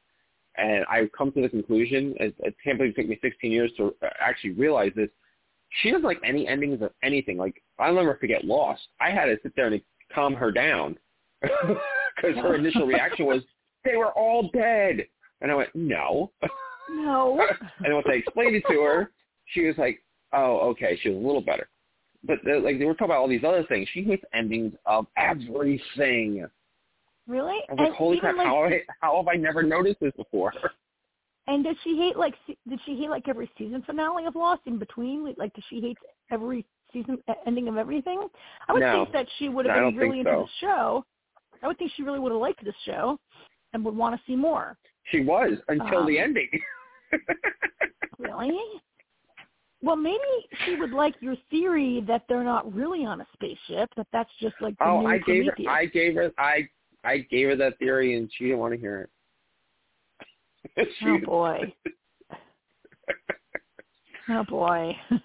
[0.56, 3.72] And I've come to the conclusion, I, I can't believe it took me 16 years
[3.76, 5.08] to uh, actually realize this.
[5.82, 7.36] She doesn't like any endings of anything.
[7.36, 8.82] Like, I'll never forget Lost.
[9.00, 9.80] I had to sit there and
[10.14, 10.96] calm her down
[11.42, 13.42] because her initial reaction was,
[13.84, 15.06] they were all dead.
[15.40, 16.30] And I went, no.
[16.88, 17.44] No.
[17.84, 19.10] and once I explained it to her,
[19.46, 20.02] she was like,
[20.32, 20.98] oh, okay.
[21.02, 21.68] She was a little better.
[22.22, 23.88] But the, like they were talking about all these other things.
[23.92, 26.46] She hates endings of everything.
[27.26, 27.58] Really?
[27.68, 28.36] I was like, and holy crap!
[28.36, 30.52] like, how, have I, how have I never noticed this before?
[31.46, 32.34] and does she hate like?
[32.46, 35.34] Did she hate like every season finale of Lost in between?
[35.36, 35.98] Like, does she hate
[36.30, 38.26] every season ending of everything?
[38.68, 39.04] I would No.
[39.04, 41.04] think that she would have No, been really think into the show.
[41.62, 43.18] I would think she really would have liked this show,
[43.72, 44.76] and would want to see more.
[45.10, 46.48] She was until Um, the ending.
[48.18, 48.58] Really?
[49.82, 50.18] Well, maybe
[50.64, 53.90] she would like your theory that they're not really on a spaceship.
[53.96, 55.54] That that's just like the oh, I gave her.
[55.68, 56.32] I gave her.
[56.38, 56.68] I
[57.04, 59.10] I gave her that theory, and she didn't want to hear it.
[61.06, 61.72] Oh boy.
[64.30, 64.96] oh boy.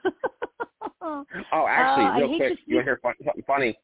[1.51, 3.77] Oh, actually, Uh, real quick, you want to hear fun, something funny?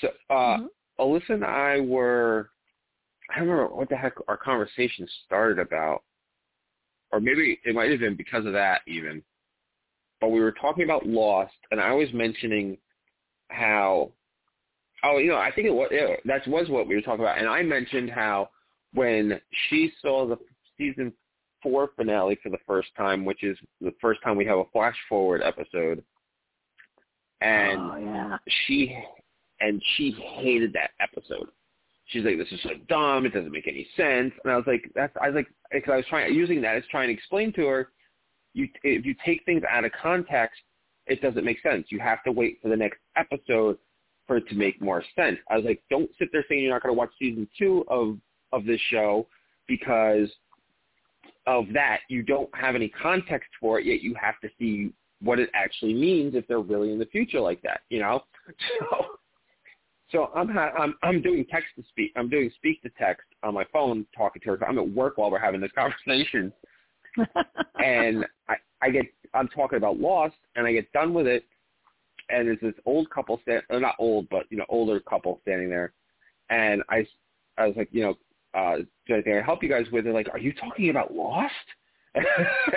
[0.00, 0.68] So, uh, Mhm.
[0.98, 2.50] Alyssa and I were,
[3.30, 6.02] I don't remember what the heck our conversation started about,
[7.12, 9.22] or maybe it might have been because of that even.
[10.20, 12.78] But we were talking about Lost, and I was mentioning
[13.50, 14.12] how,
[15.04, 17.38] oh, you know, I think it was yeah, that was what we were talking about,
[17.38, 18.50] and I mentioned how
[18.94, 20.38] when she saw the
[20.76, 21.12] season
[21.62, 24.96] four finale for the first time, which is the first time we have a flash
[25.08, 26.02] forward episode,
[27.40, 28.38] and oh yeah.
[28.66, 28.96] she
[29.60, 31.48] and she hated that episode.
[32.06, 33.26] She's like, "This is so dumb.
[33.26, 35.96] It doesn't make any sense." And I was like, "That's." I was like, because I
[35.96, 37.88] was trying using that as trying to explain to her,
[38.54, 40.60] you if you take things out of context,
[41.06, 41.86] it doesn't make sense.
[41.90, 43.78] You have to wait for the next episode
[44.28, 45.38] for it to make more sense.
[45.50, 48.18] I was like, don't sit there saying you're not going to watch season two of
[48.52, 49.26] of this show
[49.66, 50.28] because
[51.46, 52.00] of that.
[52.08, 54.02] You don't have any context for it yet.
[54.02, 57.60] You have to see what it actually means if they're really in the future like
[57.62, 57.80] that.
[57.88, 58.22] You know,
[58.78, 59.06] so
[60.12, 62.12] so I'm ha- I'm I'm doing text to speak.
[62.14, 64.68] I'm doing speak to text on my phone, talking to her.
[64.68, 66.52] I'm at work while we're having this conversation,
[67.82, 71.44] and I I get I'm talking about Lost, and I get done with it,
[72.30, 75.68] and there's this old couple stand, uh, not old, but you know older couple standing
[75.70, 75.92] there,
[76.50, 77.06] and I
[77.56, 78.14] I was like, you know,
[78.54, 78.76] uh,
[79.06, 80.12] can I help you guys with it?
[80.14, 81.52] Like, are you talking about Lost?
[82.14, 82.24] and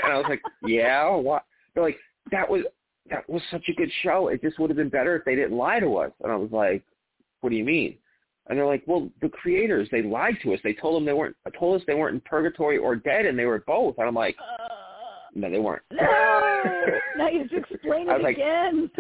[0.03, 1.07] I was like, yeah.
[1.09, 1.43] What?
[1.73, 1.97] They're like,
[2.31, 2.63] that was
[3.09, 4.27] that was such a good show.
[4.27, 6.11] It just would have been better if they didn't lie to us.
[6.23, 6.83] And I was like,
[7.41, 7.97] what do you mean?
[8.47, 10.59] And they're like, well, the creators, they lied to us.
[10.63, 13.45] They told them they weren't, told us they weren't in purgatory or dead, and they
[13.45, 13.95] were both.
[13.97, 14.35] And I'm like,
[15.33, 15.83] no, they weren't.
[15.91, 16.01] no.
[17.17, 18.91] Now you have to explain I it was like- again.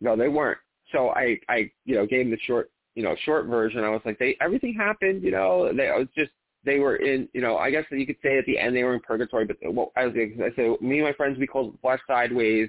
[0.00, 0.58] no, they weren't.
[0.92, 3.84] So I, I, you know, gave them the short, you know, short version.
[3.84, 5.72] I was like, they, everything happened, you know.
[5.74, 6.30] They, I was just,
[6.64, 8.82] they were in, you know, I guess that you could say at the end they
[8.82, 11.74] were in purgatory, but well, I was, I said, me and my friends, we called
[11.74, 12.68] it Flash Sideways,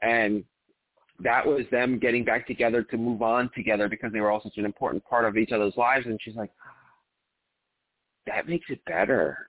[0.00, 0.44] and
[1.20, 4.56] that was them getting back together to move on together because they were all such
[4.56, 6.06] an important part of each other's lives.
[6.06, 6.50] And she's like,
[8.26, 9.46] that makes it better.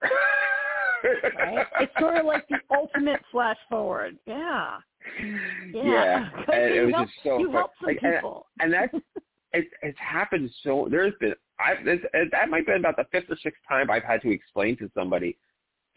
[1.04, 1.66] right?
[1.80, 4.18] It's sort of like the ultimate flash forward.
[4.26, 4.78] Yeah.
[5.74, 6.30] Yeah.
[6.50, 7.56] Yeah, it was help, just so you fun.
[7.56, 8.48] help some Like, and- people.
[8.60, 8.94] and that's
[9.54, 12.00] it, it's happened so there's been I this,
[12.32, 14.90] that might have been about the fifth or sixth time I've had to explain to
[14.94, 15.38] somebody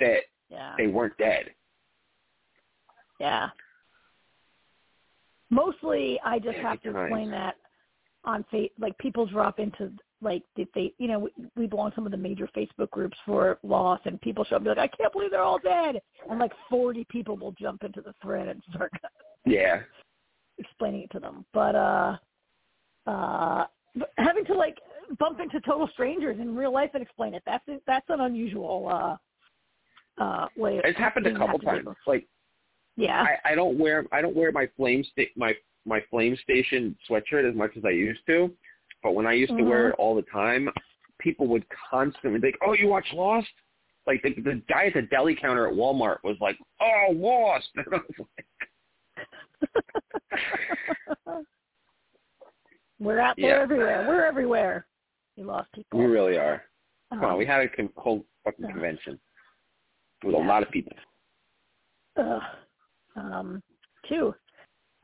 [0.01, 0.75] that Yeah.
[0.79, 1.51] they weren't dead.
[3.21, 3.49] Yeah.
[5.51, 7.57] Mostly, I just Yeah, have to good explain that
[8.25, 11.95] on fa- like people drop into like the fa- you know we, we belong to
[11.95, 14.91] some of the major Facebook groups for Lost, and people show up and be like,
[14.93, 18.49] I can't believe they're all dead, and like forty people will jump into the thread
[18.49, 18.93] and start
[19.47, 19.81] Yeah.
[20.59, 21.45] explaining it to them.
[21.53, 22.17] But uh,
[23.07, 23.67] uh,
[24.19, 24.79] having to like
[25.19, 28.89] bump into total strangers in real life and explain it that's that's an unusual
[30.21, 30.81] uh uh way.
[30.85, 31.97] It's happened a couple to have to times.
[32.07, 32.27] Like
[32.97, 33.23] Yeah.
[33.23, 35.55] I, I don't wear I don't wear my flame sta- my
[35.87, 38.53] my flame station sweatshirt as much as I used to,
[39.03, 39.93] but when I used to wear Mhm.
[39.93, 40.69] it all the time,
[41.19, 43.51] people would constantly be like, "Oh, you watch Lost?"
[44.07, 47.87] Like the the guy at the deli counter at Walmart was like, "Oh, Lost." And
[47.95, 48.27] I was
[51.27, 51.45] like,
[53.01, 53.63] We're out there Yeah.
[53.63, 54.07] everywhere.
[54.09, 54.87] We're everywhere.
[55.37, 56.01] We lost people.
[56.01, 56.65] we really are.
[57.11, 59.21] Come on, Um, we had a con- whole fucking convention
[60.25, 60.45] with Yeah.
[60.45, 60.97] a lot of people.
[62.17, 62.43] Ugh.
[63.15, 63.63] Um,
[64.09, 64.35] two.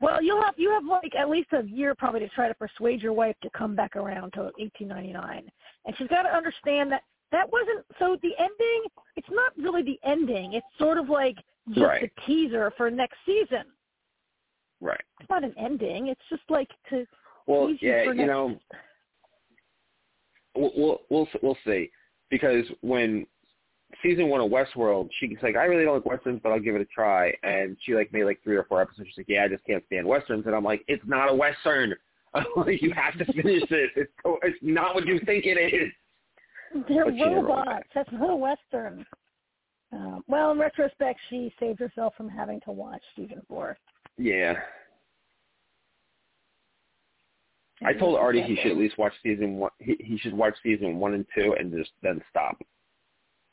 [0.05, 3.01] Well, you'll have you have like at least a year probably to try to persuade
[3.01, 5.49] your wife to come back around to 1899,
[5.85, 7.01] and she's got to understand that
[7.31, 8.83] that wasn't so the ending.
[9.15, 10.53] It's not really the ending.
[10.53, 11.37] It's sort of like
[11.69, 12.03] just Right.
[12.03, 13.63] a teaser for next season.
[14.79, 15.01] Right.
[15.19, 16.09] It's not an ending.
[16.09, 17.07] It's just like to
[17.47, 18.27] Well, you yeah, you next.
[18.27, 18.59] know,
[20.55, 21.89] we'll we'll we'll we'll see
[22.29, 23.25] because when
[24.01, 26.81] season one of Westworld, she's like, I really don't like westerns, but I'll give it
[26.81, 29.09] a try, and she like made like three or four episodes.
[29.09, 31.95] She's like, Yeah, I just can't stand westerns, and I'm like, It's not a western.
[32.55, 33.91] like you have to finish it.
[33.95, 34.11] It's
[34.43, 35.91] it's not what you think it is.
[36.87, 37.87] They're But she didn't really robots.
[37.93, 39.05] That's not a western.
[39.93, 43.77] Um, well, in retrospect, she saved herself from having to watch season four.
[44.17, 44.55] Yeah.
[47.85, 49.71] I told Artie he should at least watch season one.
[49.79, 52.57] He, he should watch season one and two, and just then stop.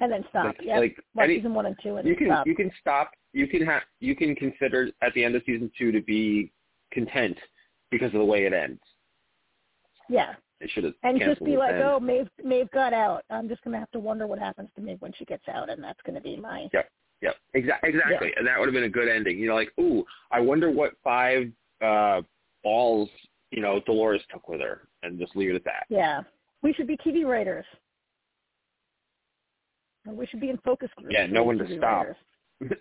[0.03, 0.47] And then stop.
[0.47, 2.47] Like, yeah, like any, season one and two, and you can stop.
[2.47, 3.11] you can stop.
[3.33, 6.53] You can have you can consider at the end of season two to be
[6.93, 7.39] content
[7.91, 8.81] because of the way it ends.
[10.09, 11.83] yeah, It should have and just be like, then.
[11.83, 13.23] oh, Maeve, Maeve got out.
[13.31, 15.83] I'm just gonna have to wonder what happens to Maeve when she gets out, and
[15.83, 16.91] that's gonna be my Yep,
[17.23, 18.33] yep, exactly, exactly.
[18.37, 19.39] And that would have been a good ending.
[19.39, 21.51] You know, like, ooh, I wonder what five
[21.81, 22.23] uh
[22.65, 23.09] balls
[23.51, 25.85] you know Dolores took with her, and just leave it at that.
[25.89, 26.23] yeah.
[26.63, 27.65] We should be TV writers.
[30.07, 31.15] We should be in focus groups.
[31.17, 32.07] Yeah, no one to stop.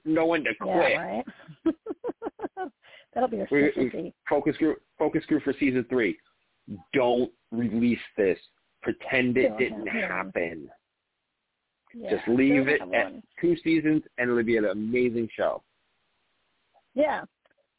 [0.06, 0.76] no one to quit.
[0.91, 1.26] Yeah, right.
[3.14, 4.14] That'll be our We- we- specialty.
[4.30, 6.18] Focus group, focus group for season three.
[6.93, 8.38] Don't release this.
[8.81, 10.69] Pretend it Don't didn't happen.
[11.93, 13.22] Yeah, Just leave it at one.
[13.39, 15.61] two seasons, and it'll be an amazing show.
[16.95, 17.23] Yeah,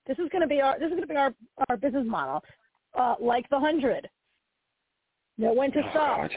[0.06, 1.32] this is going to be our this is going to be our
[1.70, 2.43] our business model,
[2.94, 4.09] uh, like the hundred.
[5.39, 6.19] Know when to Oh, stop.
[6.19, 6.31] God.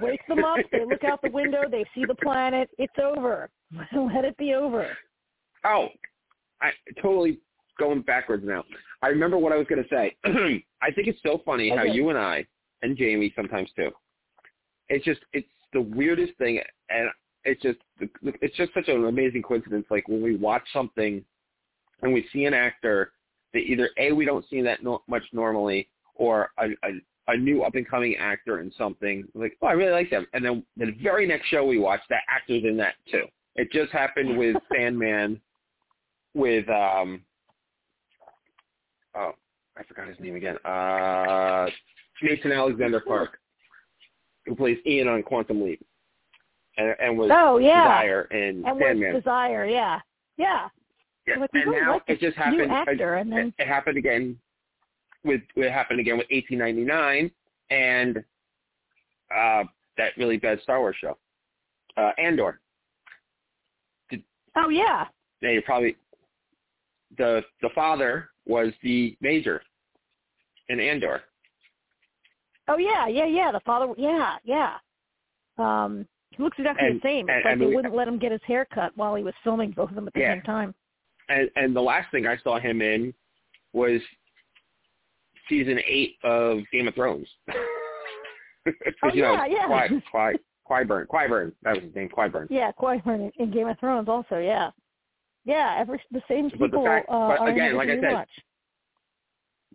[0.00, 0.58] Wake them up.
[0.70, 1.62] They look out the window.
[1.70, 2.68] They see the planet.
[2.78, 3.48] It's over.
[3.92, 4.88] Let it be over.
[5.64, 5.88] Oh,
[6.60, 6.70] I
[7.00, 7.38] totally
[7.78, 8.64] going backwards now.
[9.02, 10.16] I remember what I was going to say.
[10.82, 12.44] I think it's so funny how you and I
[12.82, 13.90] and Jamie sometimes too.
[14.88, 16.60] It's just it's the weirdest thing,
[16.90, 17.08] and
[17.44, 19.86] it's just it's just such an amazing coincidence.
[19.90, 21.24] Like when we watch something
[22.02, 23.12] and we see an actor
[23.52, 27.62] that either a we don't see that no, much normally, or a, a a new
[27.62, 30.92] up and coming actor in something like oh I really like them, and then the
[31.02, 33.24] very next show we watched, that actor's in that too.
[33.54, 35.40] It just happened with Sandman,
[36.34, 37.22] with um
[39.14, 39.32] oh
[39.76, 40.56] I forgot his name again.
[40.64, 41.66] Uh
[42.22, 43.38] Mason Alexander Park,
[44.46, 45.84] who plays Ian on Quantum Leap,
[46.76, 49.14] and, and was Oh yeah, Desire in and Sandman.
[49.14, 49.66] desire.
[49.66, 50.00] Yeah,
[50.36, 50.68] yeah.
[51.26, 52.72] Yeah, and now like it just happened.
[52.72, 54.38] actor, and then- it, it happened again
[55.24, 57.30] with it happened again with 1899
[57.70, 58.18] and
[59.34, 59.64] uh
[59.96, 61.16] that really bad Star Wars show,
[61.96, 62.60] uh Andor.
[64.56, 65.04] Oh yeah.
[65.40, 65.96] Yeah, you probably
[67.16, 69.62] the the father was the major
[70.68, 71.22] in Andor.
[72.68, 73.52] Oh yeah, yeah, yeah.
[73.52, 73.92] The father.
[73.96, 74.74] Yeah, yeah.
[75.58, 77.28] Um, he looks exactly And- the same.
[77.28, 79.22] It's and- like and they we- wouldn't let him get his hair cut while he
[79.22, 80.34] was filming both of them at the Yeah.
[80.34, 80.74] same time.
[81.28, 83.14] And and the last thing I saw him in
[83.72, 84.00] was
[85.48, 87.28] season eight of Game of Thrones.
[89.02, 89.88] Oh, you know, yeah, yeah.
[89.88, 90.38] Qui, Qui,
[90.70, 92.48] Qyburn, Qyburn, that was his name, Qyburn.
[92.50, 94.36] Yeah, Qui-Gon in, in Game of Thrones also.
[94.38, 94.70] Yeah,
[95.46, 95.76] yeah.
[95.78, 98.12] Every the same But the people fact- uh, but are again, in like I said,
[98.12, 98.28] watch.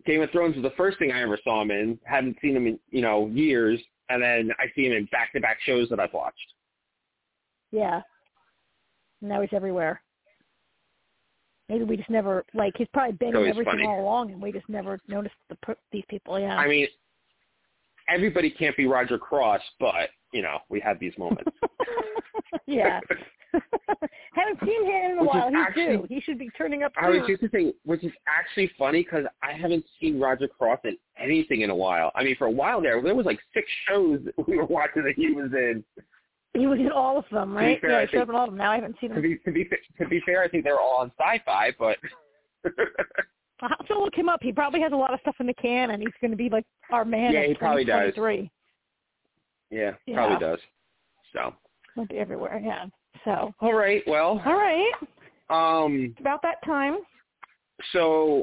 [0.06, 1.98] Game of Thrones was the first thing I ever saw him in.
[2.04, 3.80] Hadn't seen him in you know years,
[4.10, 6.52] and then I see him in back-to-back shows that I've watched.
[7.72, 8.00] Yeah.
[9.20, 10.02] Now he's everywhere.
[11.68, 13.86] Maybe we just never like he's probably been in everything funny.
[13.86, 16.38] all along, and we just never noticed the these people.
[16.38, 16.56] Yeah.
[16.56, 16.86] I mean,
[18.08, 21.50] everybody can't be Roger Cross, but you know we have these moments.
[22.66, 23.00] yeah.
[24.34, 25.48] haven't seen him in a Which while.
[25.48, 26.06] He's actually- due.
[26.08, 29.24] He should be turning up I was just to say, which is actually funny because
[29.42, 32.10] I haven't seen Roger Cross in anything in a while.
[32.14, 35.04] I mean, for a while there, there was like six shows that we were watching
[35.04, 35.84] that he was in.
[36.54, 37.80] He was in all of them, right?
[37.80, 38.58] fair, yeah, I he showed up in all of them.
[38.58, 39.68] Now I haven't seen To be to be
[39.98, 41.96] to be fair, I think they were all on Sci-Fi, but
[43.60, 44.40] I'll have to look him up.
[44.42, 46.48] He probably has a lot of stuff in the can, and he's going to be
[46.48, 48.12] like our man Yeah, he probably does.
[49.70, 50.14] yeah, Yeah.
[50.14, 50.58] probably does.
[51.32, 51.54] So,
[51.94, 52.60] He'll be everywhere.
[52.64, 52.86] Yeah.
[53.24, 54.92] So, all right, well, all right.
[55.50, 56.98] um, It's about that time.
[57.92, 58.42] so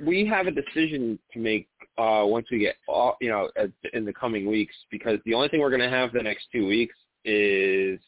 [0.00, 1.68] we have a decision to make
[1.98, 3.48] uh, once we get all, you know
[3.92, 6.66] in the coming weeks because the only thing we're going to have the next two
[6.66, 8.00] weeks is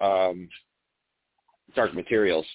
[0.00, 0.48] um,
[1.74, 2.46] Dark Materials.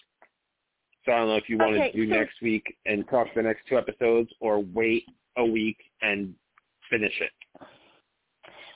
[1.05, 3.27] So I don't know if you want Okay, to do so- next week and talk
[3.35, 5.05] the next two episodes, or wait
[5.37, 6.33] a week and
[6.89, 7.31] finish it.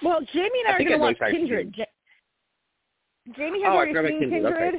[0.04, 1.74] Well, Jamie and I, I are going to watch Kindred.
[1.76, 1.86] Ja-
[3.36, 4.78] Jamie have Oh, I already seen Kindred, okay.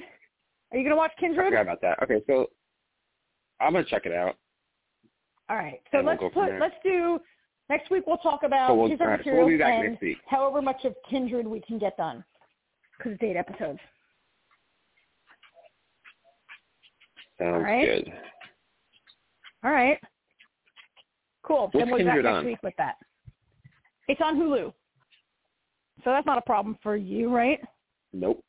[0.72, 1.46] Are you going to watch I Kindred?
[1.46, 2.02] forgot about that.
[2.02, 2.46] Okay, so
[3.60, 4.36] I'm gonna check it out.
[5.50, 5.80] All right.
[5.90, 7.18] So And let's from put let's do
[7.70, 8.04] next week.
[8.06, 11.46] We'll talk about So we'll- his all right, materials we'll and however much of Kindred
[11.46, 12.22] we can get done
[12.98, 13.78] because it's eight episodes.
[17.38, 17.86] Sounds right.
[18.04, 18.12] good.
[19.64, 19.98] All right.
[21.42, 21.62] Cool.
[21.72, 22.44] What's then we'll be back Kindred next on?
[22.46, 22.96] week with that.
[24.08, 24.72] It's on Hulu.
[26.04, 27.60] So that's not a problem for you, right?
[28.12, 28.44] Nope.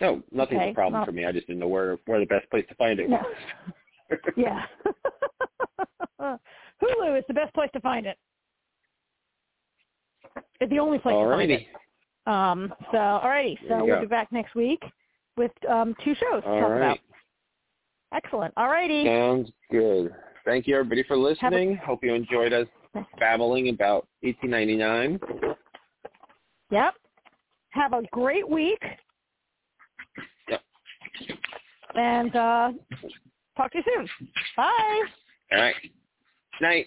[0.00, 1.24] No, nothing's Okay, a problem well- for me.
[1.24, 3.18] I just didn't know where where the best place to find it No.
[4.10, 4.18] was.
[4.36, 4.66] yeah.
[6.82, 8.16] Hulu is the best place to find it.
[10.60, 11.60] It's the only place to find it.
[11.60, 11.66] Alrighty.
[12.26, 13.56] Um, so, alrighty.
[13.68, 14.00] So we'll go.
[14.00, 14.82] be back next week
[15.36, 16.76] with um, two shows to All talk right.
[16.78, 16.98] about.
[18.14, 18.54] Excellent.
[18.54, 19.04] Alrighty.
[19.04, 20.14] Sounds good.
[20.44, 21.76] Thank you everybody for listening.
[21.84, 22.66] Hope you enjoyed us
[23.18, 25.18] babbling about 1899.
[26.70, 26.94] Yep.
[27.70, 28.82] Have a great week.
[30.48, 30.60] Yep.
[31.94, 32.72] And uh,
[33.56, 34.08] talk to you soon.
[34.56, 35.02] Bye.
[35.52, 35.74] All right.
[36.60, 36.86] Night.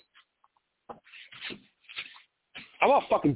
[2.81, 3.35] I'm all fucking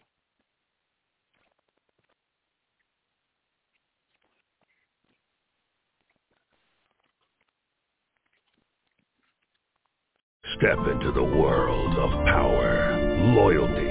[10.57, 12.95] Step into the world of power,
[13.33, 13.90] loyalty,